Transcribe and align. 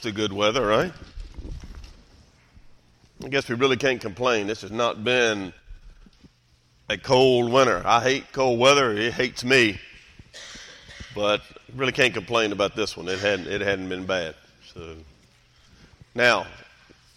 to 0.00 0.12
good 0.12 0.32
weather, 0.32 0.66
right? 0.66 0.92
I 3.24 3.28
guess 3.28 3.48
we 3.48 3.56
really 3.56 3.76
can't 3.76 4.00
complain. 4.00 4.46
This 4.46 4.62
has 4.62 4.70
not 4.70 5.02
been 5.02 5.52
a 6.88 6.96
cold 6.96 7.52
winter. 7.52 7.82
I 7.84 8.00
hate 8.00 8.32
cold 8.32 8.58
weather. 8.58 8.92
It 8.92 9.12
hates 9.12 9.44
me. 9.44 9.80
But 11.14 11.42
really 11.74 11.92
can't 11.92 12.14
complain 12.14 12.52
about 12.52 12.76
this 12.76 12.96
one. 12.96 13.08
It 13.08 13.18
hadn't 13.18 13.48
it 13.48 13.60
hadn't 13.60 13.88
been 13.88 14.06
bad. 14.06 14.34
So 14.72 14.94
now, 16.14 16.46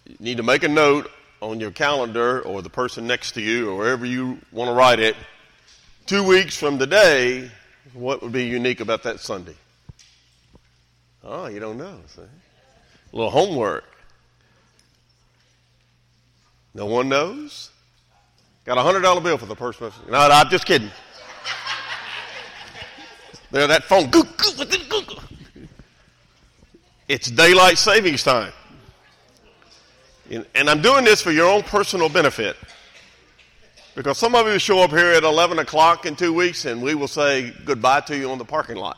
you 0.08 0.16
need 0.20 0.38
to 0.38 0.44
make 0.44 0.64
a 0.64 0.68
note 0.68 1.10
on 1.42 1.60
your 1.60 1.72
calendar 1.72 2.42
or 2.42 2.62
the 2.62 2.70
person 2.70 3.08
next 3.08 3.34
to 3.34 3.42
you 3.42 3.70
or 3.70 3.78
wherever 3.78 4.06
you 4.06 4.40
want 4.52 4.70
to 4.70 4.74
write 4.74 5.00
it. 5.00 5.16
Two 6.06 6.24
weeks 6.24 6.58
from 6.58 6.80
today, 6.80 7.50
what 7.94 8.22
would 8.22 8.32
be 8.32 8.46
unique 8.46 8.80
about 8.80 9.04
that 9.04 9.20
Sunday? 9.20 9.56
Oh, 11.24 11.48
you 11.48 11.60
don't 11.60 11.78
know. 11.78 12.00
See? 12.08 12.22
A 13.12 13.16
little 13.16 13.32
homework. 13.32 13.84
No 16.74 16.86
one 16.86 17.10
knows? 17.10 17.70
Got 18.66 18.78
a 18.78 18.82
hundred 18.82 19.02
dollar 19.02 19.22
bill 19.22 19.38
for 19.38 19.46
the 19.46 19.56
person. 19.56 19.92
No, 20.08 20.28
no, 20.28 20.34
I'm 20.34 20.50
just 20.50 20.66
kidding. 20.66 20.92
there, 23.52 23.68
that 23.68 23.84
phone. 23.84 24.10
It's 27.08 27.30
daylight 27.30 27.78
savings 27.78 28.24
time. 28.24 28.54
And 30.56 30.70
I'm 30.70 30.82
doing 30.82 31.04
this 31.04 31.22
for 31.22 31.32
your 31.32 31.50
own 31.50 31.64
personal 31.64 32.08
benefit. 32.08 32.56
Because 33.96 34.18
some 34.18 34.34
of 34.36 34.48
you 34.48 34.58
show 34.60 34.80
up 34.80 34.92
here 34.92 35.12
at 35.12 35.24
11 35.24 35.60
o'clock 35.60 36.06
in 36.06 36.16
two 36.16 36.32
weeks 36.32 36.64
and 36.64 36.82
we 36.82 36.96
will 36.96 37.10
say 37.10 37.54
goodbye 37.66 38.00
to 38.02 38.16
you 38.16 38.32
on 38.32 38.38
the 38.38 38.46
parking 38.46 38.78
lot. 38.78 38.98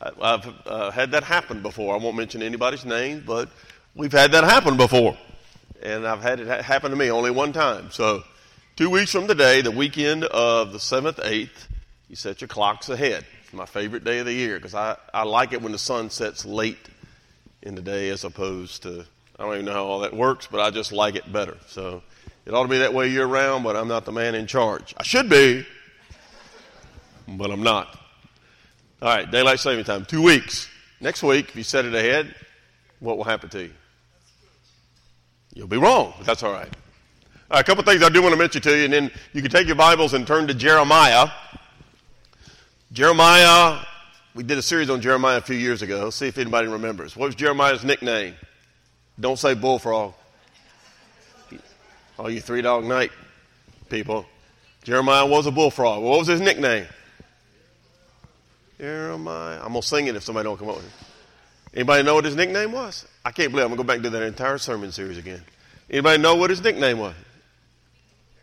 I've 0.00 0.46
uh, 0.66 0.90
had 0.90 1.12
that 1.12 1.24
happen 1.24 1.62
before. 1.62 1.94
I 1.94 1.98
won't 1.98 2.16
mention 2.16 2.42
anybody's 2.42 2.84
name, 2.84 3.22
but 3.26 3.48
we've 3.94 4.12
had 4.12 4.32
that 4.32 4.44
happen 4.44 4.76
before. 4.76 5.16
And 5.82 6.06
I've 6.06 6.22
had 6.22 6.40
it 6.40 6.48
ha- 6.48 6.62
happen 6.62 6.90
to 6.90 6.96
me 6.96 7.10
only 7.10 7.30
one 7.30 7.52
time. 7.52 7.90
So, 7.90 8.22
two 8.76 8.90
weeks 8.90 9.12
from 9.12 9.26
today, 9.26 9.62
the 9.62 9.70
weekend 9.70 10.24
of 10.24 10.72
the 10.72 10.78
7th, 10.78 11.16
8th, 11.16 11.68
you 12.08 12.16
set 12.16 12.40
your 12.40 12.48
clocks 12.48 12.88
ahead. 12.88 13.24
It's 13.42 13.52
my 13.52 13.66
favorite 13.66 14.04
day 14.04 14.18
of 14.18 14.26
the 14.26 14.32
year 14.32 14.56
because 14.56 14.74
I, 14.74 14.96
I 15.14 15.22
like 15.24 15.52
it 15.52 15.62
when 15.62 15.72
the 15.72 15.78
sun 15.78 16.10
sets 16.10 16.44
late 16.44 16.88
in 17.62 17.74
the 17.74 17.82
day 17.82 18.10
as 18.10 18.24
opposed 18.24 18.82
to, 18.82 19.04
I 19.38 19.44
don't 19.44 19.54
even 19.54 19.64
know 19.64 19.72
how 19.72 19.84
all 19.84 20.00
that 20.00 20.14
works, 20.14 20.46
but 20.46 20.60
I 20.60 20.70
just 20.70 20.92
like 20.92 21.14
it 21.14 21.32
better. 21.32 21.56
So, 21.68 22.02
it 22.44 22.52
ought 22.52 22.62
to 22.62 22.68
be 22.68 22.78
that 22.78 22.92
way 22.92 23.08
year 23.08 23.26
round, 23.26 23.64
but 23.64 23.76
I'm 23.76 23.88
not 23.88 24.04
the 24.04 24.12
man 24.12 24.34
in 24.34 24.46
charge. 24.46 24.94
I 24.98 25.02
should 25.02 25.30
be, 25.30 25.66
but 27.26 27.50
I'm 27.50 27.62
not. 27.62 27.98
All 29.02 29.08
right, 29.08 29.30
daylight 29.30 29.60
saving 29.60 29.84
time, 29.84 30.06
two 30.06 30.22
weeks. 30.22 30.68
Next 31.02 31.22
week, 31.22 31.50
if 31.50 31.56
you 31.56 31.62
set 31.62 31.84
it 31.84 31.94
ahead, 31.94 32.34
what 33.00 33.18
will 33.18 33.24
happen 33.24 33.50
to 33.50 33.64
you? 33.64 33.72
You'll 35.52 35.66
be 35.66 35.76
wrong, 35.76 36.14
but 36.16 36.26
that's 36.26 36.42
all 36.42 36.52
right. 36.52 36.68
All 37.50 37.56
right 37.56 37.60
a 37.60 37.64
couple 37.64 37.84
things 37.84 38.02
I 38.02 38.08
do 38.08 38.22
want 38.22 38.32
to 38.32 38.38
mention 38.38 38.62
to 38.62 38.76
you, 38.76 38.84
and 38.84 38.92
then 38.92 39.10
you 39.34 39.42
can 39.42 39.50
take 39.50 39.66
your 39.66 39.76
Bibles 39.76 40.14
and 40.14 40.26
turn 40.26 40.46
to 40.48 40.54
Jeremiah. 40.54 41.28
Jeremiah, 42.90 43.84
we 44.34 44.42
did 44.42 44.56
a 44.56 44.62
series 44.62 44.88
on 44.88 45.02
Jeremiah 45.02 45.38
a 45.38 45.42
few 45.42 45.56
years 45.56 45.82
ago. 45.82 46.04
Let's 46.04 46.16
see 46.16 46.28
if 46.28 46.38
anybody 46.38 46.66
remembers. 46.66 47.16
What 47.16 47.26
was 47.26 47.34
Jeremiah's 47.34 47.84
nickname? 47.84 48.34
Don't 49.20 49.38
say 49.38 49.52
bullfrog. 49.52 50.14
All 52.18 52.30
you 52.30 52.40
three 52.40 52.62
dog 52.62 52.84
night 52.84 53.12
people. 53.90 54.24
Jeremiah 54.84 55.26
was 55.26 55.46
a 55.46 55.50
bullfrog. 55.50 56.02
What 56.02 56.18
was 56.18 56.28
his 56.28 56.40
nickname? 56.40 56.86
Jeremiah. 58.78 59.58
I'm 59.60 59.68
gonna 59.68 59.82
sing 59.82 60.06
it 60.06 60.16
if 60.16 60.22
somebody 60.22 60.44
don't 60.44 60.58
come 60.58 60.68
up 60.68 60.76
with 60.76 60.86
it. 60.86 60.92
Anybody 61.74 62.02
know 62.02 62.14
what 62.14 62.24
his 62.24 62.36
nickname 62.36 62.72
was? 62.72 63.06
I 63.24 63.30
can't 63.30 63.50
believe 63.50 63.64
I'm 63.64 63.70
gonna 63.70 63.82
go 63.82 63.86
back 63.86 63.96
and 63.96 64.04
do 64.04 64.10
that 64.10 64.22
entire 64.22 64.58
sermon 64.58 64.92
series 64.92 65.18
again. 65.18 65.42
Anybody 65.90 66.22
know 66.22 66.34
what 66.34 66.50
his 66.50 66.62
nickname 66.62 66.98
was? 66.98 67.14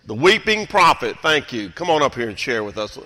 The 0.05 0.13
weeping 0.13 0.67
prophet. 0.67 1.17
Thank 1.21 1.53
you. 1.53 1.69
Come 1.69 1.89
on 1.89 2.01
up 2.01 2.15
here 2.15 2.29
and 2.29 2.37
share 2.37 2.63
with 2.63 2.77
us. 2.77 2.97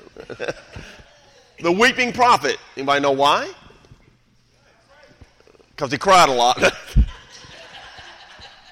the 1.60 1.72
weeping 1.72 2.12
prophet. 2.12 2.58
Anybody 2.76 3.02
know 3.02 3.12
why? 3.12 3.52
Because 5.70 5.92
he 5.92 5.98
cried 5.98 6.30
a 6.30 6.34
lot. 6.34 6.58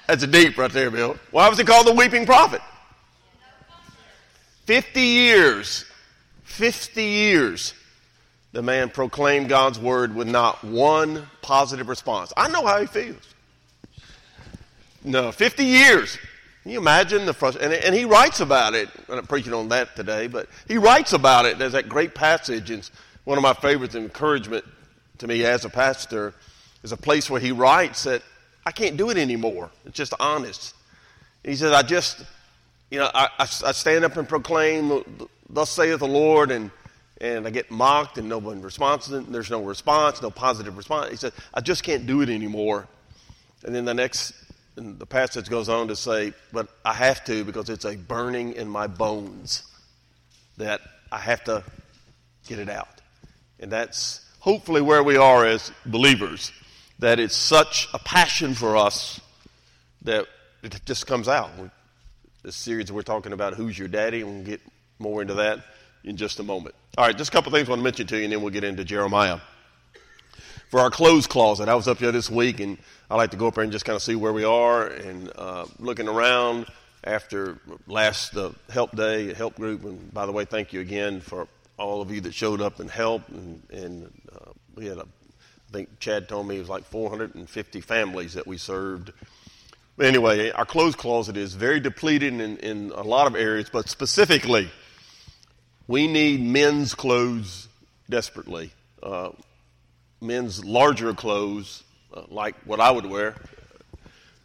That's 0.08 0.22
a 0.22 0.26
deep 0.26 0.56
right 0.56 0.70
there, 0.70 0.90
Bill. 0.90 1.16
Why 1.30 1.48
was 1.48 1.58
he 1.58 1.64
called 1.64 1.86
the 1.86 1.92
weeping 1.92 2.26
prophet? 2.26 2.60
50 4.64 5.00
years. 5.00 5.84
50 6.44 7.02
years 7.02 7.74
the 8.56 8.62
man 8.62 8.88
proclaimed 8.88 9.50
God's 9.50 9.78
word 9.78 10.14
with 10.14 10.26
not 10.26 10.64
one 10.64 11.26
positive 11.42 11.90
response. 11.90 12.32
I 12.38 12.48
know 12.48 12.64
how 12.64 12.80
he 12.80 12.86
feels. 12.86 13.34
No, 15.04 15.30
50 15.30 15.62
years. 15.62 16.16
Can 16.62 16.72
you 16.72 16.78
imagine 16.78 17.26
the 17.26 17.34
frustration? 17.34 17.70
And, 17.70 17.84
and, 17.84 17.94
he 17.94 18.06
writes 18.06 18.40
about 18.40 18.72
it. 18.72 18.88
I'm 19.10 19.16
not 19.16 19.28
preaching 19.28 19.52
on 19.52 19.68
that 19.68 19.94
today, 19.94 20.26
but 20.26 20.48
he 20.66 20.78
writes 20.78 21.12
about 21.12 21.44
it. 21.44 21.58
There's 21.58 21.72
that 21.72 21.90
great 21.90 22.14
passage. 22.14 22.70
It's 22.70 22.90
one 23.24 23.36
of 23.36 23.42
my 23.42 23.52
favorites, 23.52 23.94
encouragement 23.94 24.64
to 25.18 25.26
me 25.26 25.44
as 25.44 25.66
a 25.66 25.68
pastor, 25.68 26.32
is 26.82 26.92
a 26.92 26.96
place 26.96 27.28
where 27.28 27.42
he 27.42 27.52
writes 27.52 28.04
that 28.04 28.22
I 28.64 28.72
can't 28.72 28.96
do 28.96 29.10
it 29.10 29.18
anymore. 29.18 29.68
It's 29.84 29.98
just 29.98 30.14
honest. 30.18 30.74
And 31.44 31.50
he 31.50 31.58
says, 31.58 31.72
I 31.72 31.82
just, 31.82 32.24
you 32.90 33.00
know, 33.00 33.10
I, 33.12 33.28
I, 33.38 33.42
I 33.42 33.72
stand 33.72 34.06
up 34.06 34.16
and 34.16 34.26
proclaim, 34.26 35.04
thus 35.50 35.68
saith 35.68 35.98
the 35.98 36.08
Lord, 36.08 36.50
and 36.50 36.70
and 37.20 37.46
I 37.46 37.50
get 37.50 37.70
mocked 37.70 38.18
and 38.18 38.28
no 38.28 38.38
one 38.38 38.60
responds. 38.60 39.08
There's 39.08 39.50
no 39.50 39.62
response, 39.62 40.20
no 40.20 40.30
positive 40.30 40.76
response. 40.76 41.10
He 41.10 41.16
said, 41.16 41.32
I 41.54 41.60
just 41.60 41.82
can't 41.82 42.06
do 42.06 42.20
it 42.20 42.28
anymore. 42.28 42.86
And 43.64 43.74
then 43.74 43.84
the 43.84 43.94
next, 43.94 44.34
the 44.76 45.06
passage 45.06 45.48
goes 45.48 45.68
on 45.68 45.88
to 45.88 45.96
say, 45.96 46.34
but 46.52 46.68
I 46.84 46.92
have 46.92 47.24
to 47.24 47.44
because 47.44 47.70
it's 47.70 47.84
a 47.84 47.96
burning 47.96 48.52
in 48.52 48.68
my 48.68 48.86
bones 48.86 49.62
that 50.58 50.80
I 51.10 51.18
have 51.18 51.42
to 51.44 51.64
get 52.46 52.58
it 52.58 52.68
out. 52.68 53.00
And 53.58 53.72
that's 53.72 54.24
hopefully 54.40 54.82
where 54.82 55.02
we 55.02 55.16
are 55.16 55.46
as 55.46 55.72
believers, 55.86 56.52
that 56.98 57.18
it's 57.18 57.36
such 57.36 57.88
a 57.94 57.98
passion 57.98 58.54
for 58.54 58.76
us 58.76 59.20
that 60.02 60.26
it 60.62 60.80
just 60.84 61.06
comes 61.06 61.28
out. 61.28 61.50
This 62.42 62.56
series 62.56 62.92
we're 62.92 63.02
talking 63.02 63.32
about, 63.32 63.54
Who's 63.54 63.78
Your 63.78 63.88
Daddy, 63.88 64.20
and 64.20 64.30
we'll 64.30 64.44
get 64.44 64.60
more 64.98 65.22
into 65.22 65.34
that 65.34 65.60
in 66.06 66.16
just 66.16 66.40
a 66.40 66.42
moment. 66.42 66.74
All 66.96 67.04
right, 67.04 67.16
just 67.16 67.28
a 67.28 67.32
couple 67.32 67.52
things 67.52 67.68
I 67.68 67.72
want 67.72 67.80
to 67.80 67.84
mention 67.84 68.06
to 68.06 68.16
you, 68.16 68.24
and 68.24 68.32
then 68.32 68.40
we'll 68.40 68.52
get 68.52 68.64
into 68.64 68.84
Jeremiah. 68.84 69.40
For 70.70 70.80
our 70.80 70.90
clothes 70.90 71.26
closet, 71.26 71.68
I 71.68 71.74
was 71.74 71.86
up 71.86 71.98
here 71.98 72.12
this 72.12 72.30
week, 72.30 72.60
and 72.60 72.78
I 73.10 73.16
like 73.16 73.32
to 73.32 73.36
go 73.36 73.48
up 73.48 73.54
there 73.54 73.64
and 73.64 73.72
just 73.72 73.84
kind 73.84 73.96
of 73.96 74.02
see 74.02 74.16
where 74.16 74.32
we 74.32 74.44
are, 74.44 74.86
and 74.86 75.30
uh, 75.36 75.66
looking 75.78 76.08
around 76.08 76.66
after 77.04 77.58
last 77.86 78.36
uh, 78.36 78.50
help 78.70 78.94
day, 78.96 79.34
help 79.34 79.56
group. 79.56 79.84
And 79.84 80.12
by 80.12 80.26
the 80.26 80.32
way, 80.32 80.44
thank 80.44 80.72
you 80.72 80.80
again 80.80 81.20
for 81.20 81.46
all 81.78 82.00
of 82.00 82.10
you 82.10 82.20
that 82.22 82.34
showed 82.34 82.60
up 82.60 82.80
and 82.80 82.90
helped. 82.90 83.28
And, 83.28 83.62
and 83.70 84.12
uh, 84.32 84.52
we 84.74 84.86
had, 84.86 84.98
a, 84.98 85.02
I 85.02 85.72
think 85.72 86.00
Chad 86.00 86.28
told 86.28 86.48
me 86.48 86.56
it 86.56 86.60
was 86.60 86.68
like 86.68 86.84
450 86.84 87.80
families 87.80 88.34
that 88.34 88.46
we 88.46 88.58
served. 88.58 89.12
But 89.96 90.06
anyway, 90.06 90.50
our 90.50 90.66
clothes 90.66 90.96
closet 90.96 91.36
is 91.36 91.54
very 91.54 91.80
depleted 91.80 92.32
in, 92.40 92.56
in 92.58 92.92
a 92.94 93.02
lot 93.02 93.26
of 93.26 93.36
areas, 93.36 93.70
but 93.70 93.88
specifically 93.88 94.68
we 95.88 96.06
need 96.06 96.40
men's 96.40 96.94
clothes 96.94 97.68
desperately. 98.08 98.72
Uh, 99.02 99.30
men's 100.20 100.64
larger 100.64 101.14
clothes, 101.14 101.84
uh, 102.12 102.22
like 102.28 102.56
what 102.64 102.80
I 102.80 102.90
would 102.90 103.06
wear, 103.06 103.36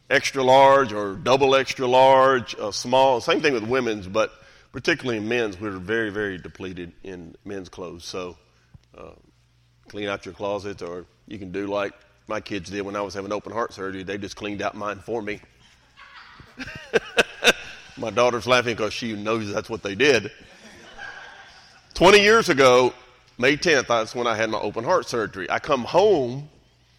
extra 0.09 0.43
large 0.43 0.93
or 0.93 1.15
double 1.15 1.55
extra 1.55 1.87
large, 1.87 2.55
uh, 2.55 2.71
small. 2.71 3.21
Same 3.21 3.41
thing 3.41 3.53
with 3.53 3.63
women's, 3.63 4.07
but 4.07 4.31
particularly 4.71 5.17
in 5.17 5.27
men's, 5.27 5.59
we're 5.59 5.71
very, 5.71 6.09
very 6.09 6.37
depleted 6.37 6.91
in 7.03 7.35
men's 7.45 7.69
clothes. 7.69 8.05
So 8.05 8.37
uh, 8.97 9.11
clean 9.87 10.07
out 10.07 10.25
your 10.25 10.35
closet, 10.35 10.81
or 10.81 11.05
you 11.27 11.39
can 11.39 11.51
do 11.51 11.67
like 11.67 11.93
my 12.27 12.39
kids 12.39 12.69
did 12.69 12.81
when 12.83 12.95
I 12.95 13.01
was 13.01 13.13
having 13.13 13.31
open 13.31 13.51
heart 13.51 13.73
surgery. 13.73 14.03
They 14.03 14.17
just 14.17 14.35
cleaned 14.35 14.61
out 14.61 14.75
mine 14.75 14.99
for 14.99 15.21
me. 15.21 15.41
my 17.97 18.09
daughter's 18.09 18.47
laughing 18.47 18.75
because 18.75 18.93
she 18.93 19.13
knows 19.13 19.51
that's 19.51 19.69
what 19.69 19.81
they 19.81 19.95
did. 19.95 20.31
20 22.01 22.19
years 22.19 22.49
ago, 22.49 22.91
May 23.37 23.55
10th, 23.55 23.85
that's 23.85 24.15
when 24.15 24.25
I 24.25 24.35
had 24.35 24.49
my 24.49 24.57
open 24.57 24.83
heart 24.83 25.07
surgery. 25.07 25.47
I 25.51 25.59
come 25.59 25.83
home, 25.83 26.49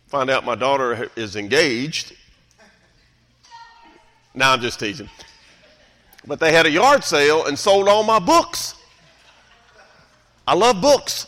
find 0.06 0.30
out 0.30 0.44
my 0.44 0.54
daughter 0.54 1.10
is 1.16 1.34
engaged. 1.34 2.14
Now 4.32 4.52
I'm 4.52 4.60
just 4.60 4.78
teasing. 4.78 5.10
But 6.24 6.38
they 6.38 6.52
had 6.52 6.66
a 6.66 6.70
yard 6.70 7.02
sale 7.02 7.46
and 7.46 7.58
sold 7.58 7.88
all 7.88 8.04
my 8.04 8.20
books. 8.20 8.76
I 10.46 10.54
love 10.54 10.80
books. 10.80 11.26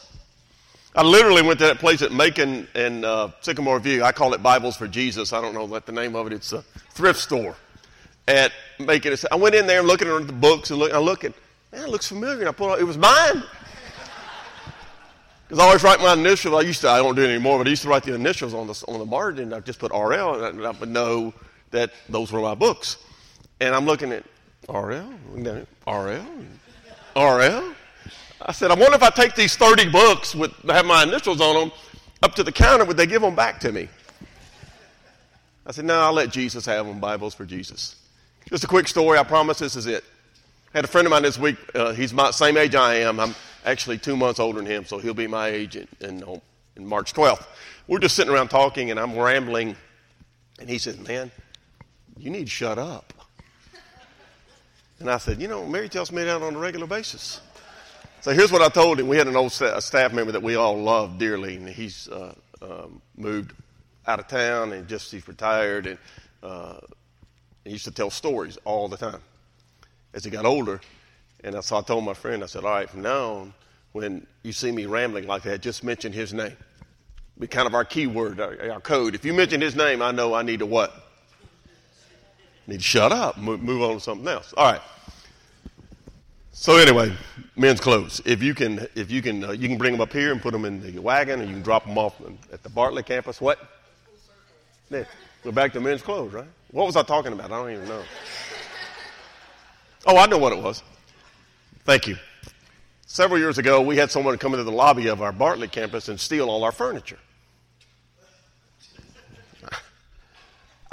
I 0.94 1.02
literally 1.02 1.42
went 1.42 1.58
to 1.58 1.64
that 1.64 1.80
place 1.80 2.00
at 2.00 2.12
Macon 2.12 2.68
and 2.76 3.04
uh, 3.04 3.30
Sycamore 3.40 3.80
View. 3.80 4.04
I 4.04 4.12
call 4.12 4.34
it 4.34 4.40
Bibles 4.40 4.76
for 4.76 4.86
Jesus. 4.86 5.32
I 5.32 5.40
don't 5.40 5.52
know 5.52 5.64
what 5.64 5.84
the 5.84 5.90
name 5.90 6.14
of 6.14 6.28
it. 6.28 6.32
It's 6.32 6.52
a 6.52 6.62
thrift 6.90 7.18
store 7.18 7.56
at 8.28 8.52
Macon. 8.78 9.16
I 9.32 9.34
went 9.34 9.56
in 9.56 9.66
there 9.66 9.80
and 9.80 9.88
looking 9.88 10.06
at 10.06 10.28
the 10.28 10.32
books 10.32 10.70
and 10.70 10.78
look, 10.78 10.92
I 10.92 10.98
look 10.98 11.24
at, 11.24 11.32
man, 11.72 11.82
it 11.82 11.88
looks 11.88 12.06
familiar. 12.06 12.38
And 12.38 12.48
I 12.48 12.52
pulled 12.52 12.70
out, 12.70 12.78
it 12.78 12.84
was 12.84 12.96
mine. 12.96 13.42
Because 15.48 15.62
I 15.62 15.66
always 15.66 15.82
write 15.82 16.00
my 16.00 16.14
initials. 16.14 16.54
I 16.54 16.66
used 16.66 16.80
to, 16.82 16.88
I 16.88 16.98
don't 16.98 17.14
do 17.14 17.22
it 17.22 17.28
anymore, 17.28 17.58
but 17.58 17.66
I 17.66 17.70
used 17.70 17.82
to 17.82 17.88
write 17.88 18.02
the 18.02 18.14
initials 18.14 18.54
on 18.54 18.66
the, 18.66 18.84
on 18.88 18.98
the 18.98 19.06
margin. 19.06 19.52
I 19.52 19.60
just 19.60 19.78
put 19.78 19.92
RL, 19.92 20.44
and 20.44 20.66
I 20.66 20.70
would 20.70 20.88
know 20.88 21.34
that 21.70 21.92
those 22.08 22.32
were 22.32 22.40
my 22.40 22.54
books. 22.54 22.96
And 23.60 23.74
I'm 23.74 23.84
looking 23.84 24.12
at 24.12 24.24
RL, 24.68 25.12
RL, 25.86 26.26
RL. 27.16 27.74
I 28.46 28.52
said, 28.52 28.70
I 28.70 28.74
wonder 28.74 28.94
if 28.94 29.02
I 29.02 29.10
take 29.10 29.34
these 29.34 29.56
30 29.56 29.90
books 29.90 30.34
with 30.34 30.52
have 30.68 30.86
my 30.86 31.02
initials 31.02 31.40
on 31.40 31.54
them 31.54 31.72
up 32.22 32.34
to 32.34 32.42
the 32.42 32.52
counter, 32.52 32.84
would 32.86 32.96
they 32.96 33.06
give 33.06 33.20
them 33.20 33.34
back 33.34 33.60
to 33.60 33.70
me? 33.70 33.88
I 35.66 35.72
said, 35.72 35.84
no, 35.84 36.00
I'll 36.00 36.12
let 36.12 36.30
Jesus 36.30 36.64
have 36.66 36.86
them. 36.86 36.98
Bibles 36.98 37.34
for 37.34 37.44
Jesus. 37.44 37.96
Just 38.48 38.64
a 38.64 38.66
quick 38.66 38.88
story. 38.88 39.18
I 39.18 39.24
promise 39.24 39.58
this 39.58 39.76
is 39.76 39.86
it. 39.86 40.04
I 40.72 40.78
had 40.78 40.84
a 40.84 40.88
friend 40.88 41.06
of 41.06 41.10
mine 41.10 41.22
this 41.22 41.38
week. 41.38 41.56
Uh, 41.74 41.92
he's 41.92 42.12
my 42.12 42.30
same 42.30 42.56
age 42.56 42.74
I 42.74 42.96
am. 42.96 43.20
I'm 43.20 43.34
actually 43.64 43.98
two 43.98 44.16
months 44.16 44.40
older 44.40 44.58
than 44.58 44.66
him, 44.66 44.84
so 44.84 44.98
he'll 44.98 45.14
be 45.14 45.26
my 45.26 45.48
age 45.48 45.76
in, 45.76 45.88
in, 46.00 46.40
in 46.76 46.86
March 46.86 47.12
12th. 47.12 47.46
We're 47.86 47.98
just 47.98 48.14
sitting 48.14 48.32
around 48.32 48.48
talking, 48.48 48.90
and 48.90 49.00
I'm 49.00 49.18
rambling, 49.18 49.76
and 50.60 50.68
he 50.68 50.78
says, 50.78 50.98
man, 50.98 51.30
you 52.18 52.30
need 52.30 52.44
to 52.44 52.50
shut 52.50 52.78
up. 52.78 53.12
And 55.00 55.10
I 55.10 55.18
said, 55.18 55.40
you 55.40 55.48
know, 55.48 55.66
Mary 55.66 55.88
tells 55.88 56.12
me 56.12 56.22
that 56.24 56.40
on 56.40 56.54
a 56.54 56.58
regular 56.58 56.86
basis. 56.86 57.40
So 58.20 58.32
here's 58.32 58.52
what 58.52 58.62
I 58.62 58.68
told 58.68 59.00
him. 59.00 59.08
We 59.08 59.16
had 59.16 59.26
an 59.26 59.36
old 59.36 59.52
staff 59.52 60.12
member 60.12 60.32
that 60.32 60.42
we 60.42 60.54
all 60.54 60.78
loved 60.78 61.18
dearly, 61.18 61.56
and 61.56 61.68
he's 61.68 62.08
uh, 62.08 62.34
um, 62.62 63.02
moved 63.16 63.52
out 64.06 64.18
of 64.18 64.28
town 64.28 64.72
and 64.72 64.88
just 64.88 65.10
he's 65.10 65.26
retired, 65.28 65.86
and 65.86 65.98
uh, 66.42 66.78
he 67.64 67.72
used 67.72 67.84
to 67.84 67.90
tell 67.90 68.10
stories 68.10 68.56
all 68.64 68.88
the 68.88 68.96
time. 68.96 69.20
As 70.14 70.24
he 70.24 70.30
got 70.30 70.46
older, 70.46 70.80
and 71.44 71.62
so 71.62 71.76
I 71.76 71.82
told 71.82 72.04
my 72.04 72.14
friend, 72.14 72.42
I 72.42 72.46
said, 72.46 72.64
all 72.64 72.70
right, 72.70 72.90
from 72.90 73.02
now 73.02 73.32
on, 73.34 73.54
when 73.92 74.26
you 74.42 74.52
see 74.52 74.72
me 74.72 74.86
rambling 74.86 75.26
like 75.26 75.42
that, 75.42 75.60
just 75.60 75.84
mention 75.84 76.12
his 76.12 76.32
name. 76.32 76.56
Be 77.38 77.46
kind 77.46 77.66
of 77.66 77.74
our 77.74 77.84
keyword, 77.84 78.40
our, 78.40 78.72
our 78.72 78.80
code. 78.80 79.14
If 79.14 79.24
you 79.24 79.34
mention 79.34 79.60
his 79.60 79.76
name, 79.76 80.02
I 80.02 80.10
know 80.10 80.34
I 80.34 80.42
need 80.42 80.60
to 80.60 80.66
what? 80.66 80.92
need 82.66 82.78
to 82.78 82.82
shut 82.82 83.12
up, 83.12 83.36
move, 83.36 83.62
move 83.62 83.82
on 83.82 83.94
to 83.94 84.00
something 84.00 84.26
else. 84.26 84.54
All 84.56 84.72
right. 84.72 84.80
So 86.52 86.76
anyway, 86.76 87.12
men's 87.56 87.80
clothes. 87.80 88.22
If 88.24 88.42
you 88.42 88.54
can, 88.54 88.86
if 88.94 89.10
you 89.10 89.20
can, 89.20 89.44
uh, 89.44 89.50
you 89.52 89.68
can 89.68 89.76
bring 89.76 89.92
them 89.92 90.00
up 90.00 90.12
here 90.12 90.32
and 90.32 90.40
put 90.40 90.52
them 90.52 90.64
in 90.64 90.80
the 90.80 90.98
wagon, 91.00 91.40
and 91.40 91.48
you 91.48 91.56
can 91.56 91.62
drop 91.62 91.84
them 91.84 91.98
off 91.98 92.14
at 92.52 92.62
the 92.62 92.70
Bartlett 92.70 93.06
campus. 93.06 93.40
What? 93.40 93.58
Yeah. 94.88 95.04
We're 95.44 95.52
back 95.52 95.72
to 95.74 95.80
men's 95.80 96.00
clothes, 96.00 96.32
right? 96.32 96.46
What 96.70 96.86
was 96.86 96.96
I 96.96 97.02
talking 97.02 97.32
about? 97.32 97.52
I 97.52 97.56
don't 97.58 97.70
even 97.70 97.88
know. 97.88 98.02
Oh, 100.06 100.16
I 100.16 100.26
know 100.26 100.38
what 100.38 100.52
it 100.52 100.62
was. 100.62 100.82
Thank 101.84 102.06
you. 102.06 102.16
Several 103.06 103.38
years 103.38 103.58
ago, 103.58 103.82
we 103.82 103.96
had 103.98 104.10
someone 104.10 104.38
come 104.38 104.54
into 104.54 104.64
the 104.64 104.72
lobby 104.72 105.08
of 105.08 105.20
our 105.20 105.32
Bartlett 105.32 105.70
campus 105.70 106.08
and 106.08 106.18
steal 106.18 106.48
all 106.48 106.64
our 106.64 106.72
furniture. 106.72 107.18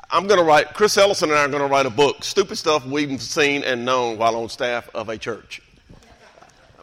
I'm 0.10 0.28
going 0.28 0.40
to 0.40 0.46
write, 0.46 0.74
Chris 0.74 0.98
Ellison 0.98 1.30
and 1.30 1.40
I 1.40 1.46
are 1.46 1.48
going 1.48 1.62
to 1.62 1.70
write 1.70 1.86
a 1.86 1.90
book, 1.90 2.26
Stupid 2.26 2.58
Stuff 2.58 2.86
We've 2.86 3.22
Seen 3.22 3.64
and 3.64 3.86
Known 3.86 4.18
While 4.18 4.36
on 4.36 4.50
Staff 4.50 4.90
of 4.94 5.08
a 5.08 5.18
Church. 5.18 5.62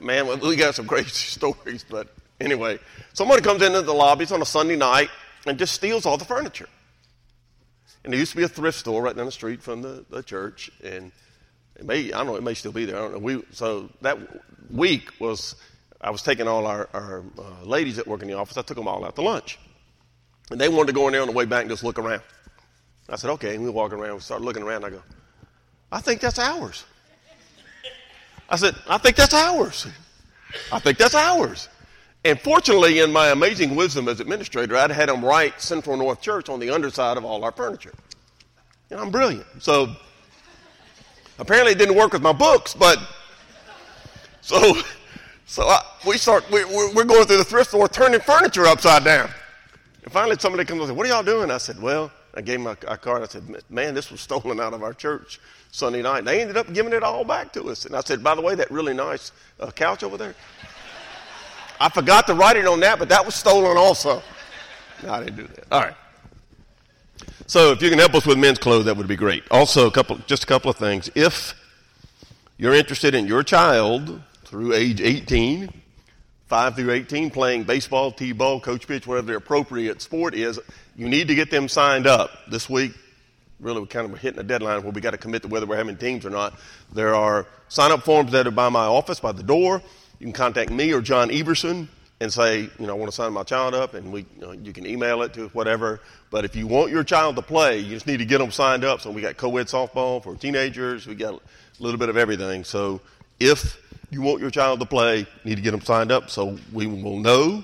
Man, 0.01 0.41
we 0.41 0.57
got 0.57 0.75
some 0.75 0.87
great 0.87 1.07
stories, 1.09 1.85
but 1.89 2.09
anyway. 2.41 2.79
Someone 3.13 3.43
comes 3.43 3.61
into 3.61 3.83
the 3.83 3.93
lobby, 3.93 4.25
on 4.33 4.41
a 4.41 4.47
Sunday 4.47 4.77
night, 4.77 5.11
and 5.47 5.59
just 5.59 5.75
steals 5.75 6.07
all 6.07 6.17
the 6.17 6.25
furniture. 6.25 6.69
And 8.03 8.13
there 8.15 8.19
used 8.19 8.31
to 8.31 8.39
be 8.39 8.45
a 8.45 8.49
thrift 8.49 8.79
store 8.79 9.03
right 9.03 9.15
down 9.15 9.27
the 9.27 9.33
street 9.33 9.63
from 9.63 9.83
the, 9.83 10.07
the 10.09 10.23
church, 10.23 10.71
and 10.83 11.13
it 11.79 11.85
may, 11.85 12.13
I 12.13 12.19
don't 12.19 12.27
know, 12.27 12.37
it 12.37 12.43
may 12.43 12.55
still 12.55 12.73
be 12.73 12.85
there. 12.85 12.97
I 12.97 13.01
don't 13.01 13.13
know. 13.13 13.19
We, 13.19 13.43
so 13.53 13.89
that 14.01 14.19
week 14.71 15.13
was, 15.21 15.55
I 16.01 16.11
was 16.11 16.23
taking 16.23 16.49
all 16.49 16.67
our, 16.67 16.89
our 16.93 17.25
uh, 17.39 17.65
ladies 17.65 17.97
that 17.97 18.07
work 18.07 18.23
in 18.23 18.29
the 18.29 18.35
office, 18.35 18.57
I 18.57 18.63
took 18.63 18.77
them 18.77 18.89
all 18.89 19.05
out 19.05 19.15
to 19.17 19.23
lunch. 19.23 19.59
And 20.51 20.61
they 20.61 20.69
wanted 20.69 20.89
to 20.89 20.93
go 20.93 21.07
in 21.07 21.13
there 21.13 21.21
on 21.21 21.29
the 21.29 21.35
way 21.35 21.45
back 21.45 21.63
and 21.63 21.71
just 21.71 21.85
look 21.85 21.99
around. 21.99 22.23
I 23.09 23.17
said, 23.17 23.31
okay. 23.33 23.55
And 23.55 23.65
we 23.65 23.71
walk 23.71 23.93
around, 23.93 24.15
we 24.15 24.21
start 24.21 24.43
looking 24.43 24.63
around. 24.63 24.85
I 24.85 24.91
go, 24.91 25.03
I 25.91 26.01
think 26.01 26.21
that's 26.21 26.39
ours. 26.39 26.85
I 28.51 28.57
said, 28.57 28.75
I 28.89 28.99
think 28.99 29.17
that's 29.17 29.35
ours. 29.35 29.87
I 30.73 30.79
think 30.79 30.99
that's 30.99 31.15
ours. 31.15 31.69
And 32.25 32.41
fortunately, 32.41 32.99
in 32.99 33.13
my 33.13 33.29
amazing 33.29 33.77
wisdom 33.77 34.09
as 34.09 34.21
administrator, 34.21 34.77
I'd 34.77 34.91
had 34.91 35.09
them 35.09 35.25
write 35.25 35.61
Central 35.61 35.97
North 35.97 36.21
Church 36.21 36.49
on 36.49 36.59
the 36.59 36.71
underside 36.71 37.17
of 37.17 37.25
all 37.25 37.45
our 37.45 37.53
furniture. 37.53 37.95
And 38.91 38.99
I'm 38.99 39.11
brilliant. 39.11 39.47
So 39.61 39.95
apparently 41.39 41.73
it 41.73 41.79
didn't 41.79 41.97
work 41.97 42.13
with 42.13 42.23
my 42.23 42.33
books, 42.33 42.75
but 42.75 42.99
so 44.41 44.75
so 45.47 45.65
I, 45.65 45.81
we 46.07 46.19
start 46.19 46.51
we, 46.51 46.65
we're 46.65 47.05
going 47.05 47.27
through 47.27 47.39
the 47.39 47.45
thrift 47.45 47.71
store 47.71 47.89
turning 47.89 48.21
furniture 48.21 48.67
upside 48.67 49.05
down. 49.05 49.31
And 50.05 50.13
finally, 50.13 50.37
somebody 50.39 50.65
comes 50.65 50.81
and 50.81 50.89
says, 50.89 50.97
"What 50.97 51.07
are 51.07 51.11
y'all 51.11 51.23
doing?" 51.23 51.51
I 51.51 51.59
said, 51.59 51.81
"Well." 51.81 52.13
I 52.35 52.41
gave 52.41 52.65
a, 52.65 52.77
a 52.87 52.97
card. 52.97 53.23
I 53.23 53.27
said, 53.27 53.43
man, 53.69 53.95
this 53.95 54.13
was 54.13 54.21
stolen 54.21 54.61
out 54.61 54.73
of 54.73 54.85
our 54.85 54.95
church 54.95 55.41
Sunday 55.73 56.03
night. 56.03 56.19
And 56.19 56.29
they 56.29 56.41
ended 56.41 56.57
up 56.57 56.73
giving 56.73 56.93
it 56.93 57.03
all 57.03 57.25
back 57.25 57.53
to 57.55 57.65
us. 57.65 57.85
And 57.85 57.97
I 57.97 58.01
said, 58.01 58.23
by 58.23 58.37
the 58.37 58.41
way, 58.41 58.55
that 58.55 58.71
really 58.71 58.95
nice 58.95 59.33
uh, 59.59 59.73
couch 59.73 60.05
over 60.05 60.17
there, 60.17 60.37
I 61.81 61.89
forgot 61.89 62.29
to 62.29 62.35
write 62.35 62.57
it 62.57 62.67
on 62.67 62.79
that, 62.81 63.01
but 63.01 63.09
that 63.09 63.25
was 63.25 63.35
stolen 63.35 63.77
also. 63.77 64.23
No, 65.03 65.13
I 65.15 65.25
didn't 65.25 65.37
do 65.37 65.47
that. 65.49 65.65
All 65.73 65.81
right. 65.81 65.95
So 67.49 67.73
if 67.73 67.81
you 67.81 67.89
can 67.89 67.99
help 67.99 68.15
us 68.15 68.27
with 68.27 68.37
men's 68.37 68.59
clothes, 68.59 68.85
that 68.85 68.99
would 68.99 69.09
be 69.09 69.17
great. 69.17 69.43
Also, 69.51 69.87
a 69.87 69.91
couple, 69.91 70.19
just 70.27 70.45
a 70.45 70.47
couple 70.47 70.71
of 70.71 70.77
things. 70.77 71.09
If 71.15 71.55
you're 72.59 72.75
interested 72.75 73.15
in 73.15 73.27
your 73.27 73.43
child 73.43 74.21
through 74.45 74.75
age 74.75 75.01
18, 75.01 75.73
5 76.47 76.77
through 76.77 76.91
18, 76.91 77.31
playing 77.31 77.65
baseball, 77.65 78.13
t-ball, 78.13 78.61
coach 78.61 78.87
pitch, 78.87 79.07
whatever 79.07 79.29
the 79.29 79.37
appropriate 79.37 80.03
sport 80.03 80.35
is, 80.35 80.61
you 80.95 81.09
need 81.09 81.27
to 81.29 81.35
get 81.35 81.51
them 81.51 81.71
signed 81.71 82.07
up 82.07 82.33
this 82.51 82.69
week. 82.69 82.93
Really, 83.61 83.81
we're 83.81 83.87
kind 83.87 84.13
of 84.13 84.19
hitting 84.19 84.41
a 84.41 84.45
deadline 84.45 84.83
where 84.83 84.93
we 84.93 85.01
got 85.01 85.13
to 85.13 85.17
commit 85.17 85.41
to 85.41 85.49
whether 85.49 85.65
we're 85.65 85.79
having 85.79 85.97
teams 85.97 86.27
or 86.27 86.31
not. 86.31 86.53
There 86.93 87.15
are 87.15 87.47
sign 87.71 87.93
up 87.93 88.03
forms 88.03 88.31
that 88.33 88.47
are 88.47 88.51
by 88.51 88.69
my 88.69 88.85
office, 88.85 89.21
by 89.21 89.33
the 89.33 89.43
door. 89.43 89.83
You 90.19 90.27
can 90.27 90.35
contact 90.35 90.71
me 90.71 90.93
or 90.93 91.01
John 91.01 91.31
Everson 91.31 91.89
and 92.21 92.33
say, 92.33 92.63
you 92.63 92.87
know, 92.87 92.95
I 92.95 92.97
want 92.97 93.11
to 93.11 93.15
sign 93.15 93.33
my 93.33 93.45
child 93.45 93.75
up, 93.75 93.95
and 93.95 94.13
we, 94.13 94.27
you, 94.37 94.41
know, 94.41 94.53
you 94.53 94.73
can 94.73 94.87
email 94.87 95.23
it 95.23 95.33
to 95.35 95.49
whatever. 95.49 96.01
But 96.31 96.45
if 96.45 96.57
you 96.57 96.67
want 96.67 96.91
your 96.91 97.05
child 97.05 97.37
to 97.37 97.43
play, 97.43 97.79
you 97.79 97.91
just 97.91 98.07
need 98.07 98.17
to 98.19 98.25
get 98.25 98.39
them 98.39 98.51
signed 98.51 98.85
up. 98.85 99.01
So 99.01 99.11
we 99.11 99.23
got 99.23 99.37
co-ed 99.37 99.67
softball 99.67 100.23
for 100.23 100.35
teenagers. 100.35 101.07
We 101.07 101.15
got 101.15 101.35
a 101.35 101.41
little 101.83 101.99
bit 101.99 102.09
of 102.09 102.17
everything. 102.17 102.65
So 102.65 103.01
if 103.39 103.81
you 104.11 104.21
want 104.21 104.41
your 104.41 104.51
child 104.51 104.81
to 104.81 104.87
play, 104.87 105.19
you 105.19 105.27
need 105.45 105.57
to 105.57 105.63
get 105.63 105.71
them 105.71 105.81
signed 105.81 106.11
up 106.11 106.31
so 106.31 106.59
we 106.73 106.87
will 106.87 107.19
know 107.19 107.63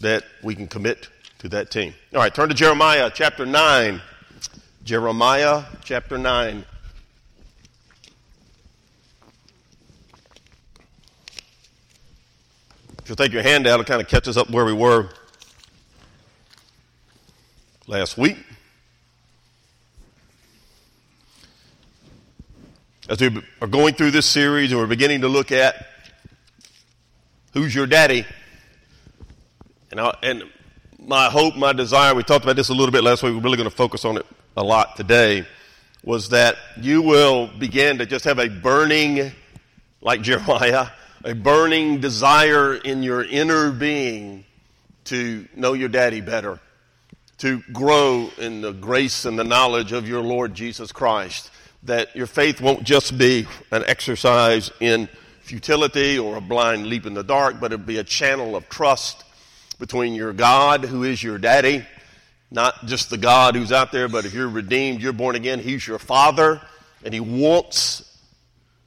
that 0.00 0.24
we 0.42 0.54
can 0.54 0.66
commit 0.66 1.08
to 1.38 1.48
that 1.50 1.70
team. 1.70 1.94
All 2.12 2.20
right, 2.20 2.34
turn 2.34 2.48
to 2.50 2.54
Jeremiah 2.54 3.10
chapter 3.12 3.46
9. 3.46 4.02
Jeremiah 4.84 5.64
chapter 5.82 6.18
9. 6.18 6.64
If 13.02 13.08
you'll 13.08 13.16
take 13.16 13.32
your 13.32 13.42
hand 13.42 13.66
out, 13.66 13.80
it'll 13.80 13.84
kind 13.84 14.00
of 14.00 14.06
catch 14.06 14.28
us 14.28 14.36
up 14.36 14.48
where 14.48 14.64
we 14.64 14.72
were 14.72 15.08
last 17.88 18.16
week. 18.16 18.36
As 23.08 23.20
we 23.20 23.42
are 23.60 23.66
going 23.66 23.94
through 23.94 24.12
this 24.12 24.26
series 24.26 24.70
and 24.70 24.80
we're 24.80 24.86
beginning 24.86 25.22
to 25.22 25.28
look 25.28 25.50
at 25.50 25.84
who's 27.54 27.74
your 27.74 27.88
daddy, 27.88 28.24
and, 29.90 29.98
I, 29.98 30.16
and 30.22 30.44
my 31.00 31.28
hope, 31.28 31.56
my 31.56 31.72
desire, 31.72 32.14
we 32.14 32.22
talked 32.22 32.44
about 32.44 32.54
this 32.54 32.68
a 32.68 32.72
little 32.72 32.92
bit 32.92 33.02
last 33.02 33.24
week, 33.24 33.34
we're 33.34 33.40
really 33.40 33.56
going 33.56 33.68
to 33.68 33.74
focus 33.74 34.04
on 34.04 34.16
it 34.16 34.26
a 34.56 34.62
lot 34.62 34.94
today, 34.96 35.44
was 36.04 36.28
that 36.28 36.54
you 36.80 37.02
will 37.02 37.48
begin 37.58 37.98
to 37.98 38.06
just 38.06 38.24
have 38.24 38.38
a 38.38 38.48
burning, 38.48 39.32
like 40.00 40.22
Jeremiah, 40.22 40.86
a 41.24 41.34
burning 41.34 42.00
desire 42.00 42.74
in 42.74 43.02
your 43.02 43.22
inner 43.22 43.70
being 43.70 44.44
to 45.04 45.46
know 45.54 45.72
your 45.72 45.88
daddy 45.88 46.20
better, 46.20 46.58
to 47.38 47.62
grow 47.72 48.28
in 48.38 48.60
the 48.60 48.72
grace 48.72 49.24
and 49.24 49.38
the 49.38 49.44
knowledge 49.44 49.92
of 49.92 50.08
your 50.08 50.22
Lord 50.22 50.54
Jesus 50.54 50.90
Christ, 50.90 51.50
that 51.84 52.14
your 52.16 52.26
faith 52.26 52.60
won't 52.60 52.82
just 52.82 53.16
be 53.16 53.46
an 53.70 53.84
exercise 53.86 54.70
in 54.80 55.08
futility 55.40 56.18
or 56.18 56.36
a 56.36 56.40
blind 56.40 56.86
leap 56.86 57.06
in 57.06 57.14
the 57.14 57.24
dark, 57.24 57.60
but 57.60 57.72
it'll 57.72 57.86
be 57.86 57.98
a 57.98 58.04
channel 58.04 58.56
of 58.56 58.68
trust 58.68 59.24
between 59.78 60.14
your 60.14 60.32
God, 60.32 60.84
who 60.84 61.04
is 61.04 61.22
your 61.22 61.38
daddy, 61.38 61.84
not 62.50 62.86
just 62.86 63.10
the 63.10 63.18
God 63.18 63.54
who's 63.54 63.72
out 63.72 63.92
there, 63.92 64.08
but 64.08 64.24
if 64.24 64.34
you're 64.34 64.48
redeemed, 64.48 65.00
you're 65.00 65.12
born 65.12 65.36
again, 65.36 65.58
He's 65.58 65.86
your 65.86 65.98
Father, 65.98 66.60
and 67.04 67.14
He 67.14 67.20
wants 67.20 68.08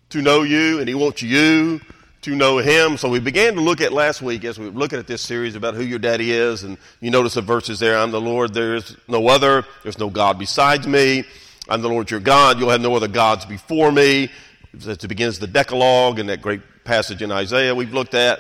to 0.10 0.22
know 0.22 0.44
you, 0.44 0.80
and 0.80 0.88
He 0.88 0.96
wants 0.96 1.22
you 1.22 1.82
to 2.26 2.36
know 2.36 2.58
Him. 2.58 2.98
So 2.98 3.08
we 3.08 3.20
began 3.20 3.54
to 3.54 3.62
look 3.62 3.82
at 3.82 3.94
last 3.94 4.22
week 4.22 4.44
as 4.46 4.58
we 4.58 4.66
were 4.66 4.78
looking 4.78 4.98
at 4.98 5.06
this 5.06 5.22
series 5.22 5.56
about 5.56 5.76
who 5.76 5.84
your 5.84 6.00
daddy 6.00 6.32
is, 6.32 6.64
and 6.64 6.78
you 7.00 7.12
notice 7.12 7.36
the 7.36 7.42
verses 7.42 7.80
there 7.80 7.98
I'm 7.98 8.12
the 8.12 8.20
Lord, 8.20 8.54
there 8.54 8.76
is 8.76 8.98
no 9.08 9.28
other, 9.28 9.64
there's 9.84 10.00
no 10.00 10.10
God 10.10 10.40
besides 10.40 10.88
me. 10.88 11.24
I'm 11.70 11.82
the 11.82 11.90
Lord 11.90 12.10
your 12.10 12.20
God, 12.20 12.60
you'll 12.60 12.72
have 12.72 12.82
no 12.82 12.96
other 12.96 13.08
gods 13.08 13.46
before 13.46 13.92
me. 13.92 14.32
It 14.74 15.08
begins 15.08 15.40
the 15.40 15.48
Decalogue 15.48 16.20
and 16.20 16.30
that 16.30 16.42
great 16.42 16.62
passage 16.84 17.22
in 17.22 17.32
Isaiah 17.32 17.74
we've 17.74 17.94
looked 17.94 18.16
at. 18.16 18.40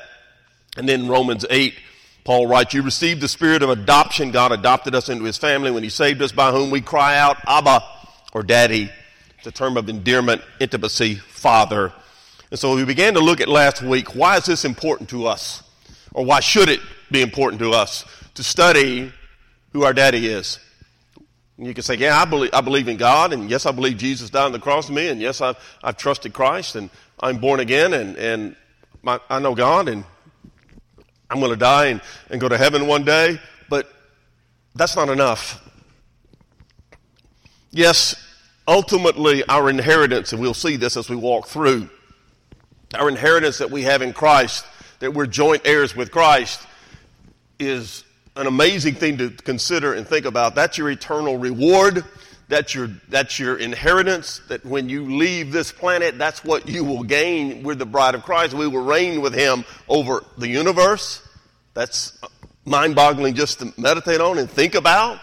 And 0.77 0.89
then 0.89 1.07
Romans 1.07 1.45
8 1.49 1.73
Paul 2.23 2.47
writes, 2.47 2.73
You 2.73 2.81
received 2.81 3.21
the 3.21 3.27
spirit 3.27 3.61
of 3.61 3.69
adoption. 3.69 4.31
God 4.31 4.51
adopted 4.51 4.95
us 4.95 5.09
into 5.09 5.25
his 5.25 5.37
family 5.37 5.69
when 5.69 5.83
he 5.83 5.89
saved 5.89 6.23
us, 6.23 6.31
by 6.31 6.51
whom 6.51 6.71
we 6.71 6.81
cry 6.81 7.17
out, 7.19 7.37
Abba, 7.45 7.83
or 8.33 8.41
Daddy. 8.41 8.89
It's 9.37 9.45
a 9.45 9.51
term 9.51 9.77
of 9.77 9.89
endearment, 9.89 10.41
intimacy, 10.59 11.15
Father. 11.15 11.93
And 12.51 12.59
so 12.59 12.75
we 12.75 12.85
began 12.85 13.13
to 13.15 13.19
look 13.19 13.41
at 13.41 13.47
last 13.47 13.81
week 13.81 14.15
why 14.15 14.37
is 14.37 14.45
this 14.45 14.65
important 14.65 15.09
to 15.09 15.27
us? 15.27 15.63
Or 16.13 16.23
why 16.23 16.39
should 16.39 16.69
it 16.69 16.79
be 17.11 17.21
important 17.21 17.59
to 17.61 17.71
us 17.71 18.05
to 18.35 18.43
study 18.43 19.11
who 19.73 19.83
our 19.83 19.93
daddy 19.93 20.27
is? 20.27 20.59
And 21.57 21.67
you 21.67 21.73
can 21.73 21.83
say, 21.83 21.95
Yeah, 21.95 22.19
I 22.19 22.25
believe, 22.25 22.51
I 22.53 22.61
believe 22.61 22.87
in 22.87 22.97
God, 22.97 23.33
and 23.33 23.49
yes, 23.49 23.65
I 23.65 23.71
believe 23.71 23.97
Jesus 23.97 24.29
died 24.29 24.45
on 24.45 24.51
the 24.51 24.59
cross 24.59 24.87
for 24.87 24.93
me, 24.93 25.07
and 25.09 25.21
yes, 25.21 25.41
I've, 25.41 25.57
I've 25.83 25.97
trusted 25.97 26.33
Christ, 26.33 26.75
and 26.75 26.89
I'm 27.19 27.37
born 27.37 27.59
again, 27.59 27.93
and, 27.93 28.17
and 28.17 28.55
my, 29.01 29.19
I 29.29 29.39
know 29.39 29.55
God, 29.55 29.87
and 29.87 30.03
I'm 31.29 31.39
going 31.39 31.51
to 31.51 31.57
die 31.57 31.87
and, 31.87 32.01
and 32.29 32.41
go 32.41 32.49
to 32.49 32.57
heaven 32.57 32.87
one 32.87 33.03
day, 33.03 33.39
but 33.69 33.89
that's 34.75 34.95
not 34.95 35.09
enough. 35.09 35.61
Yes, 37.71 38.15
ultimately, 38.67 39.43
our 39.47 39.69
inheritance, 39.69 40.31
and 40.33 40.41
we'll 40.41 40.53
see 40.53 40.75
this 40.75 40.97
as 40.97 41.09
we 41.09 41.15
walk 41.15 41.47
through, 41.47 41.89
our 42.95 43.09
inheritance 43.09 43.59
that 43.59 43.71
we 43.71 43.83
have 43.83 44.01
in 44.01 44.13
Christ, 44.13 44.65
that 44.99 45.13
we're 45.13 45.27
joint 45.27 45.63
heirs 45.65 45.95
with 45.95 46.11
Christ, 46.11 46.65
is 47.59 48.03
an 48.35 48.47
amazing 48.47 48.95
thing 48.95 49.17
to 49.17 49.29
consider 49.29 49.93
and 49.93 50.07
think 50.07 50.25
about. 50.25 50.55
That's 50.55 50.77
your 50.77 50.89
eternal 50.89 51.37
reward. 51.37 52.03
That's 52.47 52.75
your, 52.75 52.89
that's 53.09 53.39
your 53.39 53.57
inheritance. 53.57 54.41
That 54.49 54.65
when 54.65 54.89
you 54.89 55.05
leave 55.17 55.51
this 55.51 55.71
planet, 55.71 56.17
that's 56.17 56.43
what 56.43 56.67
you 56.67 56.83
will 56.83 57.03
gain. 57.03 57.63
We're 57.63 57.75
the 57.75 57.85
bride 57.85 58.13
of 58.13 58.23
Christ. 58.23 58.53
We 58.53 58.67
will 58.67 58.83
reign 58.83 59.21
with 59.21 59.33
Him 59.33 59.65
over 59.87 60.23
the 60.37 60.47
universe. 60.47 61.27
That's 61.73 62.17
mind 62.65 62.95
boggling 62.95 63.35
just 63.35 63.59
to 63.59 63.73
meditate 63.77 64.21
on 64.21 64.37
and 64.37 64.49
think 64.49 64.75
about. 64.75 65.19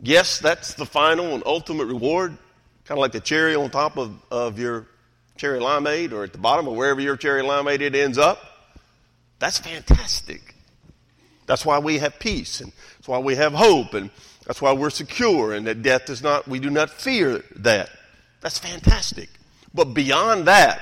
Yes, 0.00 0.38
that's 0.38 0.74
the 0.74 0.86
final 0.86 1.34
and 1.34 1.42
ultimate 1.44 1.86
reward. 1.86 2.36
Kind 2.84 2.98
of 2.98 3.02
like 3.02 3.12
the 3.12 3.20
cherry 3.20 3.54
on 3.54 3.70
top 3.70 3.96
of, 3.96 4.16
of 4.30 4.58
your 4.58 4.86
cherry 5.36 5.60
limeade 5.60 6.12
or 6.12 6.24
at 6.24 6.32
the 6.32 6.38
bottom 6.38 6.68
or 6.68 6.76
wherever 6.76 7.00
your 7.00 7.16
cherry 7.16 7.42
limeade 7.42 7.80
it 7.80 7.94
ends 7.94 8.18
up. 8.18 8.38
That's 9.38 9.58
fantastic. 9.58 10.54
That's 11.46 11.66
why 11.66 11.78
we 11.78 11.98
have 11.98 12.18
peace 12.18 12.60
and 12.60 12.72
that's 12.98 13.08
why 13.08 13.18
we 13.18 13.34
have 13.36 13.52
hope 13.52 13.94
and 13.94 14.10
that's 14.46 14.62
why 14.62 14.72
we're 14.72 14.90
secure 14.90 15.52
and 15.52 15.66
that 15.66 15.82
death 15.82 16.06
does 16.06 16.22
not, 16.22 16.46
we 16.46 16.58
do 16.58 16.70
not 16.70 16.90
fear 16.90 17.44
that. 17.56 17.90
That's 18.40 18.58
fantastic. 18.58 19.28
But 19.74 19.94
beyond 19.94 20.46
that, 20.46 20.80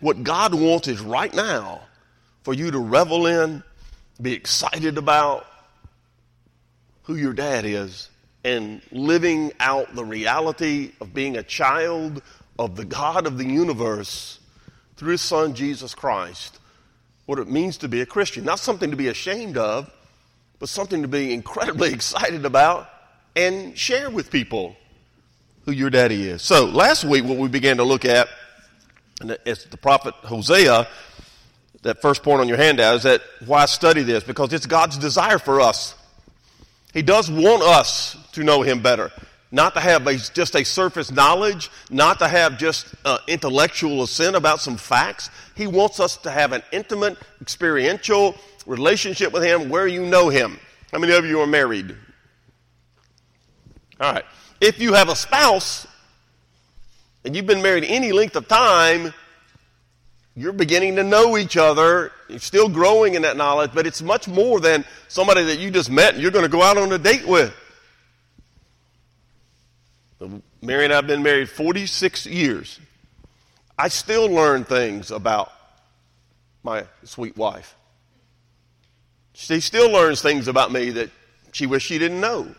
what 0.00 0.22
God 0.22 0.54
wants 0.54 0.88
is 0.88 1.00
right 1.00 1.32
now 1.32 1.82
for 2.42 2.54
you 2.54 2.70
to 2.70 2.78
revel 2.78 3.26
in, 3.26 3.62
be 4.20 4.32
excited 4.32 4.98
about 4.98 5.46
who 7.02 7.16
your 7.16 7.32
dad 7.32 7.64
is, 7.64 8.08
and 8.44 8.80
living 8.90 9.52
out 9.60 9.94
the 9.94 10.04
reality 10.04 10.92
of 11.00 11.12
being 11.12 11.36
a 11.36 11.42
child 11.42 12.22
of 12.60 12.76
the 12.76 12.84
God 12.84 13.26
of 13.26 13.38
the 13.38 13.46
universe 13.46 14.38
through 14.96 15.12
his 15.12 15.22
son 15.22 15.54
Jesus 15.54 15.94
Christ. 15.94 16.58
What 17.24 17.38
it 17.38 17.48
means 17.48 17.78
to 17.78 17.88
be 17.88 18.02
a 18.02 18.06
Christian. 18.06 18.44
Not 18.44 18.58
something 18.58 18.90
to 18.90 18.96
be 18.98 19.08
ashamed 19.08 19.56
of, 19.56 19.90
but 20.58 20.68
something 20.68 21.00
to 21.00 21.08
be 21.08 21.32
incredibly 21.32 21.90
excited 21.94 22.44
about 22.44 22.86
and 23.34 23.76
share 23.78 24.10
with 24.10 24.30
people 24.30 24.76
who 25.64 25.72
your 25.72 25.88
daddy 25.88 26.28
is. 26.28 26.42
So 26.42 26.66
last 26.66 27.02
week, 27.02 27.24
what 27.24 27.38
we 27.38 27.48
began 27.48 27.78
to 27.78 27.84
look 27.84 28.04
at, 28.04 28.28
it's 29.46 29.64
the 29.64 29.78
prophet 29.78 30.12
Hosea, 30.16 30.86
that 31.80 32.02
first 32.02 32.22
point 32.22 32.42
on 32.42 32.48
your 32.48 32.58
handout 32.58 32.96
is 32.96 33.04
that 33.04 33.22
why 33.46 33.64
study 33.64 34.02
this? 34.02 34.22
Because 34.22 34.52
it's 34.52 34.66
God's 34.66 34.98
desire 34.98 35.38
for 35.38 35.62
us. 35.62 35.94
He 36.92 37.00
does 37.00 37.30
want 37.30 37.62
us 37.62 38.18
to 38.32 38.44
know 38.44 38.60
Him 38.60 38.82
better. 38.82 39.10
Not 39.52 39.74
to 39.74 39.80
have 39.80 40.06
a, 40.06 40.16
just 40.16 40.54
a 40.54 40.64
surface 40.64 41.10
knowledge, 41.10 41.70
not 41.90 42.20
to 42.20 42.28
have 42.28 42.56
just 42.56 42.94
uh, 43.04 43.18
intellectual 43.26 44.02
assent 44.04 44.36
about 44.36 44.60
some 44.60 44.76
facts. 44.76 45.28
He 45.56 45.66
wants 45.66 45.98
us 45.98 46.16
to 46.18 46.30
have 46.30 46.52
an 46.52 46.62
intimate, 46.70 47.18
experiential 47.40 48.36
relationship 48.64 49.32
with 49.32 49.42
Him 49.42 49.68
where 49.68 49.88
you 49.88 50.06
know 50.06 50.28
Him. 50.28 50.58
How 50.92 50.98
many 50.98 51.12
of 51.14 51.24
you 51.24 51.40
are 51.40 51.46
married? 51.46 51.96
All 54.00 54.12
right. 54.12 54.24
If 54.60 54.78
you 54.78 54.92
have 54.92 55.08
a 55.08 55.16
spouse 55.16 55.86
and 57.24 57.34
you've 57.34 57.46
been 57.46 57.62
married 57.62 57.84
any 57.84 58.12
length 58.12 58.36
of 58.36 58.46
time, 58.46 59.12
you're 60.36 60.52
beginning 60.52 60.96
to 60.96 61.02
know 61.02 61.36
each 61.36 61.56
other. 61.56 62.12
You're 62.28 62.38
still 62.38 62.68
growing 62.68 63.14
in 63.14 63.22
that 63.22 63.36
knowledge, 63.36 63.72
but 63.74 63.86
it's 63.86 64.00
much 64.00 64.28
more 64.28 64.60
than 64.60 64.84
somebody 65.08 65.44
that 65.44 65.58
you 65.58 65.70
just 65.70 65.90
met 65.90 66.14
and 66.14 66.22
you're 66.22 66.30
going 66.30 66.44
to 66.44 66.50
go 66.50 66.62
out 66.62 66.78
on 66.78 66.92
a 66.92 66.98
date 66.98 67.26
with. 67.26 67.52
Mary 70.60 70.84
and 70.84 70.92
I 70.92 70.96
have 70.96 71.06
been 71.06 71.22
married 71.22 71.48
46 71.48 72.26
years. 72.26 72.78
I 73.78 73.88
still 73.88 74.28
learn 74.28 74.64
things 74.64 75.10
about 75.10 75.50
my 76.62 76.84
sweet 77.04 77.36
wife. 77.36 77.74
She 79.32 79.60
still 79.60 79.90
learns 79.90 80.20
things 80.20 80.48
about 80.48 80.70
me 80.70 80.90
that 80.90 81.10
she 81.52 81.66
wished 81.66 81.86
she 81.86 81.98
didn't 81.98 82.20
know. 82.20 82.54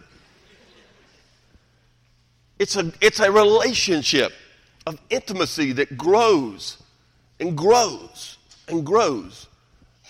It's 2.58 2.76
a, 2.76 2.92
it's 3.02 3.20
a 3.20 3.32
relationship 3.32 4.34
of 4.88 5.00
intimacy 5.10 5.74
that 5.74 5.98
grows 5.98 6.82
and 7.40 7.56
grows 7.56 8.38
and 8.68 8.86
grows. 8.86 9.48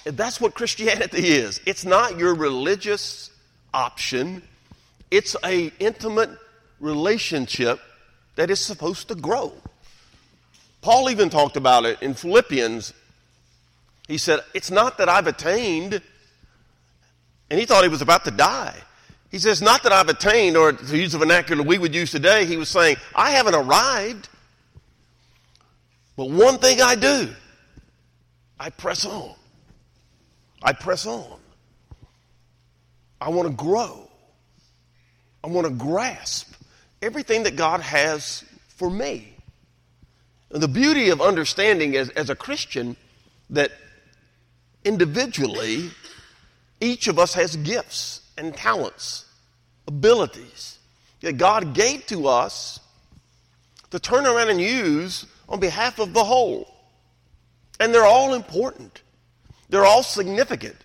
And 0.06 0.18
that's 0.18 0.40
what 0.40 0.54
Christianity 0.54 1.28
is. 1.28 1.60
It's 1.66 1.86
not 1.86 2.18
your 2.18 2.34
religious 2.34 3.32
option. 3.74 4.42
It's 5.12 5.36
a 5.44 5.72
intimate 5.80 6.32
relationship 6.82 7.80
that 8.36 8.50
is 8.50 8.60
supposed 8.60 9.08
to 9.08 9.16
grow. 9.16 9.54
Paul 10.82 11.10
even 11.10 11.30
talked 11.30 11.56
about 11.56 11.86
it 11.86 12.02
in 12.02 12.14
Philippians. 12.14 12.94
He 14.08 14.18
said, 14.18 14.40
It's 14.54 14.72
not 14.72 14.98
that 14.98 15.08
I've 15.08 15.28
attained, 15.28 16.02
and 17.50 17.60
he 17.60 17.66
thought 17.66 17.84
he 17.84 17.90
was 17.90 18.02
about 18.02 18.26
to 18.26 18.32
die. 18.32 18.76
He 19.30 19.40
says, 19.40 19.62
Not 19.62 19.84
that 19.84 19.92
I've 19.92 20.10
attained, 20.10 20.58
or 20.58 20.74
to 20.74 20.98
use 20.98 21.12
the 21.12 21.20
vernacular 21.20 21.64
we 21.64 21.78
would 21.78 21.94
use 21.94 22.12
today, 22.12 22.46
he 22.46 22.58
was 22.58 22.70
saying, 22.70 22.98
I 23.16 23.32
haven't 23.32 23.56
arrived. 23.56 24.28
But 26.18 26.30
one 26.30 26.58
thing 26.58 26.82
I 26.82 26.96
do, 26.96 27.30
I 28.60 28.70
press 28.70 29.06
on. 29.06 29.34
I 30.62 30.74
press 30.74 31.06
on. 31.06 31.40
I 33.20 33.30
want 33.30 33.48
to 33.48 33.54
grow. 33.54 34.10
I 35.44 35.48
want 35.48 35.68
to 35.68 35.74
grasp 35.74 36.54
everything 37.02 37.44
that 37.44 37.56
God 37.56 37.82
has 37.82 38.44
for 38.68 38.90
me. 38.90 39.34
And 40.52 40.62
the 40.62 40.68
beauty 40.68 41.10
of 41.10 41.22
understanding 41.22 41.96
as, 41.96 42.10
as 42.10 42.30
a 42.30 42.36
Christian 42.36 42.98
that 43.50 43.72
individually, 44.84 45.92
each 46.80 47.08
of 47.08 47.18
us 47.18 47.34
has 47.36 47.56
gifts 47.56 48.22
and 48.38 48.56
talents, 48.56 49.26
abilities 49.88 50.80
that 51.22 51.38
God 51.38 51.74
gave 51.74 52.06
to 52.08 52.28
us 52.28 52.80
to 53.92 54.00
turn 54.00 54.26
around 54.26 54.50
and 54.50 54.60
use 54.60 55.26
on 55.48 55.60
behalf 55.60 56.00
of 56.00 56.14
the 56.14 56.24
whole. 56.24 56.74
And 57.80 57.94
they're 57.94 58.06
all 58.06 58.34
important, 58.34 59.02
they're 59.70 59.86
all 59.86 60.04
significant. 60.04 60.76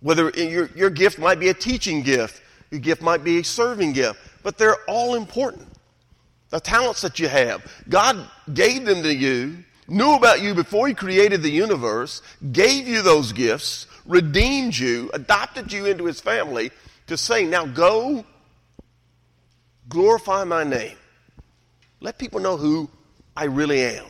Whether 0.00 0.30
your, 0.30 0.68
your 0.74 0.90
gift 0.90 1.20
might 1.20 1.38
be 1.38 1.48
a 1.48 1.54
teaching 1.54 2.02
gift, 2.02 2.41
your 2.72 2.80
gift 2.80 3.02
might 3.02 3.22
be 3.22 3.38
a 3.38 3.44
serving 3.44 3.92
gift, 3.92 4.18
but 4.42 4.58
they're 4.58 4.82
all 4.88 5.14
important. 5.14 5.68
The 6.50 6.58
talents 6.58 7.02
that 7.02 7.20
you 7.20 7.28
have, 7.28 7.64
God 7.88 8.28
gave 8.52 8.84
them 8.84 9.04
to 9.04 9.14
you, 9.14 9.58
knew 9.86 10.16
about 10.16 10.42
you 10.42 10.54
before 10.54 10.88
He 10.88 10.94
created 10.94 11.42
the 11.42 11.50
universe, 11.50 12.22
gave 12.50 12.88
you 12.88 13.02
those 13.02 13.32
gifts 13.32 13.86
redeemed 14.06 14.76
you, 14.76 15.10
adopted 15.12 15.72
you 15.72 15.86
into 15.86 16.04
his 16.04 16.20
family 16.20 16.70
to 17.06 17.16
say, 17.16 17.44
now 17.44 17.66
go 17.66 18.24
glorify 19.88 20.44
my 20.44 20.64
name. 20.64 20.96
Let 22.00 22.18
people 22.18 22.40
know 22.40 22.56
who 22.56 22.88
I 23.36 23.44
really 23.44 23.82
am. 23.82 24.06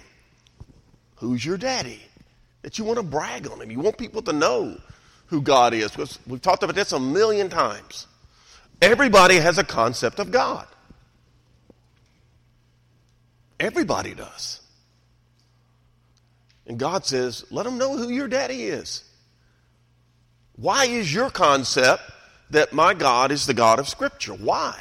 Who's 1.17 1.45
your 1.45 1.59
daddy? 1.59 2.01
That 2.63 2.79
you 2.79 2.85
want 2.85 2.99
to 2.99 3.03
brag 3.03 3.49
on 3.49 3.61
him. 3.61 3.71
You 3.71 3.81
want 3.81 3.99
people 3.99 4.23
to 4.23 4.33
know 4.33 4.77
who 5.27 5.43
God 5.43 5.75
is. 5.75 5.91
Because 5.91 6.19
we've 6.27 6.41
talked 6.41 6.63
about 6.63 6.75
this 6.75 6.93
a 6.93 7.01
million 7.01 7.49
times. 7.49 8.07
Everybody 8.83 9.37
has 9.37 9.57
a 9.59 9.65
concept 9.65 10.19
of 10.19 10.31
God. 10.31 10.67
Everybody 13.61 14.13
does. 14.13 14.61
And 16.67 16.79
God 16.79 17.07
says, 17.07 17.45
let 17.51 17.65
them 17.65 17.79
know 17.79 17.97
who 17.97 18.11
your 18.11 18.27
daddy 18.27 18.65
is. 18.65 19.05
Why 20.57 20.85
is 20.87 21.15
your 21.15 21.31
concept 21.31 22.03
that 22.51 22.73
my 22.73 22.93
God 22.93 23.31
is 23.31 23.47
the 23.47 23.55
God 23.55 23.79
of 23.79 23.89
Scripture? 23.89 24.35
Why? 24.35 24.79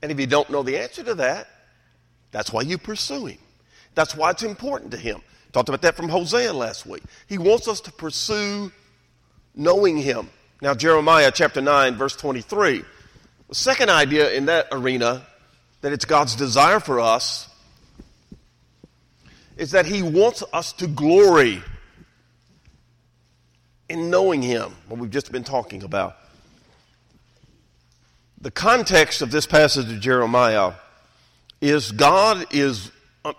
And 0.00 0.10
if 0.12 0.18
you 0.18 0.26
don't 0.26 0.48
know 0.48 0.62
the 0.62 0.78
answer 0.78 1.02
to 1.02 1.14
that, 1.16 1.48
that's 2.30 2.52
why 2.52 2.62
you 2.62 2.78
pursue 2.78 3.26
Him. 3.26 3.38
That's 3.94 4.14
why 4.14 4.30
it's 4.30 4.44
important 4.44 4.92
to 4.92 4.96
Him. 4.96 5.20
Talked 5.52 5.68
about 5.68 5.82
that 5.82 5.96
from 5.96 6.08
Hosea 6.08 6.52
last 6.52 6.86
week. 6.86 7.02
He 7.26 7.36
wants 7.36 7.66
us 7.66 7.80
to 7.82 7.92
pursue 7.92 8.70
knowing 9.54 9.98
him. 9.98 10.30
Now, 10.62 10.74
Jeremiah 10.74 11.32
chapter 11.34 11.62
9, 11.62 11.96
verse 11.96 12.14
23. 12.16 12.84
The 13.48 13.54
second 13.54 13.88
idea 13.88 14.30
in 14.32 14.46
that 14.46 14.68
arena, 14.70 15.26
that 15.80 15.92
it's 15.92 16.04
God's 16.04 16.36
desire 16.36 16.80
for 16.80 17.00
us, 17.00 17.48
is 19.56 19.70
that 19.70 19.86
he 19.86 20.02
wants 20.02 20.42
us 20.52 20.74
to 20.74 20.86
glory 20.86 21.62
in 23.88 24.10
knowing 24.10 24.42
him, 24.42 24.76
what 24.86 25.00
we've 25.00 25.10
just 25.10 25.32
been 25.32 25.44
talking 25.44 25.82
about. 25.82 26.16
The 28.42 28.50
context 28.50 29.22
of 29.22 29.30
this 29.30 29.46
passage 29.46 29.90
of 29.90 30.00
Jeremiah 30.00 30.74
is 31.62 31.90
God 31.90 32.54
is, 32.54 32.90
uh, 33.24 33.32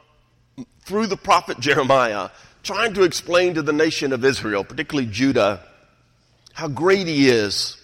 through 0.82 1.08
the 1.08 1.18
prophet 1.18 1.60
Jeremiah, 1.60 2.30
trying 2.64 2.96
to 2.96 3.04
explain 3.04 3.54
to 3.54 3.62
the 3.62 3.74
nation 3.74 4.12
of 4.12 4.26
Israel, 4.26 4.64
particularly 4.64 5.10
Judah, 5.10 5.62
how 6.54 6.68
great 6.68 7.08
he 7.08 7.30
is 7.30 7.78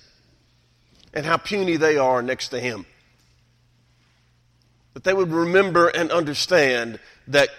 and 1.14 1.26
how 1.26 1.38
puny 1.38 1.78
they 1.78 1.98
are 1.98 2.22
next 2.22 2.50
to 2.50 2.60
him. 2.60 2.86
That 4.94 5.04
they 5.04 5.14
would 5.14 5.32
remember 5.32 5.88
and 5.88 6.12
understand 6.12 7.00
that, 7.28 7.50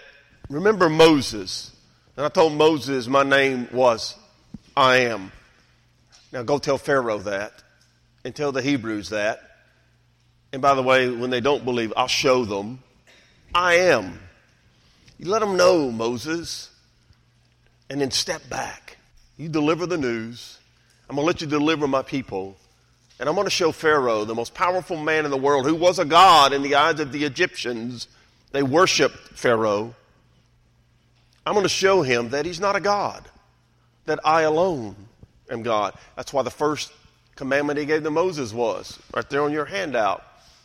remember 0.49 0.89
Moses. 0.89 1.71
And 2.17 2.25
I 2.25 2.29
told 2.29 2.53
Moses 2.53 3.07
my 3.07 3.23
name 3.23 3.67
was 3.71 4.15
I 4.75 4.97
am. 4.97 5.31
Now 6.31 6.43
go 6.43 6.59
tell 6.59 6.77
Pharaoh 6.77 7.19
that 7.19 7.63
and 8.23 8.35
tell 8.35 8.51
the 8.51 8.61
Hebrews 8.61 9.09
that. 9.09 9.41
And 10.51 10.61
by 10.61 10.73
the 10.73 10.83
way, 10.83 11.09
when 11.09 11.29
they 11.29 11.41
don't 11.41 11.63
believe, 11.63 11.93
I'll 11.95 12.07
show 12.07 12.45
them 12.45 12.79
I 13.53 13.75
am. 13.75 14.19
You 15.17 15.29
let 15.29 15.39
them 15.39 15.57
know, 15.57 15.91
Moses, 15.91 16.69
and 17.89 17.99
then 17.99 18.11
step 18.11 18.47
back. 18.49 18.97
You 19.37 19.49
deliver 19.49 19.85
the 19.85 19.97
news. 19.97 20.58
I'm 21.09 21.15
going 21.15 21.25
to 21.25 21.27
let 21.27 21.41
you 21.41 21.47
deliver 21.47 21.87
my 21.87 22.03
people. 22.03 22.55
And 23.19 23.27
I'm 23.27 23.35
going 23.35 23.47
to 23.47 23.51
show 23.51 23.71
Pharaoh, 23.71 24.25
the 24.25 24.35
most 24.35 24.53
powerful 24.53 24.95
man 24.95 25.25
in 25.25 25.31
the 25.31 25.37
world, 25.37 25.65
who 25.65 25.75
was 25.75 25.99
a 25.99 26.05
god 26.05 26.53
in 26.53 26.61
the 26.61 26.75
eyes 26.75 26.99
of 26.99 27.11
the 27.11 27.25
Egyptians. 27.25 28.07
They 28.51 28.63
worshiped 28.63 29.17
Pharaoh. 29.37 29.95
I'm 31.45 31.53
going 31.53 31.63
to 31.63 31.69
show 31.69 32.03
him 32.03 32.29
that 32.29 32.45
he's 32.45 32.59
not 32.59 32.75
a 32.75 32.79
god, 32.79 33.27
that 34.05 34.19
I 34.23 34.43
alone 34.43 34.95
am 35.49 35.63
God. 35.63 35.95
That's 36.15 36.31
why 36.31 36.43
the 36.43 36.51
first 36.51 36.93
commandment 37.35 37.79
he 37.79 37.85
gave 37.85 38.03
to 38.03 38.11
Moses 38.11 38.53
was 38.53 38.99
right 39.15 39.27
there 39.29 39.41
on 39.41 39.51
your 39.51 39.65
handout. 39.65 40.23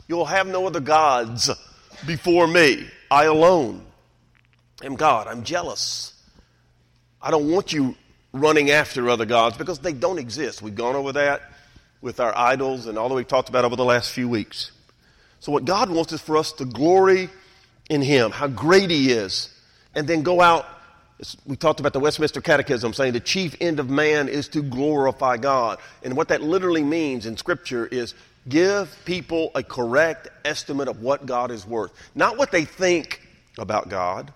You'll 0.09 0.27
have 0.27 0.47
no 0.47 0.67
other 0.67 0.81
gods 0.81 1.51
before 2.07 2.47
me. 2.47 2.87
I 3.11 3.25
alone 3.25 3.87
am 4.83 4.97
God. 4.97 5.27
I'm 5.27 5.43
jealous. 5.43 6.13
I 7.23 7.31
don't 7.31 7.51
want 7.51 7.73
you 7.73 7.97
running 8.35 8.71
after 8.71 9.09
other 9.09 9.25
gods 9.25 9.57
because 9.57 9.79
they 9.79 9.93
don't 9.93 10.19
exist. 10.19 10.61
We've 10.61 10.75
gone 10.75 10.97
over 10.97 11.13
that 11.13 11.53
with 12.03 12.21
our 12.21 12.37
idols 12.37 12.87
and 12.87 12.99
all 12.99 13.09
that 13.09 13.15
we've 13.15 13.27
talked 13.27 13.49
about 13.49 13.65
over 13.65 13.77
the 13.77 13.85
last 13.85 14.13
few 14.13 14.29
weeks. 14.29 14.73
So, 15.41 15.53
what 15.53 15.65
God 15.65 15.89
wants 15.89 16.13
is 16.13 16.21
for 16.21 16.37
us 16.37 16.53
to 16.55 16.65
glory 16.65 17.31
in 17.89 18.03
Him, 18.03 18.33
how 18.33 18.49
great 18.49 18.91
He 18.91 19.13
is, 19.13 19.49
and 19.95 20.07
then 20.07 20.23
go 20.23 20.41
out. 20.41 20.67
We 21.47 21.55
talked 21.55 21.79
about 21.79 21.93
the 21.93 22.01
Westminster 22.01 22.41
Catechism 22.41 22.93
saying 22.93 23.13
the 23.13 23.21
chief 23.21 23.55
end 23.61 23.79
of 23.79 23.89
man 23.89 24.29
is 24.29 24.49
to 24.49 24.63
glorify 24.63 25.37
God. 25.37 25.79
And 26.03 26.17
what 26.17 26.29
that 26.29 26.43
literally 26.43 26.83
means 26.83 27.25
in 27.25 27.37
Scripture 27.37 27.87
is 27.87 28.15
give 28.49 28.95
people 29.05 29.53
a 29.55 29.63
correct 29.63 30.29
estimate 30.45 30.89
of 30.89 31.01
what 31.01 31.25
God 31.25 31.53
is 31.53 31.65
worth, 31.65 31.93
not 32.17 32.37
what 32.37 32.51
they 32.51 32.65
think 32.65 33.23
about 33.59 33.89
God. 33.89 34.33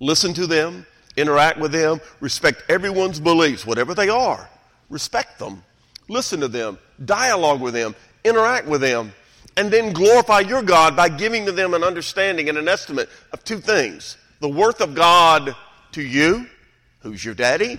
Listen 0.00 0.34
to 0.34 0.46
them, 0.46 0.86
interact 1.18 1.58
with 1.58 1.72
them, 1.72 2.00
respect 2.20 2.62
everyone's 2.68 3.20
beliefs, 3.20 3.66
whatever 3.66 3.94
they 3.94 4.08
are. 4.08 4.48
Respect 4.88 5.38
them, 5.38 5.62
listen 6.08 6.40
to 6.40 6.48
them, 6.48 6.78
dialogue 7.04 7.60
with 7.60 7.74
them, 7.74 7.94
interact 8.24 8.66
with 8.66 8.80
them, 8.80 9.12
and 9.56 9.70
then 9.70 9.92
glorify 9.92 10.40
your 10.40 10.62
God 10.62 10.96
by 10.96 11.08
giving 11.08 11.44
to 11.46 11.52
them 11.52 11.74
an 11.74 11.82
understanding 11.82 12.48
and 12.48 12.56
an 12.56 12.68
estimate 12.68 13.08
of 13.32 13.44
two 13.44 13.58
things 13.58 14.16
the 14.40 14.48
worth 14.48 14.80
of 14.80 14.94
God 14.94 15.54
to 15.92 16.02
you, 16.02 16.46
who's 17.00 17.24
your 17.24 17.34
daddy, 17.34 17.78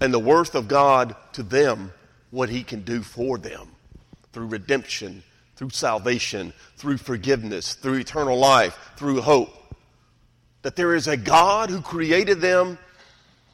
and 0.00 0.12
the 0.12 0.18
worth 0.18 0.54
of 0.56 0.66
God 0.66 1.14
to 1.34 1.42
them, 1.42 1.92
what 2.30 2.48
He 2.48 2.64
can 2.64 2.82
do 2.82 3.02
for 3.02 3.38
them 3.38 3.68
through 4.32 4.46
redemption, 4.46 5.22
through 5.54 5.70
salvation, 5.70 6.52
through 6.76 6.96
forgiveness, 6.96 7.74
through 7.74 7.94
eternal 7.94 8.36
life, 8.36 8.76
through 8.96 9.20
hope 9.20 9.48
that 10.64 10.76
there 10.76 10.94
is 10.94 11.06
a 11.08 11.16
God 11.16 11.68
who 11.68 11.82
created 11.82 12.40
them 12.40 12.78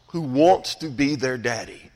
who 0.06 0.20
wants 0.20 0.76
to 0.76 0.88
be 0.88 1.16
their 1.16 1.36
daddy, 1.36 1.90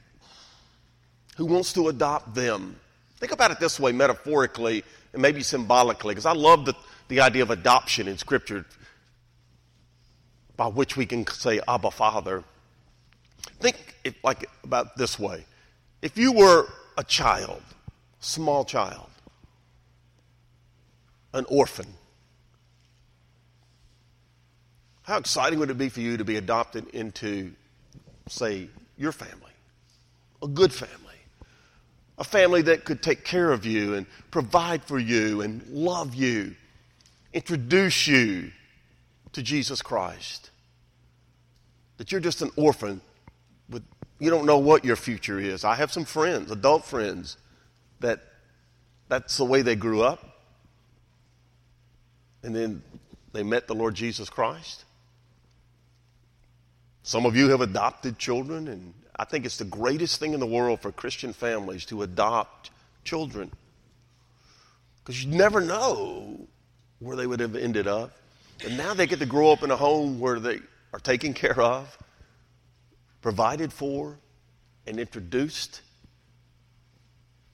who 1.36 1.46
wants 1.46 1.72
to 1.74 1.86
adopt 1.86 2.34
them. 2.34 2.74
Think 3.18 3.30
about 3.30 3.52
it 3.52 3.60
this 3.60 3.78
way, 3.78 3.92
metaphorically 3.92 4.82
and 5.12 5.22
maybe 5.22 5.44
symbolically, 5.44 6.14
because 6.14 6.26
I 6.26 6.32
love 6.32 6.66
the, 6.66 6.74
the 7.06 7.20
idea 7.20 7.44
of 7.44 7.50
adoption 7.50 8.08
in 8.08 8.18
Scripture 8.18 8.66
by 10.56 10.66
which 10.66 10.96
we 10.96 11.06
can 11.06 11.24
say, 11.28 11.60
Abba, 11.68 11.92
Father. 11.92 12.42
Think 13.60 13.94
it 14.02 14.16
like 14.24 14.50
about 14.64 14.96
this 14.96 15.16
way. 15.16 15.44
If 16.02 16.18
you 16.18 16.32
were 16.32 16.66
a 16.98 17.04
child, 17.04 17.62
small 18.18 18.64
child, 18.64 19.10
an 21.32 21.46
orphan, 21.48 21.86
how 25.04 25.18
exciting 25.18 25.58
would 25.58 25.70
it 25.70 25.78
be 25.78 25.90
for 25.90 26.00
you 26.00 26.16
to 26.16 26.24
be 26.24 26.36
adopted 26.36 26.88
into, 26.88 27.52
say, 28.28 28.68
your 28.96 29.12
family? 29.12 29.52
A 30.42 30.48
good 30.48 30.72
family. 30.72 30.98
A 32.16 32.24
family 32.24 32.62
that 32.62 32.84
could 32.84 33.02
take 33.02 33.24
care 33.24 33.52
of 33.52 33.66
you 33.66 33.94
and 33.94 34.06
provide 34.30 34.82
for 34.82 34.98
you 34.98 35.42
and 35.42 35.66
love 35.68 36.14
you, 36.14 36.54
introduce 37.32 38.06
you 38.06 38.50
to 39.32 39.42
Jesus 39.42 39.82
Christ. 39.82 40.50
That 41.98 42.10
you're 42.10 42.20
just 42.20 42.40
an 42.40 42.50
orphan 42.56 43.00
with 43.68 43.82
you 44.18 44.30
don't 44.30 44.46
know 44.46 44.58
what 44.58 44.84
your 44.84 44.96
future 44.96 45.38
is. 45.38 45.64
I 45.64 45.74
have 45.74 45.92
some 45.92 46.04
friends, 46.04 46.50
adult 46.50 46.84
friends, 46.84 47.36
that 48.00 48.20
that's 49.08 49.36
the 49.36 49.44
way 49.44 49.60
they 49.60 49.76
grew 49.76 50.02
up. 50.02 50.24
And 52.42 52.54
then 52.54 52.82
they 53.32 53.42
met 53.42 53.66
the 53.66 53.74
Lord 53.74 53.94
Jesus 53.94 54.30
Christ. 54.30 54.83
Some 57.06 57.26
of 57.26 57.36
you 57.36 57.50
have 57.50 57.60
adopted 57.60 58.18
children, 58.18 58.66
and 58.66 58.94
I 59.14 59.26
think 59.26 59.44
it's 59.44 59.58
the 59.58 59.66
greatest 59.66 60.18
thing 60.18 60.32
in 60.32 60.40
the 60.40 60.46
world 60.46 60.80
for 60.80 60.90
Christian 60.90 61.34
families 61.34 61.84
to 61.86 62.02
adopt 62.02 62.70
children. 63.04 63.52
Because 64.98 65.22
you 65.22 65.36
never 65.36 65.60
know 65.60 66.48
where 67.00 67.14
they 67.14 67.26
would 67.26 67.40
have 67.40 67.56
ended 67.56 67.86
up. 67.86 68.12
And 68.64 68.78
now 68.78 68.94
they 68.94 69.06
get 69.06 69.18
to 69.18 69.26
grow 69.26 69.52
up 69.52 69.62
in 69.62 69.70
a 69.70 69.76
home 69.76 70.18
where 70.18 70.40
they 70.40 70.60
are 70.94 70.98
taken 70.98 71.34
care 71.34 71.60
of, 71.60 71.94
provided 73.20 73.70
for, 73.70 74.18
and 74.86 74.98
introduced 74.98 75.82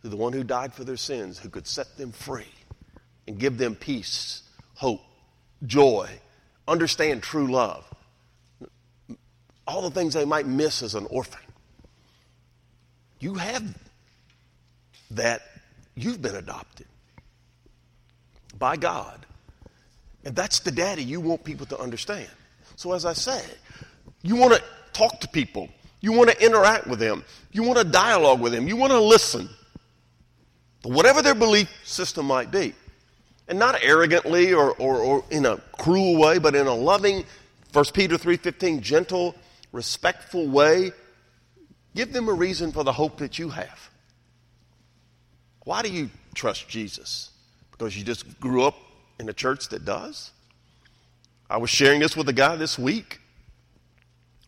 to 0.03 0.09
the 0.09 0.17
one 0.17 0.33
who 0.33 0.45
died 0.45 0.73
for 0.73 0.85
their 0.85 0.97
sins, 0.97 1.41
who 1.41 1.49
could 1.49 1.67
set 1.67 1.97
them 1.97 2.13
free 2.13 2.55
and 3.27 3.37
give 3.37 3.59
them 3.59 3.75
peace, 3.75 4.45
hope, 4.75 5.01
joy, 5.67 6.09
understand 6.69 7.25
true 7.25 7.51
love 7.51 7.85
all 9.71 9.83
the 9.83 9.91
things 9.91 10.15
they 10.15 10.25
might 10.25 10.47
miss 10.47 10.83
as 10.83 10.95
an 10.95 11.07
orphan. 11.11 11.41
You 13.21 13.35
have 13.35 13.65
that, 15.13 15.43
you've 15.95 16.21
been 16.21 16.35
adopted 16.35 16.87
by 18.59 18.77
God. 18.77 19.25
And 20.25 20.35
that's 20.35 20.59
the 20.61 20.73
daddy 20.73 21.05
you 21.05 21.21
want 21.21 21.45
people 21.45 21.67
to 21.67 21.79
understand. 21.79 22.29
So, 22.77 22.93
as 22.93 23.05
I 23.05 23.13
said, 23.13 23.57
you 24.23 24.37
want 24.37 24.55
to 24.55 24.63
talk 24.93 25.21
to 25.21 25.29
people, 25.29 25.69
you 26.01 26.13
want 26.13 26.31
to 26.31 26.45
interact 26.45 26.87
with 26.87 26.99
them, 26.99 27.25
you 27.53 27.63
want 27.63 27.79
to 27.79 27.85
dialogue 27.85 28.41
with 28.41 28.53
them, 28.53 28.67
you 28.67 28.77
want 28.77 28.93
to 28.93 29.01
listen 29.01 29.49
whatever 30.83 31.23
their 31.23 31.35
belief 31.35 31.71
system 31.85 32.27
might 32.27 32.51
be. 32.51 32.75
And 33.49 33.59
not 33.59 33.83
arrogantly 33.83 34.53
or, 34.53 34.73
or, 34.73 34.97
or 34.99 35.25
in 35.31 35.45
a 35.45 35.59
cruel 35.73 36.17
way, 36.17 36.39
but 36.39 36.55
in 36.55 36.67
a 36.67 36.75
loving, 36.75 37.25
1 37.73 37.85
Peter 37.93 38.17
3.15, 38.17 38.81
gentle, 38.81 39.35
respectful 39.73 40.49
way, 40.49 40.93
give 41.95 42.13
them 42.13 42.29
a 42.29 42.33
reason 42.33 42.73
for 42.73 42.85
the 42.85 42.93
hope 42.93 43.19
that 43.19 43.39
you 43.39 43.51
have. 43.51 43.91
Why 45.65 45.83
do 45.83 45.91
you 45.91 46.11
trust 46.35 46.69
Jesus? 46.69 47.31
Because 47.71 47.97
you 47.97 48.05
just 48.05 48.41
grew 48.41 48.65
up 48.65 48.77
in 49.19 49.29
a 49.29 49.33
church 49.33 49.69
that 49.69 49.85
does? 49.85 50.31
I 51.49 51.59
was 51.59 51.71
sharing 51.71 52.01
this 52.01 52.17
with 52.17 52.29
a 52.29 52.33
guy 52.33 52.57
this 52.57 52.79
week 52.79 53.21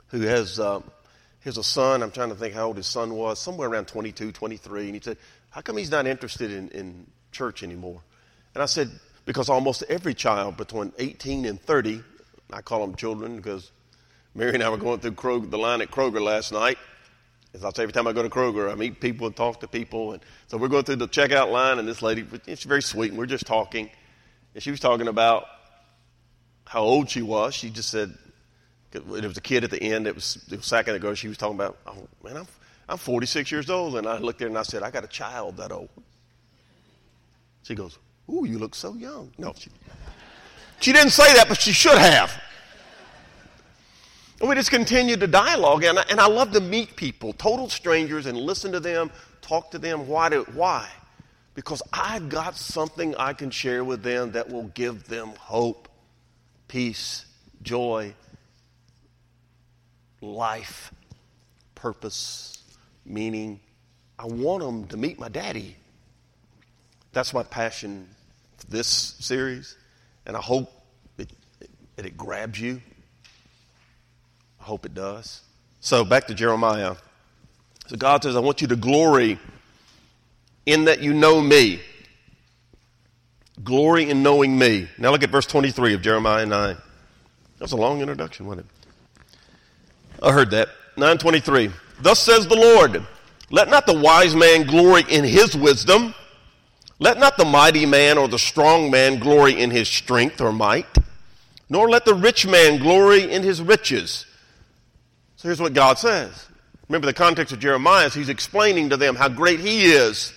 who 0.09 0.21
has, 0.23 0.61
uh, 0.61 0.81
has 1.41 1.59
a 1.59 1.63
son. 1.63 2.03
I'm 2.03 2.11
trying 2.11 2.29
to 2.29 2.35
think 2.35 2.55
how 2.55 2.69
old 2.69 2.77
his 2.77 2.87
son 2.87 3.15
was, 3.15 3.39
somewhere 3.39 3.69
around 3.69 3.89
22, 3.89 4.33
23. 4.33 4.87
And 4.87 4.95
he 4.95 5.01
said, 5.01 5.17
How 5.51 5.61
come 5.61 5.77
he's 5.77 5.91
not 5.91 6.07
interested 6.07 6.53
in, 6.53 6.69
in 6.69 7.07
church 7.33 7.63
anymore? 7.63 8.01
And 8.55 8.63
I 8.63 8.67
said, 8.67 8.91
Because 9.27 9.49
almost 9.49 9.83
every 9.89 10.15
child 10.15 10.57
between 10.57 10.93
18 10.99 11.45
and 11.45 11.61
30, 11.61 12.03
I 12.53 12.63
call 12.63 12.87
them 12.87 12.95
children 12.95 13.37
because 13.37 13.73
Mary 14.35 14.55
and 14.55 14.63
I 14.63 14.71
were 14.71 14.77
going 14.77 15.01
through 15.01 15.13
Kroger, 15.13 15.51
the 15.51 15.59
line 15.59 15.83
at 15.83 15.91
Kroger 15.91 16.23
last 16.23 16.53
night, 16.53 16.79
As 17.55 17.65
I 17.65 17.71
say 17.71 17.83
every 17.83 17.93
time 17.93 18.07
I 18.07 18.13
go 18.13 18.23
to 18.23 18.31
Kroger, 18.31 18.71
I 18.71 18.75
meet 18.75 19.01
people 19.01 19.27
and 19.27 19.37
talk 19.37 19.61
to 19.61 19.69
people. 19.69 20.13
And 20.13 20.23
so 20.47 20.57
we're 20.57 20.69
going 20.69 20.85
through 20.85 20.97
the 20.97 21.09
checkout 21.09 21.51
line, 21.51 21.79
and 21.79 21.87
this 21.87 22.01
lady, 22.01 22.25
she's 22.47 22.65
very 22.65 22.83
sweet, 22.83 23.11
and 23.11 23.19
we're 23.19 23.27
just 23.27 23.47
talking. 23.47 23.91
And 24.55 24.63
she 24.63 24.71
was 24.71 24.81
talking 24.81 25.09
about 25.09 25.47
how 26.67 26.81
old 26.81 27.11
she 27.11 27.21
was. 27.21 27.55
She 27.55 27.69
just 27.69 27.91
said, 27.91 28.17
there 28.91 29.29
was 29.29 29.37
a 29.37 29.43
kid 29.43 29.65
at 29.65 29.71
the 29.71 29.83
end. 29.83 30.07
It 30.07 30.15
was, 30.15 30.37
it 30.51 30.57
was 30.57 30.61
a 30.61 30.69
second 30.69 30.95
ago. 30.95 31.15
She 31.15 31.29
was 31.29 31.37
talking 31.37 31.57
about, 31.57 31.79
oh, 31.87 32.09
man, 32.23 32.39
I'm, 32.39 32.47
I'm 32.89 32.99
46 32.99 33.51
years 33.51 33.69
old. 33.69 33.97
And 33.97 34.07
I 34.07 34.19
looked 34.19 34.41
at 34.41 34.45
her 34.45 34.49
and 34.49 34.59
I 34.59 34.63
said, 34.63 34.83
I 34.83 34.91
got 34.91 35.05
a 35.05 35.09
child 35.09 35.59
that 35.59 35.73
old. 35.73 35.89
She 37.63 37.75
goes, 37.75 37.99
Ooh, 38.31 38.45
you 38.47 38.59
look 38.59 38.75
so 38.75 38.95
young. 38.95 39.33
No, 39.39 39.53
she, 39.57 39.71
she 40.81 40.93
didn't 40.93 41.11
say 41.11 41.33
that, 41.35 41.49
but 41.49 41.61
she 41.61 41.73
should 41.73 41.99
have. 41.99 42.33
And 44.43 44.49
we 44.49 44.57
just 44.57 44.73
continued 44.73 45.21
to 45.21 45.29
dialogue, 45.29 45.85
and 45.85 46.01
I, 46.01 46.05
and 46.11 46.19
I 46.19 46.27
love 46.27 46.51
to 46.55 46.61
meet 46.61 46.97
people, 46.97 47.33
total 47.33 47.69
strangers, 47.69 48.27
and 48.27 48.37
listen 48.37 48.73
to 48.73 48.81
them, 48.81 49.13
talk 49.41 49.71
to 49.71 49.79
them. 49.79 50.09
Why? 50.09 50.31
Do, 50.31 50.43
why? 50.53 50.89
Because 51.55 51.81
I've 51.93 52.29
got 52.29 52.57
something 52.57 53.15
I 53.15 53.35
can 53.35 53.53
share 53.53 53.85
with 53.85 54.03
them 54.03 54.33
that 54.33 54.51
will 54.51 54.65
give 54.65 55.05
them 55.05 55.33
hope, 55.39 55.89
peace, 56.67 57.25
joy, 57.63 58.15
life, 60.21 60.93
purpose, 61.77 62.65
meaning. 63.07 63.61
I 64.19 64.27
want 64.27 64.65
them 64.65 64.89
to 64.89 64.97
meet 64.97 65.21
my 65.21 65.29
daddy. 65.29 65.77
That's 67.13 67.33
my 67.33 67.45
passion 67.45 68.09
for 68.57 68.67
this 68.67 68.89
series, 69.21 69.77
and 70.27 70.37
I 70.37 70.41
hope 70.41 70.69
it, 71.17 71.31
that 71.95 72.07
it 72.07 72.17
grabs 72.17 72.61
you. 72.61 72.83
I 74.63 74.65
hope 74.65 74.87
it 74.87 74.95
does. 74.95 75.43
So 75.81 76.05
back 76.05 76.29
to 76.29 76.35
Jeremiah. 76.35 76.95
So 77.89 77.97
God 77.97 78.23
says, 78.23 78.37
I 78.37 78.41
want 78.41 78.63
you 78.63 78.69
to 78.69 78.77
glory 78.77 79.39
in 80.65 80.85
that 80.85 81.03
you 81.03 81.13
know 81.13 81.41
me. 81.41 81.81
Glory 83.63 84.09
in 84.09 84.23
knowing 84.23 84.57
me. 84.57 84.89
Now 84.97 85.11
look 85.11 85.23
at 85.23 85.31
verse 85.31 85.47
23 85.47 85.95
of 85.95 86.03
Jeremiah 86.03 86.47
9. 86.47 86.77
That 86.77 86.83
was 87.61 87.73
a 87.73 87.77
long 87.77 88.01
introduction, 88.01 88.47
wasn't 88.47 88.67
it? 88.67 88.89
I 90.23 90.33
heard 90.33 90.51
that. 90.53 90.69
923. 90.97 91.71
Thus 92.01 92.21
says 92.21 92.47
the 92.47 92.57
Lord, 92.57 93.05
let 93.51 93.69
not 93.69 93.87
the 93.87 93.99
wise 93.99 94.35
man 94.35 94.67
glory 94.67 95.03
in 95.09 95.25
his 95.25 95.57
wisdom 95.57 96.15
let 97.03 97.19
not 97.19 97.37
the 97.37 97.45
mighty 97.45 97.85
man 97.85 98.17
or 98.17 98.29
the 98.29 98.39
strong 98.39 98.89
man 98.89 99.19
glory 99.19 99.61
in 99.61 99.73
his 99.73 99.89
strength 99.89 100.41
or 100.41 100.53
might, 100.53 100.87
nor 101.69 101.91
let 101.91 102.05
the 102.05 102.15
rich 102.15 102.47
man 102.47 102.79
glory 102.79 103.29
in 103.29 103.43
his 103.43 103.61
riches. 103.61 104.25
So 105.43 105.49
here's 105.49 105.61
what 105.61 105.75
God 105.75 105.99
says. 105.99 106.47
Remember 106.89 107.07
the 107.07 107.13
context 107.13 107.53
of 107.53 107.59
Jeremiah 107.59 108.07
is 108.07 108.15
he's 108.15 108.29
explaining 108.29 108.91
to 108.91 108.97
them 108.97 109.17
how 109.17 109.29
great 109.29 109.59
he 109.59 109.87
is 109.87 110.33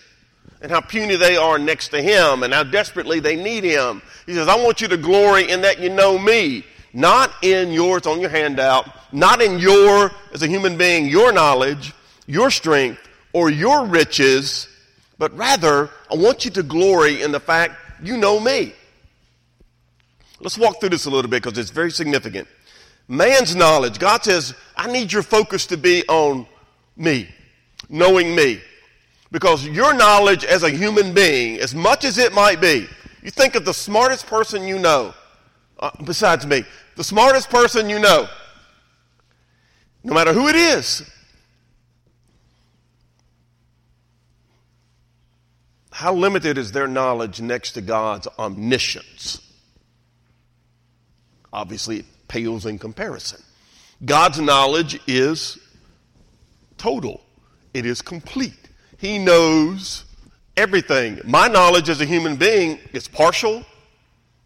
and 0.63 0.72
how 0.72 0.82
puny 0.82 1.15
they 1.15 1.38
are 1.38 1.60
next 1.60 1.89
to 1.89 2.02
him 2.02 2.41
and 2.41 2.52
how 2.52 2.63
desperately 2.63 3.20
they 3.20 3.36
need 3.36 3.63
him. 3.63 4.02
He 4.26 4.34
says, 4.34 4.48
I 4.48 4.56
want 4.56 4.82
you 4.82 4.88
to 4.88 4.98
glory 4.98 5.48
in 5.48 5.62
that 5.62 5.80
you 5.80 5.89
know 5.89 6.18
me, 6.18 6.65
not 6.91 7.32
in 7.44 7.72
yours 7.72 8.08
on 8.08 8.20
your 8.20 8.32
handout, 8.32 8.89
not 9.13 9.44
in 9.44 9.60
your, 9.60 10.12
as 10.34 10.41
a 10.41 10.48
human 10.48 10.76
being, 10.76 11.06
your 11.06 11.32
knowledge, 11.32 11.94
your 12.26 12.50
strength, 12.50 13.08
or 13.32 13.52
your 13.52 13.86
riches, 13.86 14.68
but 15.20 15.38
rather, 15.38 15.91
I 16.12 16.15
want 16.15 16.46
you 16.46 16.52
to 16.52 16.63
glory 16.63 17.22
in 17.22 17.32
the 17.32 17.39
fact 17.39 17.76
you 18.02 18.18
know 18.18 18.39
me. 18.39 18.74
Let's 20.39 20.58
walk 20.58 20.80
through 20.80 20.89
this 20.89 21.06
a 21.06 21.12
little 21.12 21.30
bit 21.30 21.44
because 21.44 21.60
it's 21.60 21.70
very 21.70 21.91
significant. 21.91 22.48
Man's 23.08 23.56
knowledge, 23.56 24.00
God 24.00 24.24
says, 24.24 24.54
I 24.76 24.91
need 24.91 25.13
your 25.13 25.24
focus 25.24 25.68
to 25.68 25.78
be 25.78 26.04
on 26.08 26.48
me, 26.98 27.30
knowing 27.89 28.36
me. 28.36 28.62
Because 29.32 29.65
your 29.68 29.94
knowledge 29.94 30.44
as 30.44 30.63
a 30.63 30.70
human 30.70 31.13
being, 31.13 31.60
as 31.60 31.76
much 31.76 32.04
as 32.06 32.18
it 32.18 32.34
might 32.34 32.62
be, 32.62 32.88
you 33.22 33.32
think 33.32 33.56
of 33.56 33.65
the 33.65 33.74
smartest 33.74 34.28
person 34.28 34.68
you 34.68 34.80
know, 34.80 35.13
uh, 35.80 35.91
besides 36.04 36.46
me, 36.46 36.63
the 36.96 37.04
smartest 37.04 37.50
person 37.50 37.89
you 37.89 38.00
know, 38.00 38.28
no 40.04 40.13
matter 40.13 40.34
who 40.34 40.48
it 40.48 40.56
is, 40.56 41.04
How 45.96 46.13
limited 46.13 46.58
is 46.58 46.74
their 46.74 46.89
knowledge 46.89 47.39
next 47.39 47.72
to 47.72 47.82
God's 47.82 48.28
omniscience? 48.38 49.39
Obviously, 51.54 52.04
pales 52.27 52.65
in 52.65 52.79
comparison. 52.79 53.41
God's 54.03 54.39
knowledge 54.39 54.99
is 55.07 55.57
total, 56.77 57.21
it 57.73 57.85
is 57.85 58.01
complete. 58.01 58.53
He 58.97 59.19
knows 59.19 60.05
everything. 60.57 61.19
My 61.25 61.47
knowledge 61.47 61.89
as 61.89 62.01
a 62.01 62.05
human 62.05 62.35
being 62.35 62.79
is 62.93 63.07
partial, 63.07 63.63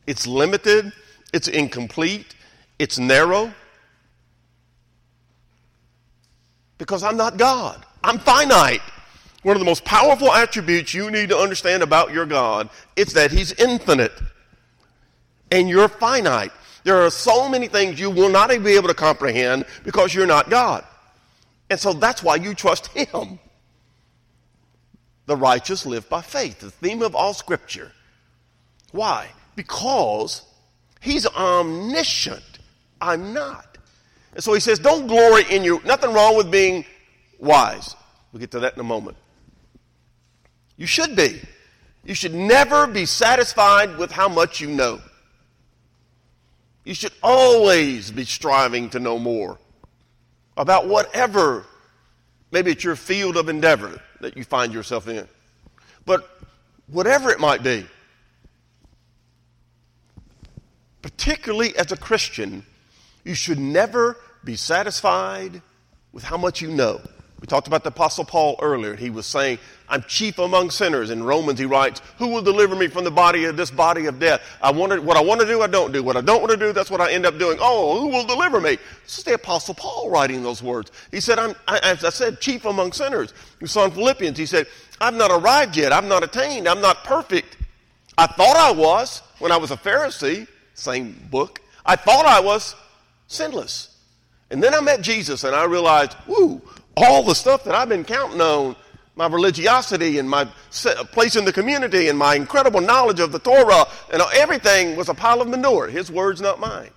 it's 0.07 0.25
limited, 0.25 0.91
it's 1.33 1.47
incomplete, 1.47 2.35
it's 2.77 2.97
narrow. 2.97 3.53
Because 6.77 7.03
I'm 7.03 7.17
not 7.17 7.37
God, 7.37 7.85
I'm 8.03 8.19
finite. 8.19 8.81
One 9.43 9.55
of 9.55 9.59
the 9.59 9.65
most 9.65 9.85
powerful 9.85 10.31
attributes 10.33 10.93
you 10.93 11.09
need 11.11 11.29
to 11.29 11.37
understand 11.37 11.81
about 11.81 12.11
your 12.11 12.25
God 12.25 12.69
is 12.95 13.13
that 13.13 13.31
He's 13.31 13.53
infinite 13.53 14.11
and 15.51 15.69
you're 15.69 15.87
finite. 15.87 16.51
There 16.89 17.06
are 17.06 17.12
so 17.12 17.47
many 17.47 17.67
things 17.67 17.99
you 17.99 18.10
will 18.10 18.30
not 18.30 18.49
be 18.49 18.73
able 18.73 18.88
to 18.88 18.95
comprehend 18.95 19.65
because 19.84 20.12
you're 20.12 20.25
not 20.25 20.49
God. 20.49 20.84
And 21.69 21.80
so 21.80 21.93
that's 21.93 22.23
why 22.23 22.38
you 22.38 22.56
trust 22.56 22.88
Him. 22.88 23.38
The 25.28 25.36
righteous 25.36 25.86
live 25.86 26.10
by 26.10 26.23
faith, 26.23 26.62
the 26.62 26.71
theme 26.71 27.04
of 27.04 27.13
all 27.13 27.36
Scripture. 27.36 27.91
Why? 28.91 29.28
Because 29.56 30.41
He's 30.99 31.28
omniscient. 31.28 32.58
I'm 32.99 33.36
not. 33.36 33.78
And 34.34 34.43
so 34.43 34.56
He 34.56 34.60
says, 34.60 34.80
don't 34.80 35.06
glory 35.06 35.43
in 35.52 35.63
you. 35.63 35.84
Nothing 35.86 36.12
wrong 36.12 36.38
with 36.38 36.49
being 36.49 36.86
wise. 37.38 37.95
We'll 38.34 38.39
get 38.39 38.49
to 38.49 38.62
that 38.62 38.73
in 38.73 38.80
a 38.80 38.84
moment. 38.84 39.17
You 40.75 40.88
should 40.88 41.15
be. 41.15 41.39
You 42.04 42.15
should 42.15 42.34
never 42.34 42.88
be 42.88 43.06
satisfied 43.06 43.99
with 43.99 44.12
how 44.12 44.28
much 44.28 44.60
you 44.60 44.69
know. 44.69 45.02
You 46.89 46.95
should 46.95 47.13
always 47.21 48.10
be 48.10 48.25
striving 48.25 48.89
to 48.89 48.99
know 48.99 49.19
more 49.19 49.60
about 50.58 50.88
whatever, 50.88 51.67
maybe 52.49 52.71
it's 52.71 52.84
your 52.84 52.95
field 52.95 53.38
of 53.38 53.47
endeavor 53.47 54.02
that 54.21 54.36
you 54.36 54.43
find 54.43 54.73
yourself 54.73 55.08
in. 55.08 55.28
But 56.08 56.28
whatever 56.88 57.30
it 57.30 57.39
might 57.39 57.62
be, 57.62 57.86
particularly 61.04 61.78
as 61.78 61.91
a 61.91 61.95
Christian, 61.95 62.65
you 63.23 63.36
should 63.36 63.60
never 63.60 64.17
be 64.43 64.56
satisfied 64.56 65.62
with 66.12 66.23
how 66.23 66.38
much 66.38 66.60
you 66.60 66.71
know. 66.71 67.02
We 67.41 67.47
talked 67.47 67.67
about 67.67 67.84
the 67.84 67.89
Apostle 67.89 68.25
Paul 68.25 68.58
earlier. 68.62 68.95
He 68.95 69.10
was 69.10 69.25
saying, 69.25 69.60
I'm 69.88 70.04
chief 70.04 70.39
among 70.39 70.71
sinners. 70.71 71.10
In 71.10 71.23
Romans, 71.23 71.58
he 71.58 71.65
writes, 71.65 72.02
Who 72.17 72.28
will 72.28 72.41
deliver 72.41 72.75
me 72.75 72.88
from 72.88 73.06
the 73.06 73.12
body 73.12 73.45
of 73.45 73.56
this 73.56 73.71
body 73.71 74.08
of 74.08 74.19
death? 74.19 74.41
I 74.62 74.71
want 74.71 74.91
to, 74.91 75.02
what 75.02 75.15
I 75.15 75.21
want 75.21 75.39
to 75.41 75.47
do, 75.47 75.62
I 75.62 75.67
don't 75.67 75.93
do. 75.93 76.04
What 76.04 76.17
I 76.17 76.21
don't 76.21 76.41
want 76.41 76.52
to 76.52 76.58
do, 76.58 76.73
that's 76.73 76.91
what 76.91 76.99
I 76.99 77.12
end 77.12 77.25
up 77.25 77.39
doing. 77.39 77.58
Oh, 77.62 77.99
who 78.02 78.08
will 78.08 78.25
deliver 78.25 78.60
me? 78.60 78.78
This 79.04 79.19
is 79.19 79.23
the 79.23 79.36
Apostle 79.36 79.73
Paul 79.73 80.10
writing 80.10 80.43
those 80.43 80.62
words. 80.62 80.91
He 81.12 81.21
said, 81.21 81.39
I'm, 81.39 81.56
I, 81.67 81.80
as 81.80 82.04
I 82.04 82.10
said, 82.10 82.41
chief 82.41 82.65
among 82.65 82.91
sinners. 82.91 83.34
You 83.62 83.67
saw 83.67 83.86
in 83.86 83.91
Philippians, 83.91 84.38
he 84.38 84.45
said, 84.45 84.67
I've 84.99 85.15
not 85.15 85.32
arrived 85.32 85.78
yet. 85.78 85.93
I've 85.93 86.06
not 86.06 86.23
attained. 86.23 86.67
I'm 86.67 86.82
not 86.82 87.06
perfect. 87.06 87.56
I 88.17 88.28
thought 88.28 88.58
I 88.58 88.71
was 88.71 89.21
when 89.39 89.54
I 89.54 89.58
was 89.58 89.71
a 89.71 89.78
Pharisee, 89.78 90.45
same 90.73 91.25
book. 91.32 91.62
I 91.86 91.95
thought 91.95 92.25
I 92.25 92.41
was 92.41 92.75
sinless. 93.28 93.95
And 94.52 94.62
then 94.62 94.73
I 94.73 94.82
met 94.82 95.02
Jesus 95.02 95.43
and 95.43 95.56
I 95.56 95.63
realized, 95.65 96.15
whoo, 96.28 96.62
all 96.97 97.23
the 97.23 97.36
stuff 97.36 97.63
that 97.63 97.75
I've 97.75 97.89
been 97.89 98.04
counting 98.04 98.41
on 98.41 98.75
my 99.15 99.28
religiosity 99.28 100.17
and 100.17 100.30
my 100.30 100.45
place 101.12 101.36
in 101.36 101.45
the 101.45 101.54
community 101.54 102.08
and 102.08 102.17
my 102.17 102.36
incredible 102.36 102.82
knowledge 102.82 103.19
of 103.19 103.32
the 103.32 103.39
Torah 103.39 103.86
and 104.13 104.21
everything 104.34 104.95
was 104.95 105.10
a 105.10 105.13
pile 105.13 105.41
of 105.41 105.47
manure. 105.47 105.88
His 105.88 106.12
words, 106.12 106.39
not 106.41 106.60
mine. 106.60 106.91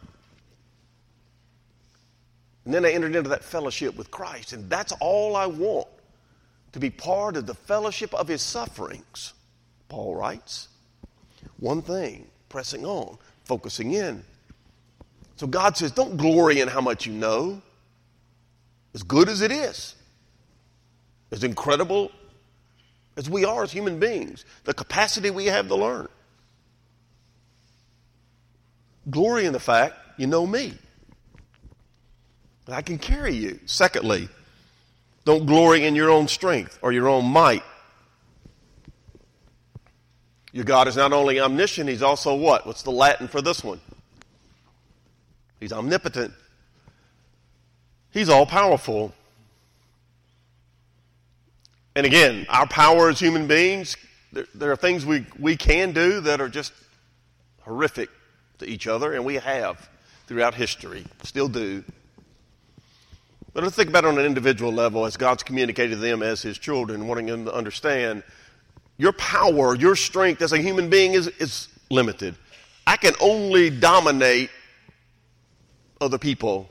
And 2.64 2.72
then 2.72 2.85
I 2.85 2.92
entered 2.92 3.16
into 3.16 3.31
that 3.31 3.42
fellowship 3.42 3.96
with 3.96 4.11
Christ, 4.12 4.52
and 4.52 4.70
that's 4.70 4.92
all 5.00 5.35
I 5.35 5.46
want 5.46 5.88
to 6.72 6.78
be 6.78 6.90
part 6.90 7.37
of 7.37 7.46
the 7.46 7.55
fellowship 7.55 8.14
of 8.14 8.28
his 8.28 8.40
sufferings. 8.40 9.35
Paul 9.88 10.14
writes. 10.14 10.68
One 11.59 11.83
thing, 11.83 12.28
pressing 12.48 12.85
on, 12.85 13.18
focusing 13.44 13.92
in. 13.92 14.22
So 15.37 15.46
God 15.48 15.76
says, 15.76 15.90
don't 15.90 16.16
glory 16.16 16.61
in 16.61 16.68
how 16.68 16.81
much 16.81 17.05
you 17.05 17.12
know 17.12 17.61
as 18.94 19.02
good 19.02 19.28
as 19.28 19.40
it 19.40 19.50
is, 19.50 19.94
as 21.31 21.44
incredible 21.44 22.11
as 23.16 23.28
we 23.28 23.44
are 23.44 23.62
as 23.62 23.72
human 23.72 23.98
beings, 23.98 24.44
the 24.64 24.74
capacity 24.74 25.31
we 25.31 25.46
have 25.46 25.68
to 25.68 25.74
learn. 25.74 26.09
Glory 29.11 29.46
in 29.46 29.52
the 29.52 29.61
fact 29.61 29.96
you 30.16 30.26
know 30.26 30.46
me. 30.46 30.74
I 32.68 32.83
can 32.83 32.98
carry 32.98 33.35
you. 33.35 33.59
Secondly, 33.66 34.28
Don't 35.24 35.46
glory 35.46 35.85
in 35.85 35.94
your 35.94 36.11
own 36.11 36.26
strength 36.26 36.78
or 36.83 36.92
your 36.92 37.09
own 37.09 37.24
might. 37.26 37.62
Your 40.52 40.64
God 40.64 40.88
is 40.88 40.96
not 40.96 41.12
only 41.12 41.40
omniscient, 41.40 41.88
He's 41.88 42.02
also 42.02 42.35
what? 42.35 42.66
What's 42.66 42.83
the 42.83 42.90
Latin 42.90 43.28
for 43.28 43.40
this 43.40 43.64
one? 43.64 43.81
He's 45.61 45.72
omnipotent. 45.72 46.35
He's 48.12 48.29
all 48.29 48.46
powerful. 48.46 49.12
And 51.94 52.07
again, 52.07 52.46
our 52.48 52.66
power 52.66 53.09
as 53.09 53.18
human 53.18 53.46
beings, 53.46 53.96
there, 54.33 54.46
there, 54.55 54.72
are 54.72 54.77
things 54.77 55.05
we, 55.05 55.27
we 55.38 55.57
can 55.57 55.92
do 55.92 56.20
that 56.20 56.40
are 56.40 56.48
just 56.48 56.72
horrific 57.62 58.09
to 58.59 58.68
each 58.68 58.87
other, 58.87 59.12
and 59.12 59.25
we 59.25 59.35
have 59.35 59.88
throughout 60.27 60.55
history, 60.55 61.05
still 61.22 61.48
do. 61.48 61.85
But 63.53 63.64
let's 63.64 63.77
think 63.77 63.90
about 63.90 64.05
it 64.05 64.09
on 64.09 64.18
an 64.18 64.25
individual 64.25 64.72
level 64.72 65.05
as 65.05 65.16
God's 65.16 65.42
communicated 65.42 65.96
to 65.96 66.01
them 66.01 66.22
as 66.22 66.40
His 66.40 66.59
children, 66.59 67.07
wanting 67.07 67.27
them 67.27 67.44
to 67.44 67.55
understand 67.55 68.22
your 68.96 69.12
power, 69.12 69.75
your 69.75 69.96
strength 69.96 70.40
as 70.42 70.53
a 70.53 70.59
human 70.59 70.88
being 70.88 71.12
is, 71.12 71.27
is 71.27 71.68
limited. 71.90 72.35
I 72.87 72.96
can 72.96 73.14
only 73.20 73.68
dominate 73.68 74.51
other 76.01 76.18
people, 76.18 76.68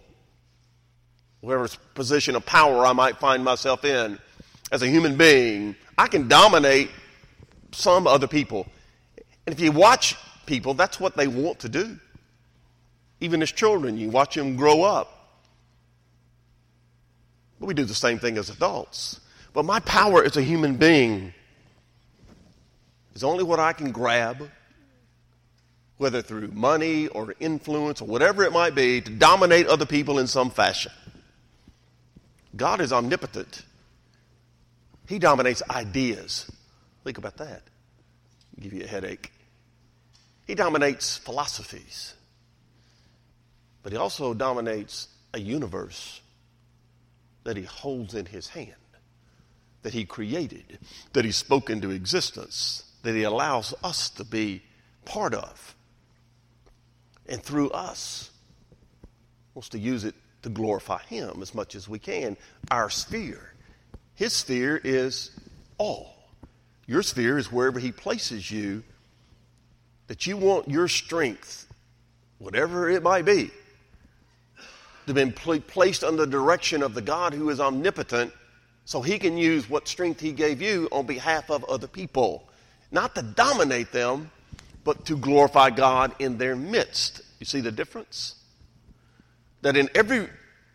whatever 1.42 1.68
position 1.96 2.36
of 2.36 2.46
power 2.46 2.86
I 2.86 2.94
might 2.94 3.18
find 3.18 3.44
myself 3.44 3.84
in 3.84 4.18
as 4.72 4.82
a 4.82 4.88
human 4.88 5.18
being. 5.18 5.76
I 5.98 6.08
can 6.08 6.28
dominate 6.28 6.90
some 7.72 8.08
other 8.08 8.28
people. 8.28 8.68
And 9.46 9.54
if 9.54 9.60
you 9.60 9.72
watch 9.72 10.16
people, 10.46 10.74
that's 10.74 11.00
what 11.00 11.18
they 11.18 11.28
want 11.28 11.60
to 11.60 11.70
do. 11.70 11.98
Even 13.20 13.42
as 13.42 13.52
children, 13.52 13.98
you 13.98 14.10
watch 14.10 14.36
them 14.36 14.56
grow 14.56 14.84
up. 14.84 15.18
But 17.60 17.68
we 17.68 17.74
do 17.74 17.86
the 17.86 17.94
same 17.94 18.18
thing 18.18 18.38
as 18.38 18.50
adults. 18.50 19.20
But 19.54 19.66
my 19.66 19.80
power 19.82 20.24
as 20.24 20.38
a 20.38 20.42
human 20.42 20.78
being 20.78 21.34
is 23.14 23.24
only 23.24 23.44
what 23.44 23.60
I 23.60 23.74
can 23.74 23.92
grab, 23.92 24.50
whether 25.98 26.22
through 26.22 26.48
money 26.50 27.08
or 27.08 27.36
influence 27.40 28.02
or 28.02 28.06
whatever 28.06 28.44
it 28.44 28.52
might 28.52 28.74
be, 28.74 29.02
to 29.02 29.12
dominate 29.12 29.68
other 29.68 29.86
people 29.86 30.18
in 30.20 30.28
some 30.28 30.50
fashion. 30.50 30.92
God 32.56 32.82
is 32.82 32.92
omnipotent. 32.92 33.64
He 35.08 35.20
dominates 35.20 35.62
ideas. 35.70 36.50
Think 37.04 37.18
about 37.18 37.38
that. 37.38 37.64
Give 38.60 38.74
you 38.74 38.84
a 38.84 38.88
headache. 38.88 39.32
He 40.46 40.56
dominates 40.56 41.18
philosophies. 41.18 42.14
But 43.84 43.92
he 43.92 43.98
also 43.98 44.34
dominates 44.34 45.08
a 45.34 45.40
universe 45.40 46.22
that 47.44 47.58
he 47.58 47.64
holds 47.64 48.14
in 48.14 48.26
his 48.26 48.50
hand, 48.50 48.76
that 49.82 49.94
he 49.94 50.06
created, 50.06 50.78
that 51.14 51.26
he 51.26 51.32
spoke 51.32 51.70
into 51.70 51.90
existence, 51.90 52.84
that 53.04 53.16
he 53.16 53.24
allows 53.24 53.74
us 53.84 54.10
to 54.12 54.24
be 54.24 54.62
part 55.06 55.34
of. 55.34 55.76
And 57.28 57.42
through 57.42 57.72
us, 57.72 58.30
wants 59.54 59.70
to 59.70 59.80
use 59.80 60.04
it 60.04 60.16
to 60.44 60.50
glorify 60.50 61.02
him 61.04 61.42
as 61.42 61.54
much 61.54 61.76
as 61.76 61.88
we 61.88 62.00
can. 62.00 62.38
Our 62.70 62.90
sphere. 62.90 63.54
His 64.16 64.34
sphere 64.34 64.80
is 64.84 65.32
all. 65.78 66.16
Your 66.88 67.04
sphere 67.04 67.38
is 67.38 67.52
wherever 67.52 67.80
he 67.80 67.92
places 67.92 68.50
you, 68.50 68.84
that 70.08 70.28
you 70.28 70.38
want 70.38 70.70
your 70.70 70.88
strength, 70.88 71.68
whatever 72.38 72.90
it 72.90 73.02
might 73.02 73.26
be, 73.26 73.52
to 75.08 75.14
be 75.14 75.32
placed 75.32 76.04
under 76.04 76.26
the 76.26 76.32
direction 76.32 76.84
of 76.84 76.94
the 76.94 77.02
God 77.02 77.34
who 77.34 77.50
is 77.50 77.60
omnipotent 77.60 78.34
so 78.86 79.02
he 79.02 79.20
can 79.20 79.38
use 79.38 79.70
what 79.70 79.88
strength 79.88 80.20
he 80.20 80.32
gave 80.32 80.62
you 80.62 80.90
on 80.92 81.06
behalf 81.06 81.50
of 81.50 81.64
other 81.66 81.88
people 81.88 82.48
not 82.92 83.16
to 83.16 83.22
dominate 83.22 83.92
them, 83.92 84.30
but 84.84 85.06
to 85.06 85.16
glorify 85.16 85.70
God 85.70 86.14
in 86.20 86.38
their 86.38 86.56
midst. 86.56 87.22
You 87.40 87.46
see 87.46 87.62
the 87.62 87.72
difference? 87.72 88.36
That 89.62 89.78
in 89.78 89.90
every 89.94 90.28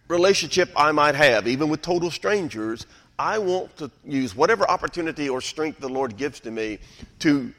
relationship 0.09 0.71
I 0.77 0.93
might 0.93 1.15
have, 1.15 1.49
even 1.49 1.69
with 1.69 1.83
total 1.83 2.11
strangers, 2.11 2.87
I 3.19 3.39
want 3.39 3.77
to 3.79 3.91
use 4.05 4.35
whatever 4.35 4.69
opportunity 4.71 5.29
or 5.29 5.41
strength 5.41 5.81
the 5.81 5.89
Lord 5.89 6.17
gives 6.17 6.41
to 6.41 6.51
me 6.51 6.79
to 7.21 7.53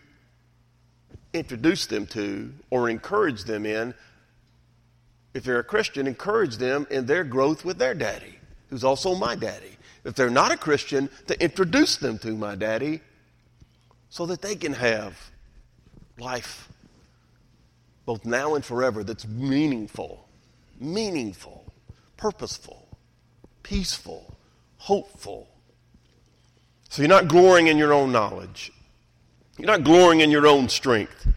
introduce 1.33 1.87
them 1.87 2.05
to 2.07 2.53
or 2.69 2.89
encourage 2.89 3.43
them 3.43 3.65
in. 3.65 3.93
If 5.33 5.43
they're 5.43 5.59
a 5.59 5.63
Christian, 5.63 6.07
encourage 6.07 6.57
them 6.57 6.87
in 6.89 7.05
their 7.05 7.23
growth 7.23 7.65
with 7.65 7.77
their 7.77 7.93
daddy, 7.93 8.39
who's 8.69 8.83
also 8.83 9.15
my 9.15 9.35
daddy. 9.35 9.77
If 10.03 10.15
they're 10.15 10.29
not 10.29 10.51
a 10.51 10.57
Christian, 10.57 11.09
to 11.27 11.41
introduce 11.43 11.97
them 11.97 12.17
to 12.19 12.35
my 12.35 12.55
daddy, 12.55 13.01
so 14.09 14.25
that 14.27 14.41
they 14.41 14.55
can 14.55 14.73
have 14.73 15.31
life 16.17 16.69
both 18.05 18.25
now 18.25 18.55
and 18.55 18.63
forever 18.63 19.03
that's 19.03 19.27
meaningful, 19.27 20.26
meaningful, 20.79 21.71
purposeful, 22.17 22.87
peaceful, 23.63 24.37
hopeful. 24.77 25.47
So 26.89 27.01
you're 27.01 27.09
not 27.09 27.27
glorying 27.27 27.67
in 27.67 27.77
your 27.77 27.93
own 27.93 28.11
knowledge. 28.11 28.71
You're 29.57 29.67
not 29.67 29.83
glorying 29.83 30.21
in 30.21 30.31
your 30.31 30.47
own 30.47 30.69
strength. 30.69 31.27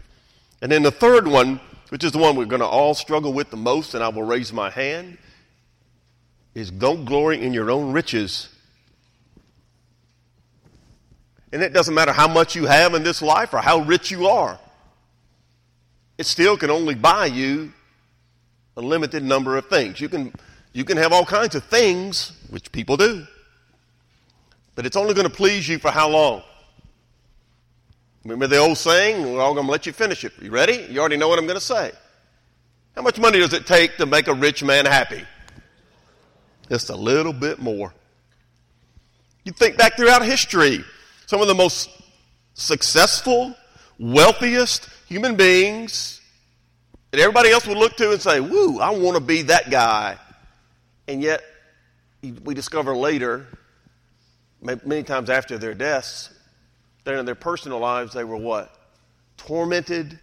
And 0.61 0.71
then 0.71 0.83
the 0.83 0.91
third 0.91 1.27
one, 1.27 1.59
which 1.89 2.03
is 2.03 2.11
the 2.11 2.19
one 2.19 2.35
we're 2.35 2.45
going 2.45 2.61
to 2.61 2.67
all 2.67 2.93
struggle 2.93 3.33
with 3.33 3.49
the 3.49 3.57
most, 3.57 3.93
and 3.93 4.03
I 4.03 4.09
will 4.09 4.23
raise 4.23 4.53
my 4.53 4.69
hand, 4.69 5.17
is 6.53 6.69
don't 6.69 7.05
glory 7.05 7.41
in 7.41 7.53
your 7.53 7.71
own 7.71 7.91
riches. 7.91 8.49
And 11.51 11.61
it 11.61 11.73
doesn't 11.73 11.93
matter 11.93 12.11
how 12.11 12.27
much 12.27 12.55
you 12.55 12.65
have 12.65 12.93
in 12.93 13.03
this 13.03 13.21
life 13.21 13.53
or 13.53 13.59
how 13.59 13.79
rich 13.79 14.11
you 14.11 14.27
are, 14.27 14.59
it 16.17 16.25
still 16.25 16.55
can 16.55 16.69
only 16.69 16.93
buy 16.93 17.25
you 17.25 17.73
a 18.81 18.85
limited 18.85 19.23
number 19.23 19.57
of 19.57 19.67
things. 19.67 20.01
You 20.01 20.09
can, 20.09 20.33
you 20.73 20.83
can 20.83 20.97
have 20.97 21.13
all 21.13 21.25
kinds 21.25 21.55
of 21.55 21.63
things, 21.63 22.31
which 22.49 22.71
people 22.71 22.97
do, 22.97 23.25
but 24.75 24.85
it's 24.85 24.97
only 24.97 25.13
going 25.13 25.27
to 25.27 25.33
please 25.33 25.67
you 25.67 25.77
for 25.77 25.91
how 25.91 26.09
long? 26.09 26.41
Remember 28.23 28.47
the 28.47 28.57
old 28.57 28.77
saying? 28.77 29.33
We're 29.33 29.41
all 29.41 29.53
going 29.53 29.65
to 29.65 29.71
let 29.71 29.85
you 29.85 29.93
finish 29.93 30.23
it. 30.23 30.33
You 30.41 30.51
ready? 30.51 30.85
You 30.89 30.99
already 30.99 31.17
know 31.17 31.27
what 31.27 31.39
I'm 31.39 31.45
going 31.45 31.59
to 31.59 31.65
say. 31.65 31.91
How 32.95 33.01
much 33.01 33.19
money 33.19 33.39
does 33.39 33.53
it 33.53 33.65
take 33.65 33.97
to 33.97 34.05
make 34.05 34.27
a 34.27 34.33
rich 34.33 34.63
man 34.63 34.85
happy? 34.85 35.23
Just 36.69 36.89
a 36.89 36.95
little 36.95 37.33
bit 37.33 37.59
more. 37.59 37.93
You 39.43 39.51
think 39.53 39.77
back 39.77 39.97
throughout 39.97 40.23
history. 40.23 40.83
Some 41.25 41.41
of 41.41 41.47
the 41.47 41.55
most 41.55 41.89
successful, 42.53 43.55
wealthiest 43.97 44.87
human 45.07 45.35
beings 45.35 46.20
that 47.11 47.19
everybody 47.19 47.49
else 47.49 47.67
would 47.67 47.77
look 47.77 47.95
to 47.97 48.11
and 48.11 48.21
say, 48.21 48.39
Woo, 48.39 48.79
I 48.79 48.91
want 48.91 49.15
to 49.15 49.23
be 49.23 49.43
that 49.43 49.69
guy. 49.69 50.17
And 51.07 51.21
yet, 51.21 51.41
we 52.21 52.53
discover 52.53 52.95
later, 52.95 53.47
many 54.61 55.03
times 55.03 55.29
after 55.29 55.57
their 55.57 55.73
deaths, 55.73 56.29
that 57.03 57.15
in 57.15 57.25
their 57.25 57.35
personal 57.35 57.79
lives, 57.79 58.13
they 58.13 58.23
were 58.23 58.37
what? 58.37 58.75
Tormented, 59.37 60.19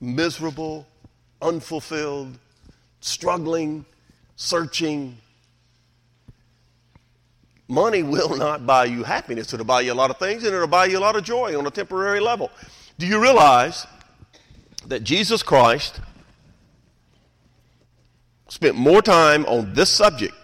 miserable, 0.00 0.86
unfulfilled, 1.42 2.38
struggling, 3.00 3.84
searching, 4.36 5.18
Money 7.68 8.02
will 8.02 8.36
not 8.36 8.66
buy 8.66 8.84
you 8.84 9.02
happiness. 9.02 9.52
It'll 9.52 9.64
buy 9.64 9.80
you 9.82 9.92
a 9.92 9.94
lot 9.94 10.10
of 10.10 10.18
things 10.18 10.44
and 10.44 10.54
it'll 10.54 10.66
buy 10.66 10.86
you 10.86 10.98
a 10.98 11.00
lot 11.00 11.16
of 11.16 11.24
joy 11.24 11.58
on 11.58 11.66
a 11.66 11.70
temporary 11.70 12.20
level. 12.20 12.50
Do 12.98 13.06
you 13.06 13.20
realize 13.20 13.86
that 14.86 15.04
Jesus 15.04 15.42
Christ 15.42 16.00
spent 18.48 18.76
more 18.76 19.02
time 19.02 19.44
on 19.46 19.74
this 19.74 19.90
subject, 19.90 20.34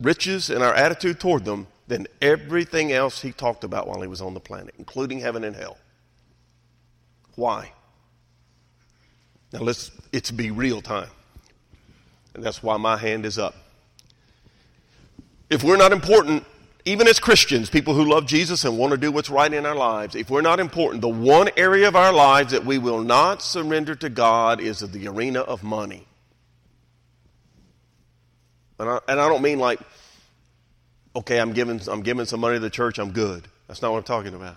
riches 0.00 0.50
and 0.50 0.62
our 0.62 0.74
attitude 0.74 1.20
toward 1.20 1.44
them, 1.44 1.66
than 1.86 2.06
everything 2.20 2.92
else 2.92 3.22
he 3.22 3.32
talked 3.32 3.64
about 3.64 3.88
while 3.88 4.02
he 4.02 4.08
was 4.08 4.20
on 4.20 4.34
the 4.34 4.40
planet, 4.40 4.74
including 4.78 5.20
heaven 5.20 5.42
and 5.44 5.56
hell? 5.56 5.78
Why? 7.34 7.72
Now 9.52 9.60
let's 9.60 9.90
it's 10.12 10.30
be 10.30 10.50
real 10.50 10.82
time. 10.82 11.08
And 12.34 12.44
that's 12.44 12.62
why 12.62 12.76
my 12.76 12.98
hand 12.98 13.24
is 13.24 13.38
up 13.38 13.54
if 15.50 15.64
we're 15.64 15.76
not 15.76 15.92
important, 15.92 16.44
even 16.84 17.08
as 17.08 17.18
Christians, 17.18 17.68
people 17.68 17.94
who 17.94 18.04
love 18.04 18.26
Jesus 18.26 18.64
and 18.64 18.78
want 18.78 18.92
to 18.92 18.96
do 18.96 19.12
what's 19.12 19.30
right 19.30 19.52
in 19.52 19.66
our 19.66 19.74
lives, 19.74 20.14
if 20.14 20.30
we're 20.30 20.40
not 20.40 20.60
important, 20.60 21.02
the 21.02 21.08
one 21.08 21.50
area 21.56 21.88
of 21.88 21.96
our 21.96 22.12
lives 22.12 22.52
that 22.52 22.64
we 22.64 22.78
will 22.78 23.02
not 23.02 23.42
surrender 23.42 23.94
to 23.96 24.08
God 24.08 24.60
is 24.60 24.80
the 24.80 25.08
arena 25.08 25.40
of 25.40 25.62
money. 25.62 26.06
And 28.78 28.88
I, 28.88 29.00
and 29.08 29.20
I 29.20 29.28
don't 29.28 29.42
mean 29.42 29.58
like, 29.58 29.80
okay, 31.16 31.38
I'm 31.38 31.52
giving, 31.52 31.80
I'm 31.88 32.02
giving 32.02 32.26
some 32.26 32.40
money 32.40 32.56
to 32.56 32.60
the 32.60 32.70
church, 32.70 32.98
I'm 32.98 33.10
good. 33.10 33.46
That's 33.66 33.82
not 33.82 33.92
what 33.92 33.98
I'm 33.98 34.04
talking 34.04 34.34
about. 34.34 34.56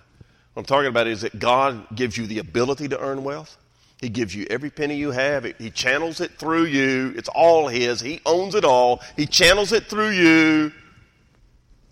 What 0.54 0.62
I'm 0.62 0.66
talking 0.66 0.88
about 0.88 1.06
is 1.08 1.22
that 1.22 1.38
God 1.38 1.86
gives 1.94 2.16
you 2.16 2.26
the 2.26 2.38
ability 2.38 2.88
to 2.88 3.00
earn 3.00 3.24
wealth. 3.24 3.56
He 4.00 4.08
gives 4.08 4.34
you 4.34 4.46
every 4.48 4.70
penny 4.70 4.96
you 4.96 5.10
have. 5.10 5.44
He 5.44 5.70
channels 5.70 6.20
it 6.20 6.32
through 6.32 6.64
you. 6.64 7.14
It's 7.16 7.28
all 7.28 7.68
His. 7.68 8.00
He 8.00 8.20
owns 8.26 8.54
it 8.54 8.64
all. 8.64 9.00
He 9.16 9.26
channels 9.26 9.72
it 9.72 9.84
through 9.84 10.10
you 10.10 10.72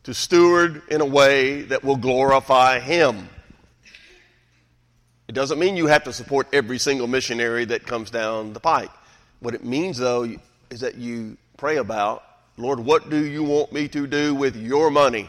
to 0.04 0.14
steward 0.14 0.82
in 0.90 1.00
a 1.00 1.06
way 1.06 1.62
that 1.62 1.84
will 1.84 1.96
glorify 1.96 2.80
Him. 2.80 3.28
It 5.28 5.32
doesn't 5.32 5.58
mean 5.58 5.76
you 5.76 5.86
have 5.86 6.04
to 6.04 6.12
support 6.12 6.48
every 6.52 6.78
single 6.78 7.06
missionary 7.06 7.64
that 7.66 7.86
comes 7.86 8.10
down 8.10 8.52
the 8.52 8.60
pike. 8.60 8.90
What 9.40 9.54
it 9.54 9.64
means, 9.64 9.98
though, 9.98 10.28
is 10.70 10.80
that 10.80 10.96
you 10.96 11.36
pray 11.56 11.76
about, 11.76 12.24
Lord, 12.56 12.80
what 12.80 13.10
do 13.10 13.24
you 13.24 13.44
want 13.44 13.72
me 13.72 13.88
to 13.88 14.06
do 14.06 14.34
with 14.34 14.56
your 14.56 14.90
money? 14.90 15.28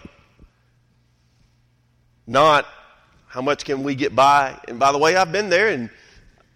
Not 2.25 2.65
how 3.27 3.41
much 3.41 3.63
can 3.63 3.83
we 3.83 3.95
get 3.95 4.15
by. 4.15 4.59
And 4.67 4.79
by 4.79 4.91
the 4.91 4.97
way, 4.97 5.15
I've 5.15 5.31
been 5.31 5.49
there 5.49 5.69
and 5.69 5.89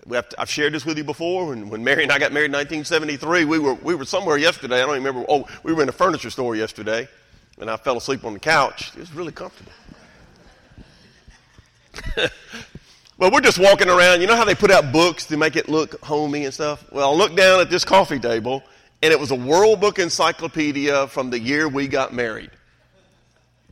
to, 0.10 0.26
I've 0.38 0.50
shared 0.50 0.74
this 0.74 0.86
with 0.86 0.98
you 0.98 1.04
before. 1.04 1.48
When, 1.48 1.70
when 1.70 1.84
Mary 1.84 2.04
and 2.04 2.12
I 2.12 2.20
got 2.20 2.34
married 2.34 2.48
in 2.48 2.54
1973, 2.54 3.46
we 3.46 3.60
were, 3.60 3.74
we 3.76 3.96
were 3.96 4.06
somewhere 4.06 4.38
yesterday. 4.38 4.78
I 4.78 4.86
don't 4.86 4.96
even 4.98 5.04
remember. 5.04 5.26
Oh, 5.30 5.48
we 5.64 5.74
were 5.74 5.84
in 5.84 5.90
a 5.90 5.94
furniture 5.94 6.30
store 6.30 6.56
yesterday, 6.56 7.08
and 7.60 7.70
I 7.70 7.78
fell 7.78 7.98
asleep 7.98 8.24
on 8.26 8.34
the 8.34 8.40
couch. 8.40 8.92
It 8.96 9.00
was 9.00 9.14
really 9.14 9.32
comfortable. 9.32 9.72
well, 13.18 13.32
we're 13.32 13.42
just 13.42 13.60
walking 13.60 13.90
around. 13.90 14.22
You 14.22 14.28
know 14.28 14.36
how 14.36 14.46
they 14.46 14.56
put 14.56 14.72
out 14.72 14.92
books 14.92 15.26
to 15.28 15.38
make 15.38 15.56
it 15.56 15.70
look 15.70 16.00
homey 16.04 16.46
and 16.46 16.54
stuff? 16.54 16.84
Well, 16.92 17.12
I 17.12 17.16
looked 17.16 17.36
down 17.36 17.62
at 17.62 17.70
this 17.70 17.86
coffee 17.86 18.20
table, 18.20 18.64
and 19.02 19.12
it 19.14 19.20
was 19.20 19.32
a 19.32 19.36
World 19.36 19.80
Book 19.80 20.00
Encyclopedia 20.00 21.08
from 21.08 21.30
the 21.30 21.40
year 21.40 21.68
we 21.68 21.88
got 21.88 22.14
married. 22.14 22.52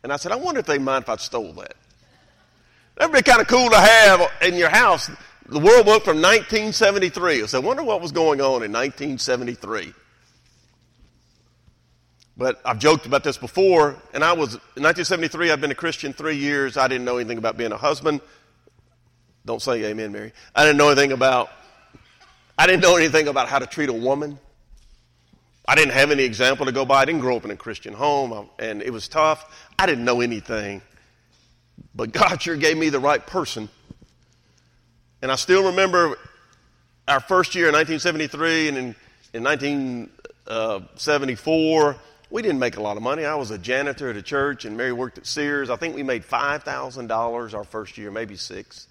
And 0.03 0.11
I 0.11 0.17
said, 0.17 0.31
I 0.31 0.35
wonder 0.35 0.59
if 0.59 0.65
they 0.65 0.79
mind 0.79 1.03
if 1.03 1.09
I 1.09 1.15
stole 1.17 1.53
that. 1.53 1.75
That'd 2.95 3.13
be 3.13 3.21
kind 3.21 3.41
of 3.41 3.47
cool 3.47 3.69
to 3.69 3.77
have 3.77 4.21
in 4.41 4.55
your 4.55 4.69
house 4.69 5.09
the 5.47 5.59
World 5.59 5.85
Book 5.85 6.03
from 6.03 6.17
1973. 6.17 7.47
So 7.47 7.59
I 7.59 7.61
wonder 7.61 7.83
what 7.83 8.01
was 8.01 8.11
going 8.11 8.39
on 8.39 8.63
in 8.63 8.71
1973. 8.71 9.93
But 12.35 12.59
I've 12.65 12.79
joked 12.79 13.05
about 13.05 13.23
this 13.23 13.37
before, 13.37 13.95
and 14.13 14.23
I 14.23 14.33
was, 14.33 14.53
in 14.53 14.83
1973, 14.83 15.51
I've 15.51 15.61
been 15.61 15.71
a 15.71 15.75
Christian 15.75 16.13
three 16.13 16.35
years. 16.35 16.77
I 16.77 16.87
didn't 16.87 17.05
know 17.05 17.17
anything 17.17 17.37
about 17.37 17.57
being 17.57 17.71
a 17.71 17.77
husband. 17.77 18.21
Don't 19.45 19.61
say 19.61 19.83
amen, 19.85 20.11
Mary. 20.11 20.33
I 20.55 20.63
didn't 20.63 20.77
know 20.77 20.89
anything 20.89 21.11
about, 21.11 21.51
I 22.57 22.65
didn't 22.65 22.81
know 22.81 22.95
anything 22.95 23.27
about 23.27 23.49
how 23.49 23.59
to 23.59 23.67
treat 23.67 23.89
a 23.89 23.93
woman. 23.93 24.39
I 25.67 25.75
didn't 25.75 25.93
have 25.93 26.11
any 26.11 26.23
example 26.23 26.65
to 26.65 26.71
go 26.71 26.85
by. 26.85 27.01
I 27.01 27.05
didn't 27.05 27.21
grow 27.21 27.37
up 27.37 27.45
in 27.45 27.51
a 27.51 27.55
Christian 27.55 27.93
home, 27.93 28.49
and 28.57 28.81
it 28.81 28.91
was 28.91 29.07
tough. 29.07 29.67
I 29.77 29.85
didn't 29.85 30.05
know 30.05 30.21
anything. 30.21 30.81
But 31.93 32.11
God 32.11 32.41
sure 32.41 32.55
gave 32.55 32.77
me 32.77 32.89
the 32.89 32.99
right 32.99 33.25
person 33.25 33.69
and 35.23 35.31
I 35.31 35.35
still 35.37 35.65
remember 35.67 36.17
our 37.07 37.21
first 37.21 37.55
year 37.55 37.69
in 37.69 37.73
1973 37.73 38.67
and 38.67 38.77
in, 38.77 38.93
in 39.33 39.41
1974, 39.41 41.95
we 42.33 42.41
didn't 42.41 42.57
make 42.57 42.77
a 42.77 42.81
lot 42.81 42.97
of 42.97 43.03
money. 43.03 43.25
I 43.25 43.35
was 43.35 43.51
a 43.51 43.59
janitor 43.59 44.09
at 44.09 44.17
a 44.17 44.21
church, 44.23 44.65
and 44.65 44.75
Mary 44.75 44.91
worked 44.91 45.19
at 45.19 45.27
Sears. 45.27 45.69
I 45.69 45.75
think 45.75 45.95
we 45.95 46.01
made 46.01 46.23
$5,000 46.23 47.53
our 47.53 47.63
first 47.63 47.95
year, 47.95 48.09
maybe 48.09 48.37
six. 48.37 48.87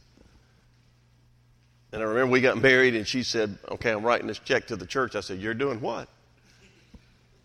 And 1.91 2.01
I 2.01 2.05
remember 2.05 2.31
we 2.31 2.41
got 2.41 2.57
married, 2.63 2.95
and 2.95 3.05
she 3.05 3.25
said, 3.25 3.59
Okay, 3.69 3.91
I'm 3.91 4.05
writing 4.05 4.29
this 4.29 4.39
check 4.39 4.69
to 4.69 4.77
the 4.77 4.87
church. 4.87 5.17
I 5.17 5.21
said, 5.21 5.41
You're 5.41 5.55
doing 5.55 5.81
what? 5.81 6.09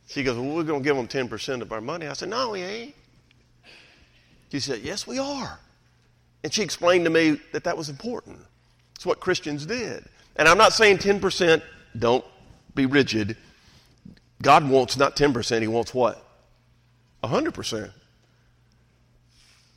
She 0.05 0.23
goes, 0.23 0.37
Well, 0.37 0.55
we're 0.55 0.61
going 0.61 0.83
to 0.83 0.87
give 0.87 0.95
them 0.95 1.07
10% 1.07 1.61
of 1.61 1.71
our 1.71 1.81
money. 1.81 2.05
I 2.05 2.13
said, 2.13 2.29
No, 2.29 2.51
we 2.51 2.61
ain't. 2.61 2.95
She 4.51 4.59
said, 4.59 4.81
Yes, 4.81 5.07
we 5.07 5.17
are. 5.17 5.59
And 6.43 6.53
she 6.53 6.61
explained 6.61 7.05
to 7.05 7.09
me 7.09 7.41
that 7.53 7.63
that 7.63 7.75
was 7.75 7.89
important. 7.89 8.37
It's 8.95 9.05
what 9.05 9.19
Christians 9.19 9.65
did. 9.65 10.05
And 10.35 10.47
I'm 10.47 10.59
not 10.59 10.73
saying 10.73 10.99
10%, 10.99 11.63
don't 11.97 12.23
be 12.75 12.85
rigid. 12.85 13.35
God 14.41 14.69
wants 14.69 14.97
not 14.97 15.15
10%, 15.15 15.61
He 15.61 15.67
wants 15.67 15.93
what? 15.93 16.23
100%. 17.23 17.91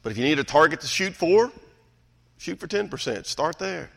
But 0.03 0.13
if 0.13 0.19
you 0.19 0.25
need 0.25 0.39
a 0.39 0.45
target 0.45 0.81
to 0.81 0.87
shoot 0.87 1.15
for, 1.15 1.53
shoot 2.39 2.59
for 2.59 2.67
10%. 2.67 3.27
Start 3.27 3.59
there. 3.59 3.91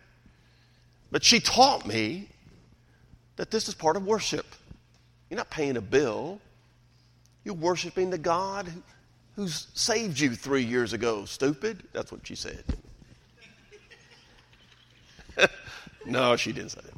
But 1.12 1.24
she 1.24 1.40
taught 1.40 1.86
me 1.86 2.28
that 3.36 3.52
this 3.52 3.68
is 3.68 3.76
part 3.76 3.96
of 3.96 4.06
worship. 4.06 4.46
You're 5.30 5.38
not 5.38 5.50
paying 5.50 5.78
a 5.78 5.82
bill, 5.82 6.40
you're 7.44 7.56
worshiping 7.56 8.10
the 8.10 8.18
God 8.18 8.72
who's 9.36 9.68
saved 9.74 10.20
you 10.20 10.36
three 10.36 10.64
years 10.64 10.94
ago, 10.94 11.26
stupid. 11.26 11.84
That's 11.92 12.12
what 12.12 12.26
she 12.26 12.36
said. 12.36 12.64
no, 16.06 16.36
she 16.36 16.52
didn't 16.52 16.70
say 16.70 16.82
that. 16.84 16.93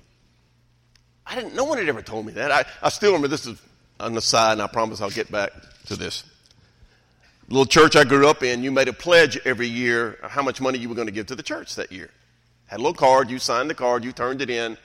I 1.35 1.39
didn't, 1.39 1.55
no 1.55 1.65
one 1.65 1.77
had 1.77 1.89
ever 1.89 2.01
told 2.01 2.25
me 2.25 2.31
that. 2.33 2.49
I, 2.49 2.63
I 2.81 2.87
still 2.87 3.11
remember, 3.11 3.27
this 3.27 3.45
is 3.45 3.61
on 3.99 4.13
the 4.13 4.21
side, 4.21 4.53
and 4.53 4.61
I 4.61 4.67
promise 4.67 5.01
I'll 5.01 5.09
get 5.09 5.29
back 5.29 5.51
to 5.87 5.97
this. 5.97 6.23
The 7.49 7.53
little 7.53 7.65
church 7.65 7.97
I 7.97 8.05
grew 8.05 8.29
up 8.29 8.41
in, 8.41 8.63
you 8.63 8.71
made 8.71 8.87
a 8.87 8.93
pledge 8.93 9.37
every 9.43 9.67
year 9.67 10.17
how 10.23 10.41
much 10.41 10.61
money 10.61 10.77
you 10.77 10.87
were 10.87 10.95
going 10.95 11.07
to 11.07 11.11
give 11.11 11.27
to 11.27 11.35
the 11.35 11.43
church 11.43 11.75
that 11.75 11.91
year. 11.91 12.09
Had 12.67 12.77
a 12.77 12.81
little 12.81 12.93
card, 12.93 13.29
you 13.29 13.37
signed 13.37 13.69
the 13.69 13.75
card, 13.75 14.05
you 14.05 14.13
turned 14.13 14.41
it 14.41 14.49
in. 14.49 14.77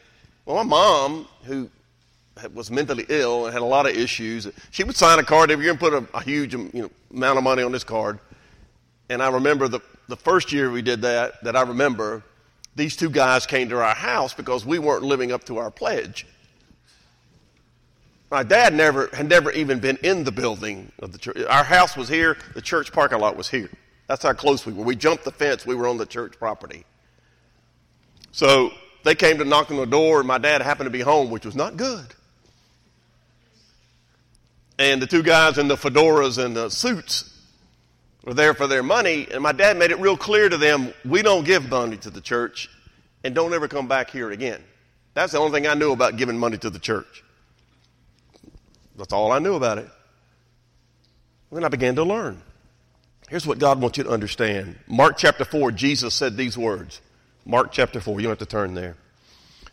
Well, 0.45 0.57
my 0.57 0.65
mom, 0.65 1.29
who 1.45 1.71
was 2.53 2.69
mentally 2.69 3.07
ill 3.09 3.47
and 3.47 3.53
had 3.53 3.63
a 3.63 3.67
lot 3.67 3.89
of 3.89 3.97
issues, 3.97 4.51
she 4.73 4.83
would 4.83 4.97
sign 4.97 5.21
a 5.21 5.23
card 5.23 5.53
every 5.53 5.67
year 5.67 5.71
and 5.71 5.81
put 5.81 5.95
a, 5.95 6.05
a 6.13 6.23
huge 6.23 6.53
um, 6.57 6.69
you 6.75 6.83
know, 6.83 6.91
amount 7.15 7.39
of 7.39 7.45
money 7.45 7.63
on 7.63 7.71
this 7.71 7.85
card. 7.85 8.19
And 9.09 9.23
I 9.23 9.29
remember 9.29 9.69
the, 9.69 9.81
the 10.09 10.17
first 10.17 10.51
year 10.51 10.69
we 10.69 10.83
did 10.83 11.03
that, 11.03 11.45
that 11.45 11.55
I 11.55 11.63
remember, 11.63 12.25
these 12.75 12.97
two 12.97 13.09
guys 13.09 13.47
came 13.47 13.69
to 13.69 13.81
our 13.81 13.95
house 13.95 14.35
because 14.35 14.67
we 14.67 14.81
weren't 14.81 15.05
living 15.05 15.31
up 15.31 15.45
to 15.45 15.59
our 15.59 15.71
pledge. 15.71 16.27
My 18.31 18.45
dad 18.45 18.75
never 18.75 19.09
had 19.13 19.29
never 19.29 19.51
even 19.51 19.81
been 19.81 19.99
in 20.03 20.23
the 20.23 20.31
building 20.31 20.93
of 21.01 21.13
the 21.13 21.19
church. 21.19 21.39
Our 21.49 21.65
house 21.65 21.97
was 21.97 22.09
here, 22.09 22.37
the 22.55 22.63
church 22.63 22.93
parking 22.93 23.19
lot 23.19 23.37
was 23.37 23.49
here. 23.49 23.71
That's 24.07 24.23
how 24.23 24.33
close 24.33 24.65
we 24.65 24.73
were. 24.73 24.85
We 24.85 24.97
jumped 24.97 25.25
the 25.25 25.33
fence, 25.33 25.67
we 25.67 25.75
were 25.75 25.89
on 25.89 25.97
the 25.97 26.07
church 26.07 26.39
property. 26.39 26.85
So 28.31 28.71
they 29.03 29.17
came 29.17 29.39
to 29.39 29.45
knock 29.45 29.71
on 29.71 29.77
the 29.77 29.87
door, 29.87 30.21
and 30.21 30.29
my 30.29 30.39
dad 30.39 30.63
happened 30.63 30.87
to 30.87 30.91
be 30.91 31.01
home, 31.01 31.31
which 31.31 31.45
was 31.45 31.57
not 31.57 31.77
good. 31.77 32.07
And 34.79 35.03
the 35.03 35.07
two 35.07 35.23
guys 35.23 35.59
in 35.59 35.67
the 35.69 35.77
fedoras 35.77 36.43
and 36.43 36.57
the 36.57 36.71
suits 36.71 37.37
were 38.25 38.35
there 38.35 38.55
for 38.55 38.69
their 38.69 38.83
money, 38.83 39.27
and 39.31 39.43
my 39.43 39.53
dad 39.53 39.77
made 39.77 39.91
it 39.91 39.99
real 39.99 40.17
clear 40.17 40.49
to 40.49 40.57
them 40.57 40.95
we 41.05 41.23
don't 41.23 41.45
give 41.45 41.69
money 41.69 41.97
to 41.99 42.11
the 42.11 42.21
church 42.21 42.71
and 43.25 43.35
don't 43.35 43.53
ever 43.53 43.67
come 43.67 43.89
back 43.89 44.11
here 44.11 44.31
again. 44.31 44.63
That's 45.15 45.33
the 45.33 45.39
only 45.39 45.53
thing 45.53 45.67
I 45.67 45.75
knew 45.75 45.91
about 45.93 46.17
giving 46.17 46.39
money 46.39 46.57
to 46.59 46.71
the 46.71 46.79
church. 46.79 47.25
That's 48.97 49.13
all 49.13 49.33
I 49.33 49.39
knew 49.39 49.55
about 49.55 49.79
it. 49.79 49.89
And 51.51 51.57
then 51.57 51.65
I 51.65 51.69
began 51.69 51.97
to 51.97 52.05
learn. 52.05 52.43
Here's 53.29 53.47
what 53.47 53.59
God 53.59 53.81
wants 53.81 53.99
you 53.99 54.05
to 54.05 54.11
understand. 54.11 54.77
Mark 54.87 55.17
chapter 55.17 55.45
4, 55.45 55.73
Jesus 55.73 56.15
said 56.15 56.37
these 56.37 56.59
words. 56.59 57.01
Mark 57.47 57.73
chapter 57.73 58.01
4, 58.01 58.21
you 58.21 58.25
don't 58.25 58.39
have 58.39 58.39
to 58.39 58.47
turn 58.47 58.75
there. 58.75 58.97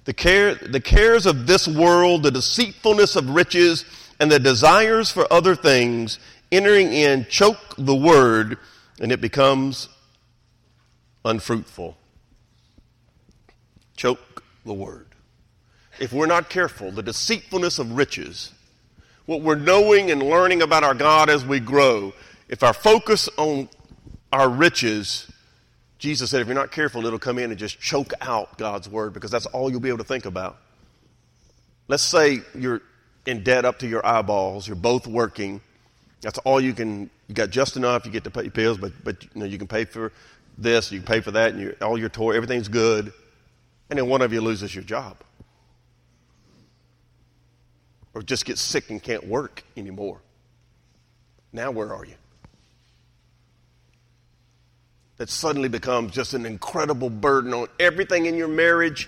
The, 0.06 0.14
care, 0.14 0.56
the 0.56 0.80
cares 0.80 1.26
of 1.26 1.48
this 1.48 1.68
world, 1.68 2.24
the 2.24 2.32
deceitfulness 2.32 3.16
of 3.16 3.30
riches, 3.30 3.84
and 4.20 4.32
the 4.32 4.40
desires 4.40 5.12
for 5.12 5.32
other 5.32 5.56
things 5.56 6.20
entering 6.52 6.94
in 6.94 7.26
choke 7.30 7.76
the 7.78 7.96
word 7.96 8.58
and 9.00 9.12
it 9.12 9.22
becomes 9.22 9.90
unfruitful. 11.26 11.98
Choke 13.96 14.44
the 14.66 14.74
word. 14.74 15.08
If 16.00 16.14
we're 16.14 16.28
not 16.28 16.50
careful, 16.50 16.92
the 16.92 17.04
deceitfulness 17.04 17.80
of 17.80 17.92
riches, 17.92 18.54
what 19.28 19.42
we're 19.42 19.56
knowing 19.56 20.10
and 20.10 20.24
learning 20.24 20.64
about 20.64 20.84
our 20.84 20.96
God 20.96 21.30
as 21.30 21.46
we 21.46 21.60
grow, 21.60 22.14
if 22.50 22.64
our 22.64 22.74
focus 22.74 23.30
on 23.38 23.70
our 24.34 24.50
riches, 24.50 25.32
Jesus 26.00 26.32
said, 26.32 26.42
if 26.42 26.48
you're 26.48 26.56
not 26.56 26.72
careful, 26.72 27.06
it'll 27.06 27.20
come 27.20 27.38
in 27.38 27.52
and 27.52 27.60
just 27.60 27.80
choke 27.80 28.14
out 28.20 28.58
God's 28.58 28.90
word 28.90 29.14
because 29.14 29.30
that's 29.30 29.46
all 29.46 29.70
you'll 29.70 29.80
be 29.80 29.90
able 29.90 30.00
to 30.00 30.04
think 30.04 30.26
about. 30.26 30.58
Let's 31.88 32.04
say 32.04 32.40
you're 32.58 32.82
in 33.28 33.44
debt 33.44 33.64
up 33.64 33.80
to 33.80 33.88
your 33.88 34.04
eyeballs, 34.04 34.68
you're 34.68 34.76
both 34.76 35.06
working, 35.06 35.62
that's 36.22 36.40
all 36.40 36.60
you 36.60 36.74
can. 36.74 37.10
You 37.28 37.36
got 37.36 37.50
just 37.50 37.78
enough. 37.78 38.06
You 38.06 38.12
get 38.12 38.24
to 38.24 38.32
pay 38.32 38.44
your 38.44 38.52
bills, 38.52 38.78
but 38.78 38.92
but 39.04 39.24
you 39.24 39.30
know 39.36 39.46
you 39.46 39.58
can 39.58 39.68
pay 39.68 39.86
for 39.86 40.12
this, 40.58 40.92
you 40.92 41.00
can 41.00 41.08
pay 41.08 41.22
for 41.22 41.32
that, 41.32 41.52
and 41.52 41.62
you, 41.62 41.76
all 41.82 41.98
your 41.98 42.10
toy, 42.10 42.32
everything's 42.32 42.68
good, 42.68 43.14
and 43.90 44.00
then 44.00 44.08
one 44.08 44.22
of 44.22 44.34
you 44.34 44.42
loses 44.42 44.74
your 44.74 44.84
job, 44.84 45.18
or 48.18 48.24
just 48.24 48.46
get 48.46 48.58
sick 48.58 48.90
and 48.90 49.02
can't 49.04 49.28
work 49.28 49.64
anymore. 49.78 50.18
Now 51.54 51.70
where 51.70 51.94
are 51.94 52.04
you? 52.04 52.16
That 55.18 55.30
suddenly 55.30 55.70
becomes 55.70 56.14
just 56.14 56.34
an 56.34 56.44
incredible 56.44 57.12
burden 57.12 57.54
on 57.54 57.68
everything 57.80 58.26
in 58.26 58.36
your 58.36 58.48
marriage. 58.48 59.08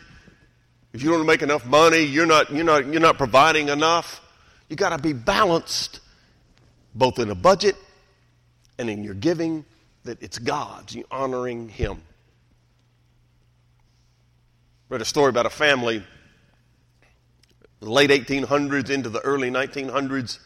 If 0.94 1.02
you 1.02 1.10
don't 1.10 1.26
make 1.26 1.42
enough 1.42 1.66
money, 1.66 2.04
you're 2.04 2.28
not, 2.28 2.52
you're 2.52 2.64
not, 2.64 2.86
you're 2.86 3.02
not 3.02 3.18
providing 3.18 3.70
enough. 3.70 4.22
You 4.70 4.76
got 4.76 4.90
to 4.90 5.00
be 5.00 5.14
balanced 5.14 6.02
both 6.94 7.18
in 7.18 7.32
a 7.32 7.36
budget 7.36 7.78
and 8.78 8.92
in 8.92 9.04
your 9.04 9.16
giving, 9.16 9.66
that 10.04 10.22
it's 10.22 10.38
God's, 10.38 10.94
you 10.94 11.04
honoring 11.10 11.68
Him. 11.68 12.04
Read 14.88 15.02
a 15.02 15.06
story 15.06 15.30
about 15.30 15.48
a 15.48 15.52
family, 15.52 16.04
the 17.80 17.90
late 17.90 18.10
1800s 18.10 18.90
into 18.90 19.10
the 19.10 19.22
early 19.22 19.50
1900s. 19.50 20.40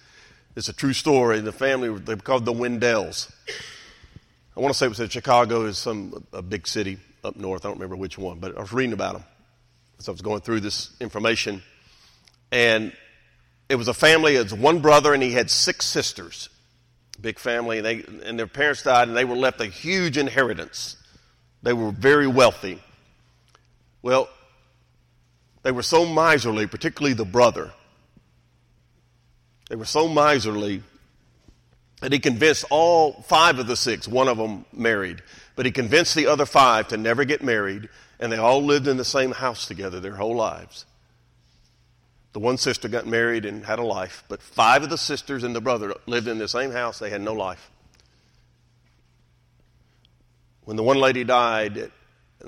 It's 0.55 0.69
a 0.69 0.73
true 0.73 0.93
story. 0.93 1.39
The 1.39 1.51
family, 1.51 1.89
they 1.99 2.13
were 2.13 2.21
called 2.21 2.45
the 2.45 2.53
Wendells. 2.53 3.31
I 4.55 4.59
want 4.59 4.71
to 4.71 4.77
say 4.77 4.86
it 4.86 4.89
was 4.89 4.99
in 4.99 5.09
Chicago, 5.09 5.65
is 5.65 5.79
some 5.79 6.25
a 6.31 6.43
big 6.43 6.67
city 6.67 6.99
up 7.23 7.36
north. 7.36 7.65
I 7.65 7.69
don't 7.69 7.77
remember 7.77 7.95
which 7.95 8.17
one, 8.17 8.39
but 8.39 8.55
I 8.55 8.61
was 8.61 8.71
reading 8.71 8.93
about 8.93 9.13
them 9.13 9.23
as 9.97 10.07
I 10.07 10.11
was 10.11 10.21
going 10.21 10.41
through 10.41 10.59
this 10.59 10.91
information. 10.99 11.63
And 12.51 12.93
it 13.67 13.75
was 13.75 13.88
a 13.88 13.93
family, 13.93 14.36
it 14.36 14.43
was 14.43 14.53
one 14.53 14.79
brother, 14.79 15.13
and 15.13 15.23
he 15.23 15.31
had 15.31 15.49
six 15.49 15.86
sisters. 15.86 16.49
Big 17.19 17.39
family, 17.39 17.77
and, 17.77 17.86
they, 17.86 18.03
and 18.25 18.38
their 18.38 18.47
parents 18.47 18.84
died, 18.84 19.07
and 19.07 19.17
they 19.17 19.25
were 19.25 19.36
left 19.36 19.59
a 19.61 19.65
huge 19.65 20.17
inheritance. 20.17 20.97
They 21.63 21.73
were 21.73 21.91
very 21.91 22.27
wealthy. 22.27 22.79
Well, 24.03 24.29
they 25.64 25.72
were 25.72 25.84
so 25.84 26.05
miserly, 26.05 26.68
particularly 26.68 27.14
the 27.14 27.26
brother. 27.26 27.72
They 29.70 29.76
were 29.76 29.86
so 29.86 30.07
miserly 30.07 30.84
that 32.01 32.11
he 32.11 32.20
convinced 32.20 32.66
all 32.70 33.14
five 33.24 33.59
of 33.59 33.68
the 33.68 33.78
six, 33.78 34.07
one 34.07 34.28
of 34.28 34.38
them 34.38 34.66
married, 34.74 35.24
but 35.55 35.66
he 35.66 35.72
convinced 35.72 36.16
the 36.16 36.28
other 36.28 36.45
five 36.45 36.89
to 36.89 36.97
never 36.97 37.24
get 37.24 37.41
married, 37.41 37.88
and 38.20 38.32
they 38.32 38.38
all 38.38 38.61
lived 38.61 38.88
in 38.88 38.97
the 38.97 39.05
same 39.05 39.32
house 39.32 39.66
together 39.66 39.99
their 40.01 40.16
whole 40.16 40.36
lives. 40.36 40.86
The 42.34 42.39
one 42.39 42.57
sister 42.57 42.89
got 42.89 43.05
married 43.05 43.45
and 43.45 43.64
had 43.64 43.80
a 43.80 43.84
life, 43.84 44.24
but 44.28 44.41
five 44.41 44.84
of 44.84 44.89
the 44.89 44.97
sisters 44.97 45.43
and 45.43 45.55
the 45.55 45.61
brother 45.61 45.93
lived 46.07 46.28
in 46.28 46.39
the 46.39 46.47
same 46.47 46.72
house. 46.72 46.99
They 46.99 47.09
had 47.11 47.22
no 47.22 47.34
life. 47.34 47.70
When 50.66 50.76
the 50.76 50.84
one 50.84 50.97
lady 50.97 51.24
died, 51.24 51.91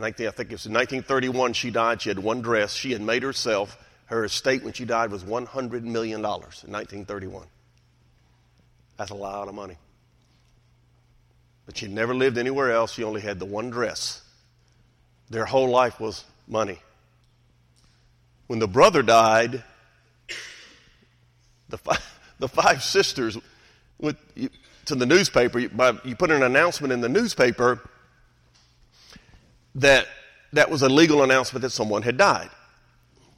I 0.03 0.11
think 0.11 0.19
it 0.19 0.51
was 0.51 0.65
in 0.65 0.73
1931, 0.73 1.53
she 1.53 1.71
died. 1.71 2.01
She 2.01 2.09
had 2.09 2.19
one 2.19 2.41
dress. 2.41 2.73
She 2.73 2.91
had 2.91 3.01
made 3.01 3.23
herself. 3.23 3.77
Her 4.07 4.25
estate 4.25 4.63
when 4.63 4.73
she 4.73 4.85
died 4.85 5.11
was 5.11 5.23
$100 5.23 5.83
million 5.83 6.19
in 6.19 6.25
1931. 6.25 7.47
That's 8.97 9.11
a 9.11 9.15
lot 9.15 9.47
of 9.47 9.55
money. 9.55 9.77
But 11.65 11.77
she'd 11.77 11.91
never 11.91 12.13
lived 12.13 12.37
anywhere 12.37 12.71
else. 12.71 12.93
She 12.93 13.03
only 13.03 13.21
had 13.21 13.39
the 13.39 13.45
one 13.45 13.69
dress. 13.69 14.21
Their 15.29 15.45
whole 15.45 15.69
life 15.69 15.99
was 15.99 16.23
money. 16.47 16.79
When 18.47 18.59
the 18.59 18.67
brother 18.67 19.01
died, 19.01 19.63
the 21.69 21.77
five, 21.77 22.19
the 22.39 22.47
five 22.47 22.83
sisters 22.83 23.37
went 23.97 24.17
to 24.85 24.95
the 24.95 25.05
newspaper. 25.05 25.57
You 25.57 26.15
put 26.15 26.31
an 26.31 26.43
announcement 26.43 26.93
in 26.93 27.01
the 27.01 27.09
newspaper 27.09 27.81
that 29.75 30.07
that 30.53 30.69
was 30.69 30.81
a 30.81 30.89
legal 30.89 31.23
announcement 31.23 31.61
that 31.61 31.71
someone 31.71 32.01
had 32.01 32.17
died. 32.17 32.49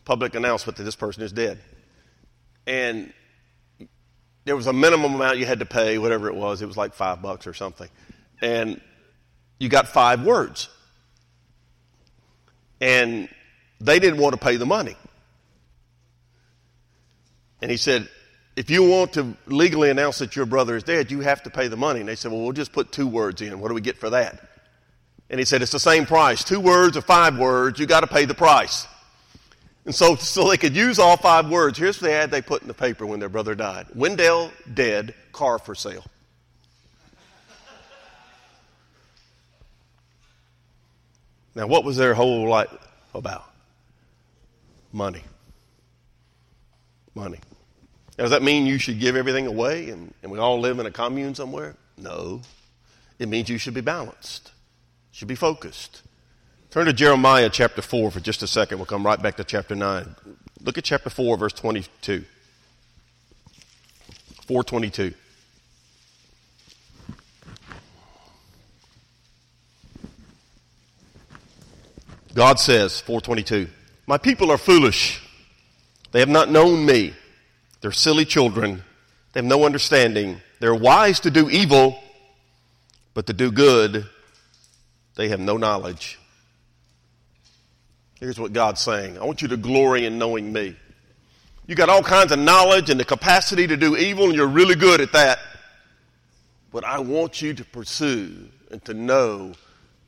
Public 0.05 0.35
announcement 0.35 0.77
that 0.77 0.83
this 0.83 0.95
person 0.95 1.23
is 1.23 1.31
dead. 1.31 1.59
And 2.65 3.11
there 4.45 4.55
was 4.55 4.67
a 4.67 4.73
minimum 4.73 5.15
amount 5.15 5.39
you 5.39 5.45
had 5.45 5.59
to 5.59 5.65
pay, 5.65 5.97
whatever 5.97 6.27
it 6.27 6.35
was. 6.35 6.61
It 6.61 6.67
was 6.67 6.77
like 6.77 6.93
five 6.93 7.21
bucks 7.21 7.47
or 7.47 7.53
something. 7.53 7.89
And 8.41 8.79
you 9.59 9.67
got 9.67 9.88
five 9.88 10.23
words. 10.23 10.69
And 12.79 13.27
they 13.81 13.99
didn't 13.99 14.19
want 14.19 14.33
to 14.33 14.39
pay 14.39 14.55
the 14.57 14.65
money. 14.65 14.95
And 17.61 17.71
he 17.71 17.77
said, 17.77 18.07
if 18.55 18.69
you 18.69 18.88
want 18.88 19.13
to 19.13 19.35
legally 19.47 19.89
announce 19.89 20.19
that 20.19 20.35
your 20.35 20.45
brother 20.45 20.75
is 20.75 20.83
dead, 20.83 21.11
you 21.11 21.21
have 21.21 21.43
to 21.43 21.49
pay 21.49 21.67
the 21.67 21.77
money. 21.77 21.99
And 21.99 22.07
they 22.07 22.15
said, 22.15 22.31
well, 22.31 22.41
we'll 22.41 22.53
just 22.53 22.71
put 22.71 22.91
two 22.91 23.07
words 23.07 23.41
in. 23.41 23.59
What 23.59 23.69
do 23.69 23.73
we 23.73 23.81
get 23.81 23.97
for 23.97 24.11
that? 24.11 24.46
And 25.30 25.39
he 25.39 25.45
said, 25.45 25.61
it's 25.61 25.71
the 25.71 25.80
same 25.80 26.05
price. 26.05 26.43
Two 26.43 26.59
words 26.59 26.95
or 26.95 27.01
five 27.01 27.38
words, 27.38 27.80
you 27.80 27.86
got 27.86 28.01
to 28.01 28.07
pay 28.07 28.25
the 28.25 28.34
price. 28.34 28.88
And 29.86 29.93
so, 29.93 30.15
so 30.17 30.49
they 30.49 30.57
could 30.57 30.75
use 30.75 30.99
all 30.99 31.17
five 31.17 31.49
words. 31.49 31.78
Here's 31.78 31.99
the 31.99 32.11
ad 32.11 32.32
they 32.32 32.41
put 32.41 32.61
in 32.61 32.67
the 32.67 32.73
paper 32.73 33.05
when 33.05 33.19
their 33.19 33.30
brother 33.30 33.55
died 33.55 33.88
Wendell 33.95 34.51
dead, 34.73 35.13
car 35.32 35.59
for 35.59 35.75
sale. 35.75 36.05
Now, 41.55 41.65
what 41.65 41.84
was 41.84 41.97
their 41.97 42.13
whole 42.13 42.47
life 42.47 42.69
about? 43.15 43.51
Money. 44.93 45.23
Money. 47.15 47.39
Now, 48.15 48.25
does 48.25 48.32
that 48.32 48.43
mean 48.43 48.67
you 48.67 48.78
should 48.78 48.99
give 48.99 49.15
everything 49.15 49.47
away 49.47 49.89
and, 49.89 50.13
and 50.21 50.32
we 50.32 50.38
all 50.38 50.59
live 50.59 50.78
in 50.78 50.86
a 50.86 50.91
commune 50.91 51.34
somewhere? 51.34 51.75
No. 51.97 52.41
It 53.17 53.28
means 53.28 53.49
you 53.49 53.57
should 53.57 53.73
be 53.73 53.82
balanced, 53.82 54.51
should 55.18 55.28
be 55.28 55.34
focused. 55.34 56.03
Turn 56.70 56.86
to 56.86 56.93
Jeremiah 56.93 57.49
chapter 57.49 57.82
4 57.82 58.11
for 58.11 58.20
just 58.20 58.43
a 58.43 58.47
second. 58.47 58.78
We'll 58.78 58.86
come 58.86 59.03
right 59.03 59.20
back 59.20 59.38
to 59.38 59.43
chapter 59.43 59.74
9. 59.74 60.15
Look 60.61 60.78
at 60.78 60.84
chapter 60.84 61.09
4, 61.09 61.38
verse 61.38 61.53
22. 61.53 62.24
422. 64.45 65.15
God 72.36 72.59
says, 72.59 73.01
422, 73.01 73.70
My 74.05 74.20
people 74.20 74.51
are 74.51 74.59
foolish. 74.59 75.20
They 76.11 76.20
have 76.20 76.30
not 76.30 76.51
known 76.51 76.86
me. 76.86 77.15
They're 77.82 77.91
silly 77.91 78.24
children. 78.24 78.84
They 79.34 79.39
have 79.39 79.45
no 79.45 79.65
understanding. 79.65 80.41
They're 80.59 80.76
wise 80.76 81.20
to 81.22 81.32
do 81.32 81.49
evil, 81.49 81.97
but 83.15 83.26
to 83.26 83.34
do 83.34 83.51
good, 83.51 84.05
they 85.18 85.30
have 85.30 85.39
no 85.39 85.57
knowledge. 85.57 86.20
Here's 88.20 88.39
what 88.39 88.53
God's 88.53 88.82
saying 88.82 89.18
I 89.18 89.26
want 89.26 89.41
you 89.41 89.49
to 89.49 89.57
glory 89.57 90.05
in 90.05 90.18
knowing 90.18 90.53
me. 90.53 90.76
You 91.65 91.76
got 91.76 91.89
all 91.89 92.03
kinds 92.03 92.32
of 92.32 92.39
knowledge 92.39 92.89
and 92.89 92.99
the 92.99 93.03
capacity 93.03 93.68
to 93.68 93.76
do 93.76 93.97
evil, 93.97 94.26
and 94.26 94.36
you're 94.36 94.47
really 94.47 94.76
good 94.76 95.01
at 95.01 95.11
that. 95.11 95.39
But 96.72 96.86
I 96.86 96.99
want 96.99 97.41
you 97.41 97.53
to 97.55 97.65
pursue 97.65 98.47
and 98.72 98.84
to 98.86 98.93
know 98.93 99.53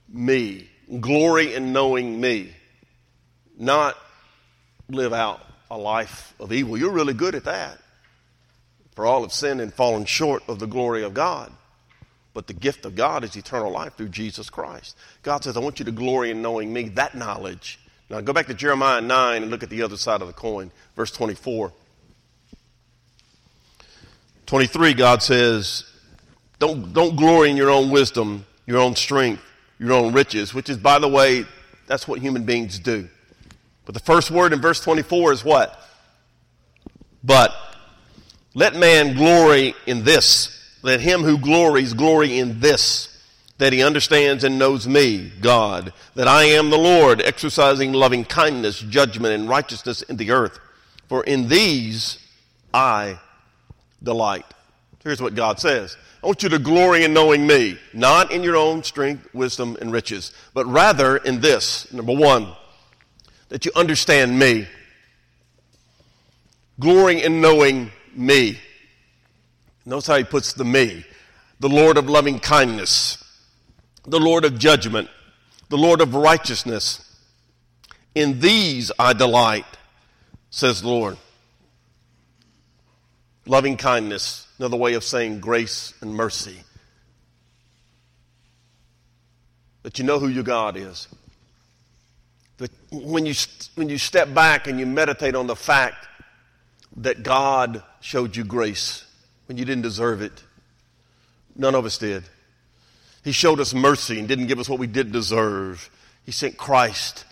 me. 0.08 0.70
Glory 1.00 1.54
in 1.54 1.74
knowing 1.74 2.22
me. 2.22 2.54
Not 3.58 3.98
live 4.90 5.12
out 5.12 5.42
a 5.70 5.78
life 5.78 6.34
of 6.40 6.54
evil. 6.54 6.78
You're 6.78 6.92
really 6.92 7.14
good 7.14 7.36
at 7.36 7.44
that. 7.46 7.78
For 8.96 9.06
all 9.06 9.24
have 9.24 9.34
sinned 9.34 9.60
and 9.60 9.74
fallen 9.74 10.06
short 10.06 10.44
of 10.48 10.60
the 10.60 10.68
glory 10.68 11.04
of 11.04 11.14
God. 11.14 11.52
But 12.40 12.48
the 12.48 12.54
gift 12.54 12.86
of 12.86 12.96
God 12.96 13.26
is 13.26 13.36
eternal 13.36 13.70
life 13.70 13.98
through 13.98 14.08
Jesus 14.08 14.50
Christ. 14.50 14.96
God 15.24 15.44
says, 15.44 15.58
I 15.58 15.60
want 15.60 15.80
you 15.80 15.84
to 15.84 15.92
glory 15.92 16.32
in 16.32 16.42
knowing 16.42 16.72
me, 16.72 16.88
that 16.88 17.14
knowledge 17.14 17.82
now 18.10 18.22
go 18.22 18.32
back 18.32 18.48
to 18.48 18.54
Jeremiah 18.54 19.02
9 19.02 19.42
and 19.42 19.52
look 19.52 19.62
at 19.62 19.70
the 19.70 19.82
other 19.82 19.98
side 19.98 20.22
of 20.22 20.28
the 20.28 20.34
coin, 20.34 20.72
verse 20.96 21.12
24. 21.12 21.74
23, 24.46 24.94
God 24.94 25.22
says, 25.22 25.84
don't, 26.60 26.94
don't 26.94 27.18
glory 27.18 27.50
in 27.50 27.58
your 27.58 27.72
own 27.72 27.90
wisdom, 27.90 28.46
your 28.66 28.78
own 28.78 28.96
strength, 28.96 29.44
your 29.78 29.92
own 29.92 30.14
riches, 30.14 30.54
which 30.54 30.70
is, 30.70 30.78
by 30.78 30.98
the 30.98 31.10
way, 31.10 31.44
that's 31.88 32.08
what 32.08 32.22
human 32.22 32.46
beings 32.46 32.80
do. 32.80 33.10
But 33.84 33.96
the 33.96 34.00
first 34.00 34.32
word 34.32 34.54
in 34.54 34.62
verse 34.62 34.80
24 34.80 35.34
is 35.34 35.44
what? 35.44 35.78
But 37.22 37.54
let 38.54 38.78
man 38.78 39.18
glory 39.18 39.76
in 39.86 40.06
this. 40.06 40.56
Let 40.82 41.02
him 41.02 41.22
who 41.24 41.38
glories 41.38 41.94
glory 41.94 42.40
in 42.40 42.60
this 42.60 43.10
that 43.60 43.74
he 43.74 43.84
understands 43.84 44.46
and 44.46 44.58
knows 44.58 44.88
me, 44.88 45.32
God, 45.42 45.92
that 46.16 46.30
I 46.30 46.46
am 46.46 46.70
the 46.70 46.78
Lord, 46.78 47.22
exercising 47.22 47.92
loving 47.92 48.24
kindness, 48.24 48.80
judgment, 48.80 49.34
and 49.34 49.50
righteousness 49.50 50.02
in 50.02 50.16
the 50.16 50.32
earth. 50.32 50.60
For 51.10 51.24
in 51.26 51.50
these 51.50 52.20
I 52.74 53.20
delight. 54.02 54.46
Here's 55.04 55.22
what 55.22 55.36
God 55.36 55.60
says. 55.60 55.98
I 56.24 56.28
want 56.28 56.42
you 56.42 56.50
to 56.50 56.60
glory 56.60 57.04
in 57.04 57.14
knowing 57.14 57.46
me, 57.46 57.78
not 57.94 58.32
in 58.32 58.44
your 58.44 58.56
own 58.56 58.84
strength, 58.84 59.28
wisdom, 59.34 59.78
and 59.82 59.92
riches, 59.92 60.34
but 60.54 60.66
rather 60.66 61.18
in 61.18 61.42
this. 61.42 61.92
Number 61.92 62.14
one, 62.14 62.54
that 63.50 63.66
you 63.66 63.72
understand 63.76 64.40
me. 64.40 64.68
Glorying 66.80 67.20
in 67.20 67.42
knowing 67.42 67.92
me. 68.16 68.58
Notice 69.90 70.08
how 70.08 70.18
he 70.18 70.24
puts 70.24 70.54
the 70.54 70.64
me. 70.64 71.04
The 71.60 71.68
Lord 71.68 71.98
of 71.98 72.08
loving 72.08 72.40
kindness 72.40 73.18
the 74.10 74.20
Lord 74.20 74.46
of 74.46 74.58
judgment, 74.58 75.10
the 75.70 75.78
Lord 75.78 76.02
of 76.02 76.16
righteousness. 76.16 77.06
In 78.16 78.40
these 78.40 78.92
I 78.98 79.14
delight, 79.14 79.66
says 80.50 80.82
the 80.82 80.88
Lord. 80.88 81.18
Loving 83.46 83.78
kindness, 83.78 84.48
another 84.58 84.78
way 84.78 84.94
of 84.94 85.04
saying 85.04 85.40
grace 85.40 85.94
and 86.02 86.14
mercy. 86.14 86.58
That 89.84 90.00
you 90.00 90.06
know 90.06 90.20
who 90.20 90.28
your 90.28 90.44
God 90.44 90.76
is. 90.76 91.08
That 92.58 92.72
when 92.92 93.26
you, 93.26 93.34
when 93.76 93.90
you 93.90 93.98
step 93.98 94.34
back 94.34 94.68
and 94.68 94.80
you 94.80 94.86
meditate 94.86 95.36
on 95.36 95.48
the 95.48 95.56
fact 95.56 96.08
that 96.98 97.24
God 97.24 97.84
showed 98.02 98.36
you 98.36 98.44
grace 98.44 99.06
when 99.50 99.58
you 99.58 99.66
didn't 99.66 99.82
deserve 99.82 100.22
it, 100.22 100.44
none 101.56 101.74
of 101.74 101.84
us 101.84 101.98
did. 101.98 102.24
He 103.24 103.32
showed 103.32 103.60
us 103.60 103.74
mercy 103.74 104.20
and 104.20 104.28
didn't 104.28 104.46
give 104.46 104.60
us 104.60 104.70
what 104.70 104.78
we 104.78 104.86
did 104.86 105.12
deserve. 105.12 105.90
He 106.24 106.32
sent 106.32 106.56
Christ 106.56 107.26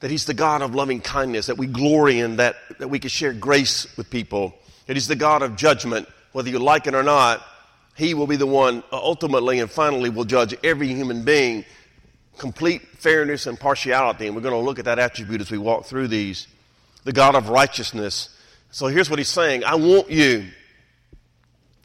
that 0.00 0.10
He's 0.10 0.26
the 0.26 0.34
God 0.34 0.60
of 0.60 0.74
loving 0.74 1.00
kindness, 1.00 1.46
that 1.46 1.56
we 1.56 1.66
glory 1.66 2.20
in 2.20 2.36
that, 2.36 2.56
that 2.78 2.88
we 2.88 2.98
can 2.98 3.08
share 3.08 3.32
grace 3.32 3.96
with 3.96 4.10
people, 4.10 4.54
that 4.86 4.96
He's 4.96 5.08
the 5.08 5.16
God 5.16 5.40
of 5.40 5.56
judgment, 5.56 6.06
whether 6.32 6.50
you 6.50 6.58
like 6.58 6.86
it 6.86 6.94
or 6.94 7.02
not. 7.02 7.42
He 7.96 8.12
will 8.12 8.26
be 8.26 8.36
the 8.36 8.46
one 8.46 8.82
uh, 8.92 8.98
ultimately 8.98 9.58
and 9.58 9.70
finally 9.70 10.10
will 10.10 10.24
judge 10.24 10.54
every 10.62 10.88
human 10.88 11.24
being. 11.24 11.64
Complete 12.36 12.82
fairness 12.98 13.46
and 13.46 13.58
partiality. 13.58 14.26
And 14.26 14.36
we're 14.36 14.42
going 14.42 14.54
to 14.54 14.60
look 14.60 14.78
at 14.78 14.84
that 14.84 14.98
attribute 14.98 15.40
as 15.40 15.50
we 15.50 15.58
walk 15.58 15.86
through 15.86 16.08
these. 16.08 16.48
The 17.04 17.12
God 17.12 17.34
of 17.34 17.48
righteousness. 17.48 18.28
So 18.70 18.88
here's 18.88 19.08
what 19.08 19.18
he's 19.18 19.28
saying 19.28 19.64
I 19.64 19.76
want 19.76 20.10
you 20.10 20.48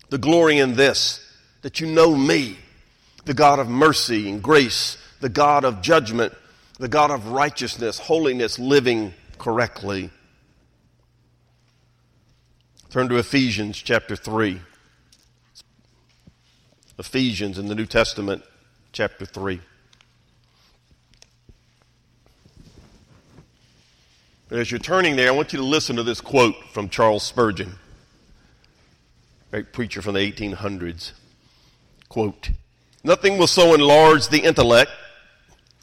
the 0.10 0.18
glory 0.18 0.58
in 0.60 0.76
this, 0.76 1.24
that 1.62 1.80
you 1.80 1.88
know 1.88 2.16
me, 2.16 2.58
the 3.26 3.34
God 3.34 3.60
of 3.60 3.68
mercy 3.68 4.30
and 4.30 4.42
grace, 4.42 4.98
the 5.20 5.30
God 5.30 5.66
of 5.66 5.82
judgment, 5.82 6.34
the 6.80 6.88
God 6.88 7.12
of 7.12 7.28
righteousness, 7.28 8.00
holiness, 8.00 8.60
living 8.60 9.14
correctly. 9.38 10.10
Turn 12.90 13.10
to 13.10 13.18
Ephesians 13.18 13.78
chapter 13.78 14.16
3. 14.16 14.62
Ephesians 17.00 17.60
in 17.60 17.68
the 17.68 17.76
New 17.76 17.86
Testament, 17.86 18.44
chapter 18.92 19.26
3. 19.26 19.60
But 24.50 24.60
as 24.60 24.72
you're 24.72 24.80
turning 24.80 25.16
there, 25.18 25.28
I 25.28 25.32
want 25.32 25.52
you 25.52 25.60
to 25.60 25.66
listen 25.66 25.98
to 25.98 26.04
this 26.04 26.22
quote 26.22 26.56
from 26.72 26.88
Charles 26.90 27.24
Spurgeon, 27.24 27.76
great 29.52 29.72
preacher 29.72 30.02
from 30.02 30.16
the 30.16 30.32
1800s. 30.32 31.14
Quote, 32.10 32.50
Nothing 33.04 33.38
will 33.38 33.48
so 33.48 33.74
enlarge 33.74 34.28
the 34.28 34.44
intellect, 34.44 34.92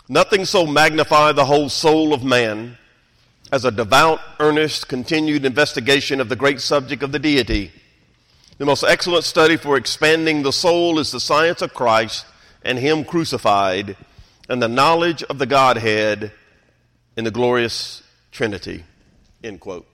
nothing 0.08 0.44
so 0.44 0.66
magnify 0.66 1.32
the 1.32 1.46
whole 1.46 1.68
soul 1.68 2.12
of 2.12 2.22
man 2.22 2.76
as 3.50 3.64
a 3.64 3.70
devout, 3.70 4.20
earnest, 4.40 4.88
continued 4.88 5.44
investigation 5.44 6.20
of 6.20 6.28
the 6.28 6.36
great 6.36 6.60
subject 6.60 7.02
of 7.02 7.12
the 7.12 7.18
deity. 7.18 7.72
The 8.58 8.66
most 8.66 8.84
excellent 8.84 9.24
study 9.24 9.56
for 9.56 9.76
expanding 9.76 10.42
the 10.42 10.52
soul 10.52 10.98
is 10.98 11.10
the 11.10 11.20
science 11.20 11.62
of 11.62 11.72
Christ 11.72 12.26
and 12.62 12.78
Him 12.78 13.04
crucified, 13.04 13.96
and 14.48 14.62
the 14.62 14.68
knowledge 14.68 15.22
of 15.24 15.38
the 15.38 15.46
Godhead 15.46 16.32
in 17.16 17.24
the 17.24 17.30
glorious 17.30 18.02
Trinity. 18.32 18.84
End 19.42 19.60
quote. 19.60 19.86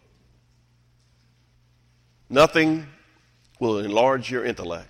Nothing 2.28 2.86
will 3.60 3.78
enlarge 3.78 4.30
your 4.30 4.44
intellect 4.44 4.88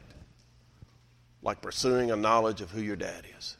like 1.42 1.60
pursuing 1.60 2.10
a 2.10 2.16
knowledge 2.16 2.60
of 2.60 2.70
who 2.70 2.80
your 2.80 2.96
dad 2.96 3.24
is. 3.38 3.56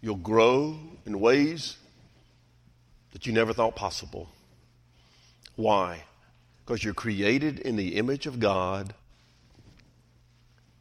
You'll 0.00 0.16
grow 0.16 0.78
in 1.06 1.20
ways 1.20 1.76
that 3.12 3.26
you 3.26 3.32
never 3.32 3.52
thought 3.52 3.76
possible. 3.76 4.28
Why? 5.56 6.04
Because 6.64 6.82
you're 6.82 6.94
created 6.94 7.60
in 7.60 7.76
the 7.76 7.96
image 7.96 8.26
of 8.26 8.40
God. 8.40 8.94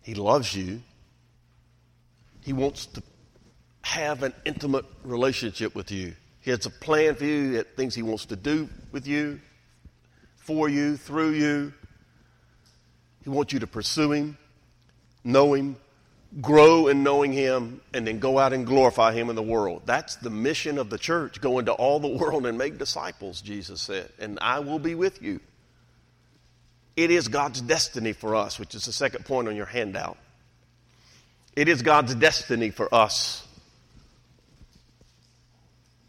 He 0.02 0.14
loves 0.16 0.56
you. 0.56 0.82
He 2.42 2.54
wants 2.54 2.86
to 2.88 3.04
have 3.82 4.24
an 4.24 4.34
intimate 4.46 4.86
relationship 5.04 5.76
with 5.76 5.92
you. 5.92 6.14
He 6.42 6.52
has 6.52 6.66
a 6.66 6.70
plan 6.70 7.16
for 7.16 7.26
you, 7.26 7.62
things 7.76 7.94
He 7.94 8.02
wants 8.02 8.26
to 8.28 8.36
do 8.36 8.70
with 8.92 9.06
you, 9.06 9.40
for 10.38 10.70
you, 10.70 10.96
through 10.96 11.32
you. 11.32 11.74
He 13.30 13.36
wants 13.36 13.54
you 13.54 13.60
to 13.60 13.68
pursue 13.68 14.12
Him 14.12 14.38
know 15.24 15.54
Him, 15.54 15.76
grow 16.42 16.88
in 16.88 17.04
knowing 17.04 17.34
Him, 17.34 17.82
and 17.94 18.06
then 18.06 18.20
go 18.20 18.40
out 18.40 18.54
and 18.54 18.66
glorify 18.66 19.14
Him 19.14 19.30
in 19.30 19.36
the 19.36 19.44
world. 19.44 19.84
That's 19.86 20.16
the 20.16 20.30
mission 20.30 20.78
of 20.78 20.90
the 20.90 20.98
church. 20.98 21.42
Go 21.42 21.60
into 21.60 21.72
all 21.72 22.00
the 22.00 22.08
world 22.08 22.46
and 22.46 22.58
make 22.58 22.78
disciples, 22.78 23.42
Jesus 23.42 23.82
said, 23.82 24.10
and 24.20 24.40
I 24.42 24.60
will 24.60 24.80
be 24.80 24.96
with 24.96 25.22
you. 25.22 25.40
It 26.96 27.12
is 27.12 27.28
God's 27.28 27.62
destiny 27.62 28.14
for 28.14 28.36
us, 28.36 28.60
which 28.60 28.76
is 28.76 28.86
the 28.86 28.92
second 28.92 29.26
point 29.26 29.48
on 29.48 29.56
your 29.56 29.66
handout. 29.66 30.18
It 31.56 31.68
is 31.68 31.82
God's 31.82 32.16
destiny 32.16 32.72
for 32.72 32.94
us 32.94 33.46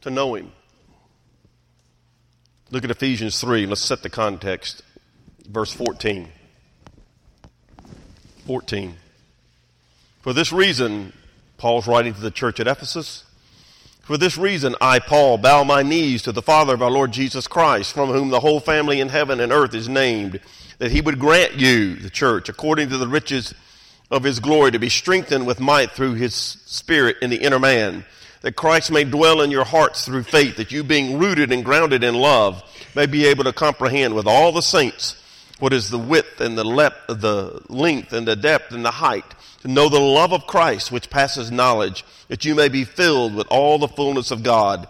to 0.03 0.11
know 0.11 0.35
Him. 0.35 0.53
Look 2.71 2.85
at 2.85 2.91
Ephesians 2.91 3.41
3. 3.41 3.67
Let's 3.67 3.81
set 3.81 4.03
the 4.03 4.11
context. 4.11 4.83
Verse 5.49 5.73
14. 5.73 6.29
14. 8.51 8.97
For 10.23 10.33
this 10.33 10.53
reason, 10.53 11.13
Paul's 11.57 11.87
writing 11.87 12.15
to 12.15 12.21
the 12.21 12.33
church 12.33 12.59
at 12.59 12.67
Ephesus. 12.67 13.23
For 14.03 14.17
this 14.17 14.37
reason, 14.37 14.75
I, 14.81 14.99
Paul, 14.99 15.39
bow 15.39 15.63
my 15.63 15.85
knees 15.85 16.23
to 16.23 16.33
the 16.33 16.43
Father 16.43 16.75
of 16.75 16.83
our 16.83 16.91
Lord 16.91 17.13
Jesus 17.13 17.47
Christ, 17.47 17.93
from 17.93 18.09
whom 18.09 18.31
the 18.31 18.41
whole 18.41 18.59
family 18.59 18.99
in 18.99 19.09
heaven 19.09 19.39
and 19.39 19.53
earth 19.53 19.73
is 19.73 19.89
named, 19.89 20.41
that 20.79 20.91
he 20.91 21.01
would 21.01 21.21
grant 21.21 21.61
you, 21.61 21.95
the 21.95 22.11
church, 22.11 22.49
according 22.49 22.89
to 22.89 22.99
the 22.99 23.07
riches 23.07 23.55
of 24.11 24.25
his 24.25 24.41
glory, 24.41 24.73
to 24.73 24.81
be 24.81 24.89
strengthened 24.89 25.47
with 25.47 25.61
might 25.61 25.93
through 25.93 26.15
his 26.15 26.35
Spirit 26.35 27.19
in 27.23 27.31
the 27.31 27.41
inner 27.41 27.61
man, 27.61 28.05
that 28.41 28.57
Christ 28.57 28.91
may 28.91 29.05
dwell 29.05 29.43
in 29.43 29.53
your 29.53 29.65
hearts 29.65 30.05
through 30.05 30.25
faith, 30.25 30.57
that 30.57 30.73
you, 30.73 30.83
being 30.83 31.21
rooted 31.21 31.53
and 31.53 31.65
grounded 31.65 32.03
in 32.03 32.17
love, 32.17 32.65
may 32.97 33.07
be 33.07 33.27
able 33.27 33.45
to 33.45 33.53
comprehend 33.53 34.13
with 34.13 34.27
all 34.27 34.51
the 34.51 34.61
saints 34.61 35.20
what 35.61 35.73
is 35.73 35.91
the 35.91 35.99
width 35.99 36.41
and 36.41 36.57
the, 36.57 36.65
lep- 36.65 37.07
the 37.07 37.63
length 37.69 38.13
and 38.13 38.27
the 38.27 38.37
depth 38.37 38.73
and 38.73 38.85
the 38.85 38.91
height, 38.91 39.25
to 39.61 39.69
know 39.69 39.89
the 39.89 40.01
love 40.01 40.33
of 40.33 40.47
Christ 40.47 40.91
which 40.91 41.11
passes 41.11 41.51
knowledge, 41.51 42.05
that 42.29 42.45
you 42.45 42.55
may 42.55 42.69
be 42.69 42.85
filled 42.85 43.35
with 43.35 43.47
all 43.49 43.79
the 43.79 43.89
fullness 43.89 44.31
of 44.31 44.43
God. 44.43 44.89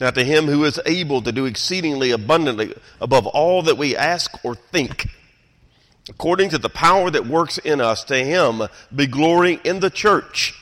Now 0.00 0.10
to 0.10 0.24
him 0.24 0.46
who 0.46 0.64
is 0.64 0.80
able 0.86 1.22
to 1.22 1.32
do 1.32 1.44
exceedingly 1.44 2.12
abundantly 2.12 2.74
above 3.00 3.26
all 3.26 3.62
that 3.62 3.78
we 3.78 3.96
ask 3.96 4.32
or 4.44 4.54
think, 4.54 5.08
according 6.08 6.50
to 6.50 6.58
the 6.58 6.68
power 6.68 7.10
that 7.10 7.26
works 7.26 7.58
in 7.58 7.80
us, 7.80 8.04
to 8.04 8.16
him 8.16 8.62
be 8.94 9.06
glory 9.06 9.60
in 9.64 9.80
the 9.80 9.90
church 9.90 10.54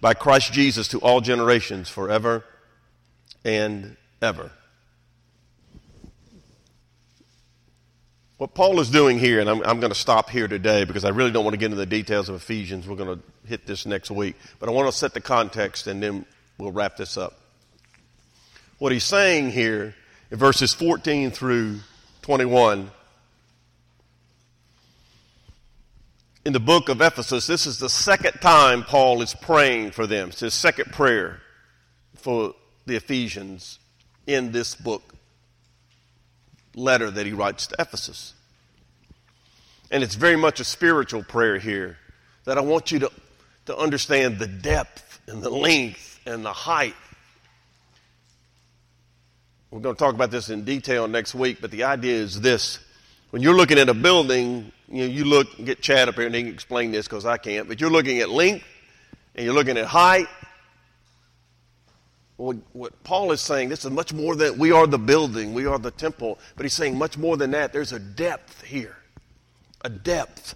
by 0.00 0.14
Christ 0.14 0.52
Jesus 0.52 0.88
to 0.88 0.98
all 1.00 1.20
generations 1.20 1.88
forever 1.88 2.44
and 3.44 3.96
ever. 4.20 4.50
What 8.38 8.52
Paul 8.52 8.80
is 8.80 8.90
doing 8.90 9.18
here, 9.18 9.40
and 9.40 9.48
I'm, 9.48 9.62
I'm, 9.62 9.80
going 9.80 9.92
to 9.92 9.98
stop 9.98 10.28
here 10.28 10.46
today 10.46 10.84
because 10.84 11.06
I 11.06 11.08
really 11.08 11.30
don't 11.30 11.44
want 11.44 11.54
to 11.54 11.58
get 11.58 11.66
into 11.66 11.76
the 11.76 11.86
details 11.86 12.28
of 12.28 12.34
Ephesians. 12.34 12.86
We're 12.86 12.96
going 12.96 13.18
to 13.18 13.48
hit 13.48 13.66
this 13.66 13.86
next 13.86 14.10
week. 14.10 14.36
But 14.58 14.68
I 14.68 14.72
want 14.72 14.88
to 14.88 14.96
set 14.96 15.14
the 15.14 15.22
context 15.22 15.86
and 15.86 16.02
then 16.02 16.26
we'll 16.58 16.72
wrap 16.72 16.98
this 16.98 17.16
up. 17.16 17.40
What 18.78 18.92
he's 18.92 19.04
saying 19.04 19.52
here 19.52 19.94
in 20.30 20.38
verses 20.38 20.74
14 20.74 21.30
through 21.30 21.78
21 22.22 22.90
in 26.44 26.52
the 26.52 26.60
book 26.60 26.90
of 26.90 27.00
Ephesus, 27.00 27.46
this 27.46 27.64
is 27.64 27.78
the 27.78 27.88
second 27.88 28.34
time 28.42 28.82
Paul 28.82 29.22
is 29.22 29.32
praying 29.32 29.92
for 29.92 30.06
them. 30.06 30.28
It's 30.28 30.40
his 30.40 30.52
second 30.52 30.92
prayer 30.92 31.40
for 32.16 32.54
the 32.84 32.96
Ephesians 32.96 33.78
in 34.26 34.52
this 34.52 34.74
book 34.74 35.14
letter 36.76 37.10
that 37.10 37.26
he 37.26 37.32
writes 37.32 37.66
to 37.68 37.76
Ephesus. 37.78 38.34
And 39.90 40.04
it's 40.04 40.14
very 40.14 40.36
much 40.36 40.60
a 40.60 40.64
spiritual 40.64 41.24
prayer 41.24 41.58
here 41.58 41.96
that 42.44 42.58
I 42.58 42.60
want 42.60 42.92
you 42.92 43.00
to, 43.00 43.10
to 43.66 43.76
understand 43.76 44.38
the 44.38 44.46
depth 44.46 45.20
and 45.26 45.42
the 45.42 45.50
length 45.50 46.20
and 46.26 46.44
the 46.44 46.52
height. 46.52 46.94
We're 49.70 49.80
going 49.80 49.96
to 49.96 49.98
talk 49.98 50.14
about 50.14 50.30
this 50.30 50.48
in 50.48 50.64
detail 50.64 51.08
next 51.08 51.34
week, 51.34 51.58
but 51.60 51.70
the 51.70 51.84
idea 51.84 52.14
is 52.14 52.40
this. 52.40 52.78
When 53.30 53.42
you're 53.42 53.56
looking 53.56 53.78
at 53.78 53.88
a 53.88 53.94
building, 53.94 54.70
you 54.88 55.06
know, 55.06 55.12
you 55.12 55.24
look, 55.24 55.48
get 55.64 55.82
Chad 55.82 56.08
up 56.08 56.14
here 56.14 56.26
and 56.26 56.34
he 56.34 56.42
can 56.42 56.52
explain 56.52 56.92
this 56.92 57.06
because 57.08 57.26
I 57.26 57.36
can't, 57.36 57.66
but 57.66 57.80
you're 57.80 57.90
looking 57.90 58.20
at 58.20 58.30
length 58.30 58.64
and 59.34 59.44
you're 59.44 59.54
looking 59.54 59.76
at 59.76 59.86
height 59.86 60.28
what, 62.36 63.02
Paul 63.02 63.32
is 63.32 63.40
saying, 63.40 63.70
this 63.70 63.84
is 63.84 63.90
much 63.90 64.12
more 64.12 64.36
than 64.36 64.58
we 64.58 64.70
are 64.70 64.86
the 64.86 64.98
building, 64.98 65.54
we 65.54 65.66
are 65.66 65.78
the 65.78 65.90
temple, 65.90 66.38
but 66.54 66.64
he's 66.64 66.74
saying 66.74 66.98
much 66.98 67.16
more 67.16 67.36
than 67.36 67.52
that. 67.52 67.72
There's 67.72 67.92
a 67.92 67.98
depth 67.98 68.62
here, 68.62 68.96
a 69.82 69.88
depth. 69.88 70.54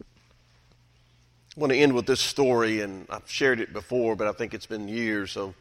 I 0.00 1.60
want 1.60 1.72
to 1.72 1.78
end 1.78 1.92
with 1.92 2.06
this 2.06 2.20
story, 2.20 2.80
and 2.80 3.06
I've 3.10 3.28
shared 3.28 3.60
it 3.60 3.72
before, 3.72 4.14
but 4.14 4.28
I 4.28 4.32
think 4.32 4.54
it's 4.54 4.66
been 4.66 4.86
years, 4.86 5.32
so 5.32 5.54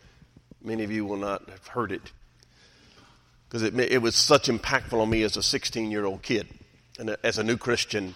many 0.63 0.83
of 0.83 0.91
you 0.91 1.05
will 1.05 1.17
not 1.17 1.49
have 1.49 1.67
heard 1.67 1.91
it. 1.91 2.11
Because 3.47 3.63
it, 3.63 3.77
it 3.79 4.01
was 4.01 4.15
such 4.15 4.47
impactful 4.47 4.93
on 4.93 5.09
me 5.09 5.23
as 5.23 5.35
a 5.35 5.43
16 5.43 5.91
year 5.91 6.05
old 6.05 6.21
kid 6.21 6.47
and 6.99 7.17
as 7.23 7.37
a 7.37 7.43
new 7.43 7.57
Christian. 7.57 8.15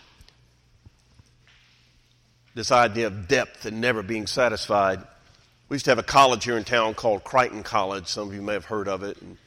This 2.53 2.71
idea 2.71 3.07
of 3.07 3.27
depth 3.27 3.65
and 3.65 3.81
never 3.81 4.01
being 4.01 4.27
satisfied. 4.27 5.03
We 5.67 5.75
used 5.75 5.85
to 5.85 5.91
have 5.91 5.97
a 5.97 6.03
college 6.03 6.43
here 6.43 6.57
in 6.57 6.63
town 6.63 6.93
called 6.93 7.23
Crichton 7.23 7.63
College. 7.63 8.05
Some 8.05 8.27
of 8.27 8.35
you 8.35 8.41
may 8.43 8.53
have 8.53 8.65
heard 8.65 8.87
of 8.87 9.01
it. 9.01 9.17
And, 9.19 9.37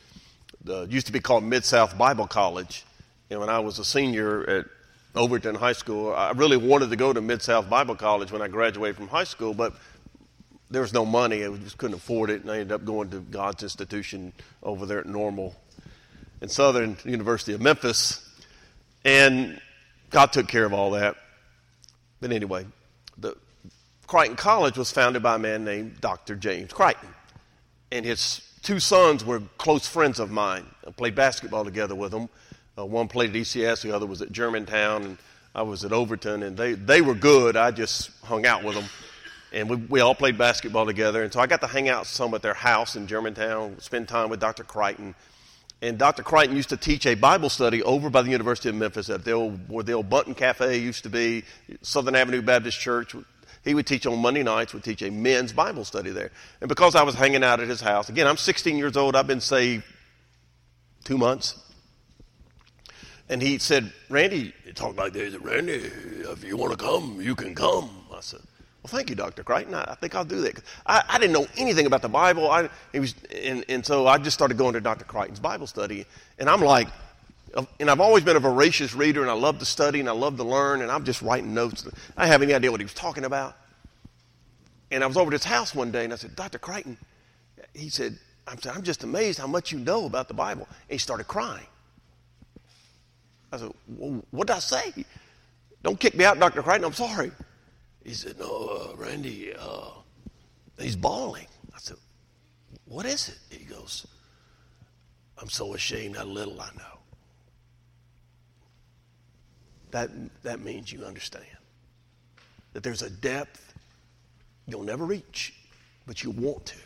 uh, 0.69 0.83
it 0.83 0.91
used 0.91 1.07
to 1.07 1.13
be 1.13 1.21
called 1.21 1.45
Mid 1.45 1.65
South 1.65 1.97
Bible 1.97 2.27
College. 2.27 2.85
And 3.31 3.39
when 3.39 3.49
I 3.49 3.61
was 3.61 3.79
a 3.79 3.85
senior 3.85 4.45
at 4.51 4.67
Overton 5.15 5.55
High 5.55 5.75
School, 5.75 6.13
I 6.13 6.33
really 6.33 6.57
wanted 6.57 6.91
to 6.91 6.97
go 6.97 7.13
to 7.13 7.21
Mid 7.21 7.41
South 7.41 7.71
Bible 7.71 7.95
College 7.95 8.33
when 8.33 8.43
I 8.43 8.49
graduated 8.49 8.97
from 8.97 9.07
high 9.07 9.25
school, 9.25 9.55
but 9.55 9.75
there 10.71 10.83
was 10.83 10.93
no 10.93 11.07
money. 11.07 11.45
I 11.45 11.57
just 11.57 11.79
couldn't 11.79 11.95
afford 11.95 12.31
it, 12.31 12.43
and 12.43 12.51
I 12.51 12.55
ended 12.55 12.73
up 12.73 12.85
going 12.85 13.11
to 13.11 13.21
God's 13.21 13.63
institution 13.63 14.33
over 14.61 14.87
there 14.87 14.99
at 14.99 15.07
Normal 15.07 15.55
and 16.41 16.51
Southern 16.51 16.97
University 17.05 17.53
of 17.53 17.61
Memphis. 17.61 18.29
And 19.05 19.61
God 20.11 20.33
took 20.33 20.49
care 20.49 20.65
of 20.65 20.73
all 20.73 20.91
that. 20.91 21.17
But 22.21 22.33
anyway, 22.33 22.67
the 23.17 23.37
Crichton 24.09 24.37
College 24.37 24.79
was 24.79 24.91
founded 24.91 25.23
by 25.23 25.37
a 25.37 25.39
man 25.39 25.65
named 25.65 26.01
Dr. 26.01 26.35
James 26.35 26.73
Crichton. 26.73 27.11
And 27.93 28.07
his 28.07 28.41
two 28.63 28.81
sons 28.81 29.23
were 29.23 29.41
close 29.59 29.87
friends 29.87 30.19
of 30.19 30.31
mine. 30.31 30.65
I 30.87 30.91
played 30.91 31.15
basketball 31.15 31.65
together 31.65 31.95
with 31.95 32.11
them. 32.11 32.31
Uh, 32.77 32.87
one 32.87 33.09
played 33.09 33.31
at 33.31 33.37
ECS, 33.37 33.83
the 33.83 33.95
other 33.95 34.07
was 34.07 34.23
at 34.23 34.33
Germantown, 34.33 35.05
and 35.05 35.19
I 35.55 35.63
was 35.63 35.85
at 35.85 35.93
Overton. 35.93 36.43
And 36.43 36.57
they, 36.57 36.73
they 36.73 37.03
were 37.03 37.15
good. 37.15 37.57
I 37.57 37.71
just 37.71 38.11
hung 38.25 38.47
out 38.47 38.65
with 38.65 38.77
them. 38.77 38.85
And 39.53 39.69
we, 39.69 39.77
we 39.77 40.01
all 40.01 40.15
played 40.15 40.39
basketball 40.39 40.87
together. 40.87 41.23
And 41.23 41.31
so 41.31 41.41
I 41.41 41.47
got 41.47 41.61
to 41.61 41.67
hang 41.67 41.91
out 41.91 42.07
some 42.07 42.33
at 42.33 42.41
their 42.41 42.55
house 42.55 42.97
in 42.97 43.07
Germantown, 43.07 43.79
spend 43.79 44.09
time 44.09 44.31
with 44.31 44.41
Dr. 44.41 44.65
Crichton. 44.65 45.15
And 45.83 45.99
Dr. 45.99 46.23
Crichton 46.23 46.57
used 46.57 46.71
to 46.71 46.79
teach 46.79 47.07
a 47.07 47.15
Bible 47.15 47.51
study 47.51 47.83
over 47.83 48.09
by 48.09 48.23
the 48.23 48.31
University 48.31 48.71
of 48.71 48.75
Memphis 48.75 49.11
at 49.11 49.25
the 49.25 49.33
old, 49.33 49.69
where 49.69 49.85
the 49.85 49.93
old 49.93 50.09
Bunton 50.09 50.35
Cafe 50.35 50.79
used 50.79 51.03
to 51.03 51.11
be, 51.11 51.45
Southern 51.83 52.15
Avenue 52.15 52.41
Baptist 52.41 52.81
Church. 52.81 53.15
He 53.65 53.75
would 53.75 53.87
teach 53.87 54.07
on 54.07 54.19
Monday 54.19 54.43
nights, 54.43 54.73
would 54.73 54.85
teach 54.85 55.03
a 55.03 55.11
men's 55.11 55.53
Bible 55.53 55.85
study 55.85 56.11
there. 56.11 56.31
And 56.61 56.69
because 56.69 56.95
I 56.95 57.03
was 57.03 57.15
hanging 57.15 57.45
out 57.45 57.61
at 57.61 57.69
his 57.69 57.81
house, 57.81 58.09
again, 58.09 58.27
I'm 58.27 58.37
16 58.37 58.77
years 58.77 58.97
old, 58.97 59.17
I've 59.17 59.27
been 59.27 59.41
saved 59.41 59.85
two 61.05 61.19
months. 61.19 61.61
And 63.29 63.43
he 63.43 63.59
said, 63.59 63.93
Randy, 64.09 64.55
he 64.65 64.73
talked 64.73 64.97
like 64.97 65.13
this, 65.13 65.35
Randy, 65.35 65.75
if 65.75 66.45
you 66.45 66.57
want 66.57 66.73
to 66.73 66.79
come, 66.79 67.21
you 67.21 67.35
can 67.35 67.55
come. 67.55 67.91
I 68.13 68.21
said, 68.21 68.41
well, 68.83 68.91
thank 68.91 69.11
you, 69.11 69.17
Dr. 69.17 69.43
Crichton. 69.43 69.75
I, 69.75 69.85
I 69.89 69.95
think 69.97 70.15
I'll 70.15 70.25
do 70.25 70.41
that. 70.43 70.63
I, 70.87 71.03
I, 71.09 71.19
didn't 71.19 71.33
know 71.33 71.47
anything 71.57 71.87
about 71.87 72.01
the 72.01 72.09
Bible. 72.09 72.51
I, 72.51 72.71
was, 72.95 73.15
and, 73.31 73.65
and 73.69 73.85
so 73.85 74.07
I 74.07 74.17
just 74.19 74.35
started 74.35 74.57
going 74.57 74.75
to 74.75 74.81
Dr. 74.81 75.05
Crichton's 75.05 75.41
Bible 75.41 75.67
study. 75.67 76.07
And 76.39 76.49
I'm 76.49 76.63
like, 76.63 76.89
and 77.81 77.91
I've 77.91 78.01
always 78.01 78.25
been 78.25 78.37
a 78.37 78.41
voracious 78.41 78.95
reader, 78.95 79.23
and 79.23 79.31
I 79.31 79.35
love 79.35 79.59
to 79.59 79.65
study, 79.65 80.01
and 80.01 80.09
I 80.09 80.13
love 80.13 80.37
to 80.37 80.45
learn, 80.45 80.83
and 80.83 80.91
I'm 80.91 81.05
just 81.05 81.23
writing 81.23 81.55
notes. 81.55 81.89
I 82.17 82.27
have 82.27 82.43
any 82.43 82.55
idea 82.55 82.71
what 82.71 82.81
he 82.81 82.85
was 82.85 82.95
talking 82.95 83.25
about. 83.25 83.57
And 84.91 85.03
I 85.03 85.07
was 85.07 85.17
over 85.17 85.29
at 85.29 85.33
his 85.33 85.45
house 85.45 85.75
one 85.75 85.91
day, 85.91 86.05
and 86.05 86.13
I 86.13 86.17
said, 86.17 86.37
Dr. 86.37 86.59
Crichton, 86.59 86.97
he 87.75 87.89
said, 87.89 88.19
I'm, 88.47 88.59
I'm 88.71 88.83
just 88.83 89.05
amazed 89.05 89.39
how 89.39 89.47
much 89.47 89.73
you 89.73 89.79
know 89.79 90.07
about 90.07 90.29
the 90.29 90.35
Bible. 90.35 90.67
And 90.71 90.93
he 90.93 90.99
started 90.99 91.29
crying. 91.29 91.67
I 93.53 93.59
said, 93.59 93.73
well, 93.87 94.23
what 94.31 94.47
did 94.47 94.57
I 94.57 94.61
say? 94.61 95.05
Don't 95.83 95.99
kick 95.99 96.15
me 96.15 96.25
out, 96.25 96.39
Dr. 96.39 96.63
Crichton, 96.63 96.85
I'm 96.85 96.93
sorry. 96.93 97.31
He 98.05 98.15
said, 98.15 98.39
No, 98.39 98.91
uh, 98.93 98.97
Randy, 98.97 99.53
uh, 99.55 99.91
he's 100.79 100.97
bawling. 100.97 101.47
I 101.75 101.79
said, 101.79 101.99
What 102.87 103.05
is 103.05 103.29
it? 103.29 103.39
He 103.55 103.65
goes, 103.65 104.07
I'm 105.37 105.51
so 105.51 105.75
ashamed 105.75 106.17
how 106.17 106.25
little 106.25 106.59
I 106.61 106.71
know. 106.77 106.98
That, 109.91 110.11
that 110.43 110.61
means 110.61 110.93
you 110.93 111.05
understand 111.05 111.45
that 112.73 112.83
there's 112.83 113.03
a 113.03 113.11
depth 113.11 113.75
you'll 114.67 114.83
never 114.83 115.05
reach, 115.05 115.55
but 116.07 116.23
you 116.23 116.31
want 116.31 116.67
to. 116.67 116.77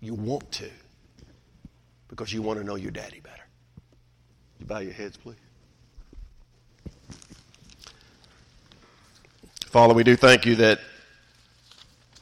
You 0.00 0.14
want 0.14 0.50
to 0.52 0.68
because 2.08 2.32
you 2.32 2.42
want 2.42 2.58
to 2.58 2.64
know 2.64 2.74
your 2.74 2.90
daddy 2.90 3.20
better. 3.20 3.42
You 4.60 4.66
bow 4.66 4.78
your 4.78 4.92
heads, 4.92 5.16
please. 5.16 5.36
Father, 9.66 9.94
we 9.94 10.04
do 10.04 10.14
thank 10.14 10.46
you 10.46 10.56
that 10.56 10.80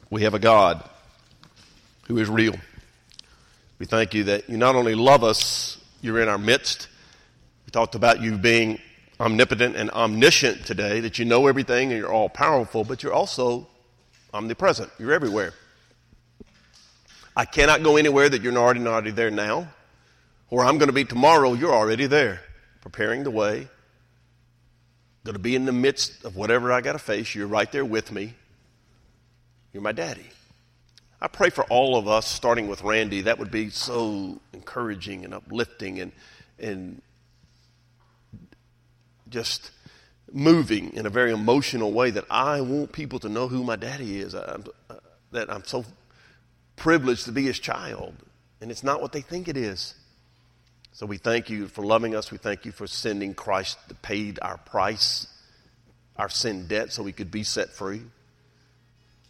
we 0.09 0.23
have 0.23 0.35
a 0.35 0.39
God 0.39 0.83
who 2.07 2.19
is 2.19 2.31
real. 2.31 2.55
We 3.79 3.87
thank 3.87 4.15
you 4.15 4.25
that 4.25 4.49
you 4.49 4.57
not 4.57 4.77
only 4.77 4.95
love 4.95 5.25
us, 5.25 5.79
you're 6.01 6.21
in 6.21 6.29
our 6.29 6.39
midst. 6.39 6.89
Talked 7.73 7.95
about 7.95 8.21
you 8.21 8.37
being 8.37 8.79
omnipotent 9.19 9.77
and 9.77 9.91
omniscient 9.91 10.67
today, 10.67 11.01
that 11.01 11.19
you 11.19 11.25
know 11.25 11.47
everything 11.47 11.91
and 11.91 11.99
you're 11.99 12.13
all 12.13 12.29
powerful, 12.29 12.85
but 12.85 13.03
you're 13.03 13.15
also 13.15 13.67
omnipresent. 14.35 14.91
You're 14.99 15.13
everywhere. 15.13 15.55
I 17.35 17.47
cannot 17.47 17.83
go 17.83 17.97
anywhere 17.97 18.29
that 18.29 18.43
you're 18.43 18.57
already 18.57 18.81
not 18.81 18.93
already 18.93 19.11
there 19.11 19.31
now. 19.31 19.69
Where 20.51 20.67
I'm 20.67 20.77
going 20.77 20.89
to 20.89 20.95
be 20.95 21.05
tomorrow, 21.05 21.55
you're 21.55 21.73
already 21.73 22.07
there, 22.07 22.43
preparing 22.83 23.25
the 23.25 23.31
way, 23.31 23.69
going 25.25 25.35
to 25.35 25.39
be 25.39 25.57
in 25.57 25.65
the 25.65 25.73
midst 25.73 26.27
of 26.27 26.37
whatever 26.37 26.71
I 26.73 26.83
got 26.83 26.93
to 26.93 26.99
face. 26.99 27.35
You're 27.35 27.47
right 27.47 27.71
there 27.73 27.87
with 27.87 28.13
me. 28.13 28.35
You're 29.73 29.83
my 29.83 29.93
daddy. 29.93 30.27
I 31.23 31.29
pray 31.29 31.49
for 31.49 31.65
all 31.71 31.97
of 31.97 32.07
us, 32.07 32.27
starting 32.27 32.69
with 32.69 32.83
Randy. 32.83 33.23
That 33.23 33.39
would 33.39 33.51
be 33.51 33.71
so 33.71 34.41
encouraging 34.53 35.25
and 35.25 35.33
uplifting 35.33 36.01
and, 36.01 36.13
and 36.59 37.01
just 39.33 39.71
moving 40.33 40.93
in 40.95 41.07
a 41.07 41.11
very 41.11 41.33
emotional 41.33 41.93
way 41.93 42.11
that 42.11 42.25
I 42.31 42.61
want 42.61 42.93
people 42.93 43.19
to 43.21 43.29
know 43.29 43.49
who 43.49 43.65
my 43.65 43.77
daddy 43.77 44.21
is. 44.21 44.35
I, 44.35 44.39
uh, 44.89 44.97
that 45.33 45.51
I'm 45.51 45.65
so 45.65 45.85
privileged 46.77 47.25
to 47.25 47.33
be 47.33 47.45
his 47.45 47.59
child. 47.59 48.15
And 48.61 48.71
it's 48.71 48.85
not 48.85 49.03
what 49.03 49.13
they 49.13 49.23
think 49.23 49.49
it 49.49 49.57
is. 49.57 49.95
So 50.93 51.07
we 51.07 51.17
thank 51.17 51.51
you 51.51 51.69
for 51.69 51.85
loving 51.85 52.15
us. 52.15 52.31
We 52.31 52.39
thank 52.39 52.65
you 52.65 52.73
for 52.73 52.87
sending 52.87 53.35
Christ 53.35 53.79
to 53.89 53.95
paid 53.95 54.39
our 54.43 54.59
price, 54.59 55.27
our 56.17 56.29
sin 56.29 56.69
debt, 56.69 56.93
so 56.93 57.03
we 57.03 57.13
could 57.13 57.31
be 57.31 57.43
set 57.43 57.71
free. 57.71 58.03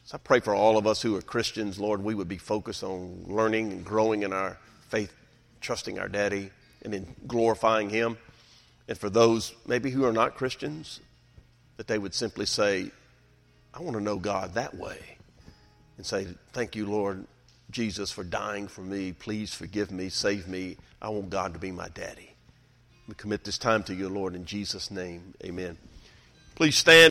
So 0.05 0.17
I 0.17 0.19
pray 0.19 0.41
for 0.41 0.55
all 0.55 0.77
of 0.77 0.87
us 0.87 1.01
who 1.01 1.17
are 1.17 1.23
Christians, 1.23 1.79
Lord, 1.79 2.03
we 2.03 2.15
would 2.15 2.29
be 2.29 2.39
focused 2.39 2.83
on 2.83 3.25
learning 3.27 3.73
and 3.73 3.85
growing 3.85 4.25
in 4.25 4.33
our 4.33 4.59
faith, 4.89 5.13
trusting 5.61 5.99
our 5.99 6.09
daddy, 6.09 6.51
and 6.85 6.93
in 6.93 7.15
glorifying 7.27 7.89
him. 7.89 8.19
And 8.93 8.99
for 8.99 9.09
those 9.09 9.55
maybe 9.67 9.91
who 9.91 10.05
are 10.05 10.13
not 10.13 10.35
Christians, 10.35 11.01
that 11.79 11.87
they 11.87 11.97
would 11.97 12.13
simply 12.13 12.45
say, 12.45 12.91
I 13.73 13.81
want 13.81 13.97
to 13.97 14.03
know 14.03 14.19
God 14.19 14.53
that 14.53 14.77
way. 14.77 14.99
And 15.97 16.05
say, 16.05 16.27
Thank 16.53 16.77
you, 16.77 16.85
Lord 16.85 17.25
Jesus, 17.71 18.11
for 18.11 18.23
dying 18.23 18.69
for 18.69 18.83
me. 18.83 19.13
Please 19.13 19.55
forgive 19.55 19.91
me, 19.91 20.11
save 20.11 20.47
me. 20.47 20.77
I 21.01 21.09
want 21.09 21.31
God 21.31 21.55
to 21.55 21.59
be 21.59 21.71
my 21.71 21.89
daddy. 21.89 22.35
We 23.09 23.15
commit 23.15 23.45
this 23.45 23.57
time 23.57 23.83
to 23.85 23.95
you, 23.95 24.11
Lord, 24.11 24.35
in 24.35 24.45
Jesus' 24.45 24.91
name. 24.91 25.33
Amen. 25.43 25.79
Please 26.55 26.77
stand. 26.77 27.11